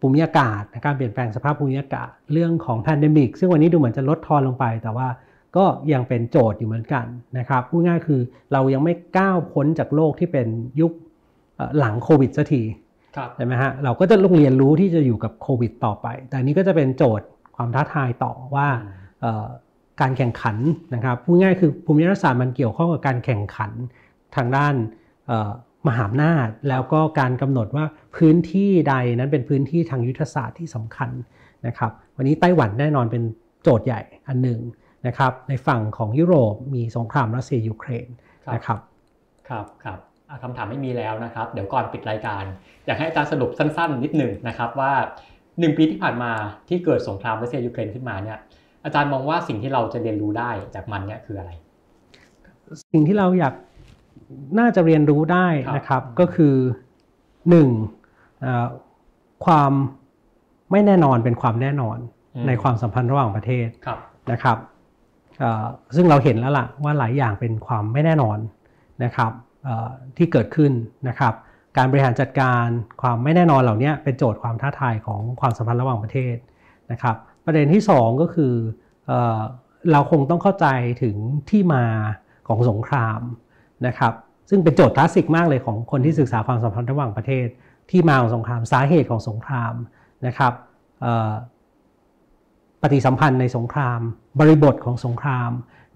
[0.00, 5.08] ภูมิอากาศนะการเปลี่ยนแปลงสภาพภูมิอากาศเรื่องของ pandemic ซึ่งวันนี้ดูเหมือนจะลดทอนลงไป แต่ว่า
[5.56, 7.06] ก็ยังเป็นโจทย์อยู่เหมือนกัน
[7.38, 8.20] นะครับพูดง่ายๆคือ
[8.52, 10.48] เรายังไม่ก้าวพ้นจากโลกที่เป็น
[10.80, 10.92] ยุค
[11.56, 12.62] เอ่อหลังโควิดสักที
[13.16, 18.68] ครับใช่ไหมฮะเราก็จะต้องเรียนรู้ที่จะอยู่กับโควิดต่อไป แต่อันนี้ก็จะเป็นโจทย์ความท้าทายต่อว่า
[19.20, 19.46] เอ่อ
[20.00, 20.56] การแข่งขัน
[20.94, 23.72] นะครับพูดง่ายคือภูมิรัฐศาสตร์มันเกี่ยวข้องกับการแข่งขัน
[24.36, 24.74] ทางด้าน
[25.26, 25.50] เอ่อ
[25.88, 27.84] มหาอำนาจแล้วก็การกำหนดว่า
[28.16, 31.10] พื้นที่ใดนั้นเป็นพื้นที่ทางยุทธศาสตร์ที่สำคัญ
[31.66, 33.22] นะครับ วันนี้ไต้หวันแน่นอนเป็น
[33.62, 34.60] โจทย์ใหญ่อันหนึ่ง
[35.06, 38.08] นะครับในฝั่งของยุโรปมีสงครามรัสเซียยูเครน
[38.44, 38.78] ครับนะครับ
[39.48, 42.44] ครับครับอะคำถามไม่มีแล้วนะครับ เดี๋ยวก่อนปิดรายการ
[42.86, 44.92] อยากให้อาจารย์สรุปสั้น ๆ นิดหนึ่งนะครับว่า
[45.60, 46.32] หนึ่งปีที่ผ่านมา
[46.68, 48.38] ที่เกิดสงครามรัสเซียยูเครนขึ้นมาเนี่ย
[48.84, 51.50] อาจารย์มองว่าสิ่งที่เราจะเรียนรู้ได้จากมันเนี่ยคืออะไร
[52.92, 53.54] สิ่งที่เราอยาก
[54.58, 56.54] น่าจะเรียนรู้ได้ครับนะครับก็คือ
[57.50, 57.68] หนึ่ง
[58.40, 58.66] เอ่อ
[59.46, 59.72] ความ
[60.70, 61.98] ไม่แน่นอนเป็นความแน่นอน
[62.34, 63.98] อืมในความสัมพันธ์ระหว่างประเทศครับ
[64.32, 64.58] นะครับ
[65.40, 65.64] เอ่อ
[65.96, 68.38] ซึ่งเราเห็นแล้วล่ะว่าหลายอย่างเป็นความไม่แน่นอน
[69.04, 69.32] นะครับ
[69.64, 70.72] เอ่อที่เกิดขึ้น
[71.08, 71.34] นะครับ
[71.76, 72.66] การบริหารจัดการ
[73.02, 76.36] ความไม่แน่นอนเหล่านี้เป็นโจทย์ความท้าทายของความสัมพันธ์ระหว่างประเทศ
[76.92, 78.54] นะครับ ประเด็นที่สองก็คือ
[79.06, 79.40] เออ
[79.92, 80.66] เราคงต้องเข้าใจ
[81.02, 81.16] ถึง
[81.50, 81.84] ที่มา
[82.48, 83.20] ของสงคราม
[83.86, 84.12] นะครับ
[84.50, 87.46] ซึ่งเป็นโจทย์คลาสสิกมากเลยของคนที่ศึกษาความสัมพันธ์ระหว่างประเทศ
[87.90, 89.74] ที่มาของสงครามสาเหตุของสงคราม
[90.26, 90.52] นะครับ
[91.00, 91.32] เอ่อ
[92.82, 94.00] ปฏิสัมพันธ์ในสงคราม
[94.40, 95.50] บริบทของสงคราม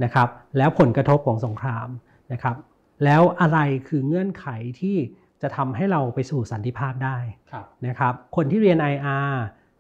[0.05, 1.88] นะครับแล้วผลกระทบของสงคราม
[2.32, 2.57] นะครับ
[3.05, 4.47] แล้วอะไรคือเงื่อนไข
[4.80, 4.97] ที่
[5.42, 7.18] จะทำให้เราไปสู่สันติภาพได้
[7.51, 9.30] ครับนะครับคนที่เรียน IR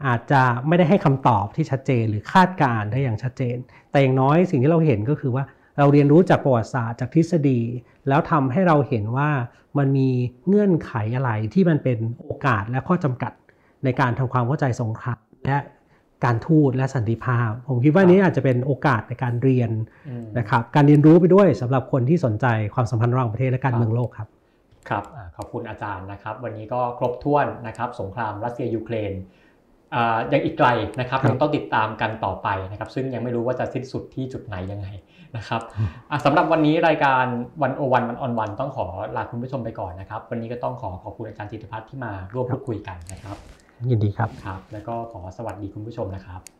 [0.06, 3.56] อาจจะไม่ได้ให้คำตอบที่ชัดเจนหรือคาดการณ์ได้อย่างชัดเจน
[3.90, 5.44] แต่อย่างน้อยสิ่งที่เราเห็นก็คือว่า
[5.78, 7.60] เราเรียนรู้จากประวัติศาสตร์จากทฤษฎี
[8.08, 9.30] แล้วทำให้เราเห็นว่า
[9.78, 10.08] มันมี
[10.48, 13.32] เงื่อนไขอะไรที่มันเป็นโอกาสและข้อจำกัด
[13.84, 15.58] ในการทำความเข้าใจสงครามและ
[16.24, 19.70] การทูตและสันติภาพ ผมคิดว่านี้อาจจะเป็นโอกาสในการเรียน
[20.38, 24.28] นะครับการเรียนรู้ไปด้วยสำหรับคนที่สนใจความสัมพันธ์ระหว่างประเทศและการเมืองโลกครับ
[24.88, 25.04] ครับ
[25.36, 29.12] ขอบคุณอาจารย์นะครับ วันนี้ก็ครบถ้วนนะครับ สงครามรัสเซียยูเครน
[30.32, 30.68] ยังอีกไกล
[31.00, 34.88] นะครับครับยังต้องติดตามกันต่อไปนะครับ ซึ่งยังไม่รู้ว่าจะสิ้นสุดที่จุดไหนยังไง
[35.36, 35.60] นะครับ
[36.10, 37.24] อะสำหรับวันนี้รายการ
[37.62, 43.36] วันโอวันวันออนวันต้องขอลาคุณผู้ชมไปก่อนนะครับ วันนี้ก็ต้องขอขอบคุณอาจารย์จิตรพัฒน์ที่มาร่วมพูดคุยกันนะครับ
[43.90, 46.55] ยินดีครับครับ แล้วก็ขอสวัสดีคุณผู้ชมนะครับ